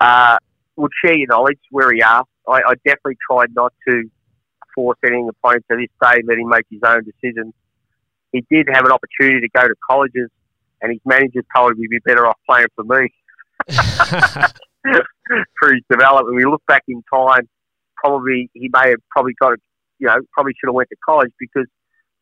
uh, 0.00 0.36
would 0.76 0.90
share 1.04 1.16
your 1.16 1.28
knowledge 1.28 1.60
where 1.70 1.92
he 1.92 2.02
are. 2.02 2.24
I, 2.48 2.62
I 2.66 2.74
definitely 2.84 3.18
tried 3.30 3.54
not 3.54 3.72
to 3.88 4.10
force 4.74 4.98
any 5.04 5.20
him 5.20 5.30
to 5.44 5.62
this 5.70 5.88
day, 6.02 6.22
let 6.24 6.38
him 6.38 6.48
make 6.48 6.66
his 6.70 6.80
own 6.84 7.02
decisions. 7.04 7.54
He 8.36 8.44
did 8.54 8.68
have 8.70 8.84
an 8.84 8.92
opportunity 8.92 9.40
to 9.40 9.48
go 9.48 9.66
to 9.66 9.74
colleges, 9.88 10.28
and 10.82 10.92
his 10.92 11.00
manager 11.06 11.42
told 11.54 11.72
him 11.72 11.78
he'd 11.78 11.88
be 11.88 11.98
better 12.04 12.26
off 12.26 12.36
playing 12.46 12.66
for 12.74 12.84
me 12.84 13.08
for 15.58 15.72
his 15.72 15.82
development. 15.90 16.36
We 16.36 16.44
look 16.44 16.62
back 16.68 16.82
in 16.86 17.02
time, 17.12 17.48
probably 17.96 18.50
he 18.52 18.68
may 18.72 18.90
have 18.90 19.00
probably 19.10 19.32
got, 19.40 19.54
a, 19.54 19.56
you 19.98 20.06
know, 20.06 20.16
probably 20.32 20.52
should 20.52 20.68
have 20.68 20.74
went 20.74 20.90
to 20.90 20.96
college 21.04 21.32
because 21.40 21.66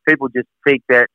people 0.09 0.29
just 0.29 0.47
think 0.65 0.83
that, 0.89 1.09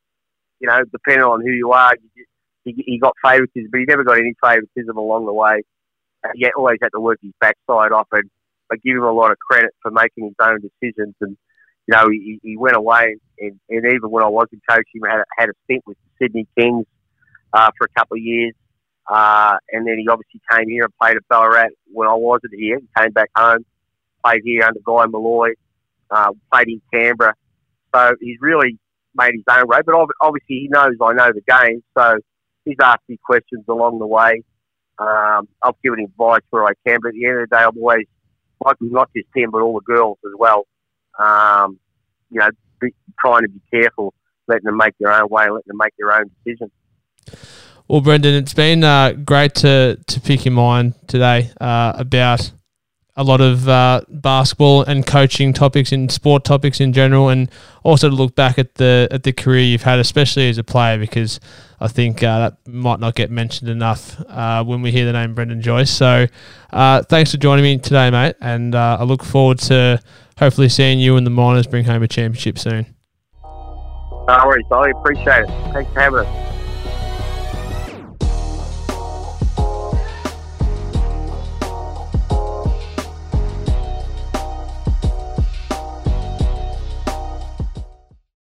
you 0.59 0.67
know, 0.67 0.81
depending 0.91 1.23
on 1.23 1.41
who 1.41 1.51
you 1.51 1.71
are, 1.71 1.95
you 1.95 2.09
just, 2.17 2.29
he, 2.65 2.83
he 2.85 2.99
got 2.99 3.13
favouritism, 3.23 3.69
but 3.71 3.79
he 3.79 3.85
never 3.85 4.03
got 4.03 4.17
any 4.17 4.35
favouritism 4.43 4.97
along 4.97 5.25
the 5.25 5.33
way. 5.33 5.63
Uh, 6.25 6.31
he 6.35 6.45
always 6.57 6.77
had 6.81 6.89
to 6.93 6.99
work 6.99 7.19
his 7.21 7.31
backside 7.39 7.93
off, 7.93 8.07
and 8.11 8.29
I 8.69 8.75
give 8.83 8.97
him 8.97 9.03
a 9.03 9.13
lot 9.13 9.31
of 9.31 9.39
credit 9.39 9.71
for 9.81 9.91
making 9.91 10.25
his 10.25 10.35
own 10.41 10.59
decisions. 10.59 11.15
And 11.21 11.37
you 11.89 11.95
know, 11.95 12.07
he, 12.09 12.39
he 12.43 12.55
went 12.55 12.75
away, 12.75 13.15
and, 13.39 13.59
and 13.69 13.85
even 13.85 14.11
when 14.11 14.23
I 14.23 14.27
wasn't 14.27 14.61
coaching, 14.69 15.01
had 15.09 15.23
had 15.37 15.49
a 15.49 15.53
stint 15.63 15.83
with 15.87 15.97
the 15.97 16.25
Sydney 16.25 16.47
Kings 16.57 16.85
uh, 17.51 17.71
for 17.77 17.85
a 17.85 17.99
couple 17.99 18.15
of 18.15 18.21
years. 18.21 18.53
Uh, 19.09 19.57
and 19.71 19.87
then 19.87 19.97
he 19.97 20.07
obviously 20.07 20.39
came 20.51 20.69
here 20.69 20.83
and 20.83 20.93
played 21.01 21.17
at 21.17 21.27
Ballarat 21.29 21.69
when 21.91 22.07
I 22.07 22.13
wasn't 22.13 22.53
here. 22.53 22.77
He 22.79 22.87
came 22.95 23.11
back 23.11 23.31
home, 23.35 23.65
played 24.23 24.41
here 24.43 24.63
under 24.65 24.79
Guy 24.85 25.07
Molloy, 25.07 25.53
uh, 26.11 26.31
played 26.53 26.67
in 26.67 26.81
Canberra. 26.93 27.33
So 27.95 28.11
he's 28.21 28.37
really 28.39 28.77
made 29.15 29.33
his 29.33 29.43
own 29.49 29.67
way. 29.67 29.79
But 29.83 29.95
obviously 30.21 30.43
he 30.47 30.67
knows 30.69 30.93
I 31.01 31.13
know 31.13 31.31
the 31.33 31.41
game, 31.41 31.83
so 31.97 32.17
he's 32.65 32.77
asked 32.79 33.01
me 33.07 33.17
questions 33.25 33.65
along 33.67 33.97
the 33.97 34.05
way. 34.05 34.43
Um, 34.99 35.47
I've 35.63 35.81
given 35.83 36.01
advice 36.01 36.41
where 36.51 36.65
I 36.65 36.73
can, 36.85 36.99
but 37.01 37.09
at 37.09 37.13
the 37.15 37.25
end 37.25 37.37
of 37.39 37.49
the 37.49 37.55
day, 37.55 37.63
I'm 37.63 37.77
always 37.77 38.05
like 38.63 38.75
not 38.79 39.09
just 39.15 39.29
him, 39.33 39.49
but 39.49 39.61
all 39.61 39.73
the 39.73 39.91
girls 39.91 40.19
as 40.23 40.33
well. 40.37 40.67
Um, 41.19 41.79
you 42.31 42.39
know, 42.39 42.49
be, 42.79 42.93
trying 43.19 43.41
to 43.43 43.49
be 43.49 43.61
careful, 43.71 44.13
letting 44.47 44.65
them 44.65 44.77
make 44.77 44.93
their 44.99 45.11
own 45.11 45.27
way, 45.29 45.43
letting 45.43 45.63
them 45.67 45.77
make 45.77 45.93
their 45.97 46.13
own 46.13 46.31
decisions. 46.43 46.71
Well, 47.87 48.01
Brendan, 48.01 48.35
it's 48.35 48.53
been 48.53 48.83
uh, 48.83 49.13
great 49.13 49.55
to 49.55 49.99
to 50.07 50.21
pick 50.21 50.45
your 50.45 50.53
mind 50.53 50.93
today 51.07 51.51
uh, 51.59 51.93
about 51.95 52.51
a 53.19 53.23
lot 53.23 53.41
of 53.41 53.67
uh, 53.67 53.99
basketball 54.07 54.83
and 54.83 55.05
coaching 55.05 55.51
topics 55.51 55.91
and 55.91 56.09
sport 56.09 56.45
topics 56.45 56.79
in 56.79 56.93
general, 56.93 57.27
and 57.27 57.51
also 57.83 58.09
to 58.09 58.15
look 58.15 58.33
back 58.33 58.57
at 58.57 58.75
the 58.75 59.09
at 59.11 59.23
the 59.23 59.33
career 59.33 59.61
you've 59.61 59.83
had, 59.83 59.99
especially 59.99 60.47
as 60.47 60.57
a 60.57 60.63
player, 60.63 60.97
because 60.97 61.41
I 61.81 61.89
think 61.89 62.23
uh, 62.23 62.39
that 62.39 62.57
might 62.65 63.01
not 63.01 63.15
get 63.15 63.29
mentioned 63.29 63.69
enough 63.69 64.17
uh, 64.29 64.63
when 64.63 64.81
we 64.81 64.91
hear 64.91 65.05
the 65.05 65.11
name 65.11 65.35
Brendan 65.35 65.61
Joyce. 65.61 65.91
So, 65.91 66.27
uh, 66.71 67.03
thanks 67.03 67.31
for 67.31 67.37
joining 67.37 67.63
me 67.63 67.77
today, 67.77 68.09
mate, 68.09 68.37
and 68.39 68.73
uh, 68.73 68.97
I 69.01 69.03
look 69.03 69.25
forward 69.25 69.59
to 69.59 70.01
hopefully 70.37 70.69
seeing 70.69 70.97
you 70.97 71.17
and 71.17 71.27
the 71.27 71.31
Miners 71.31 71.67
bring 71.67 71.83
home 71.83 72.01
a 72.01 72.07
championship 72.07 72.57
soon. 72.57 72.85
No 73.43 74.43
worries, 74.45 74.65
I 74.71 74.91
appreciate 74.91 75.43
it. 75.43 75.73
Thanks 75.73 75.91
for 75.91 75.99
having 75.99 76.19
us. 76.19 76.58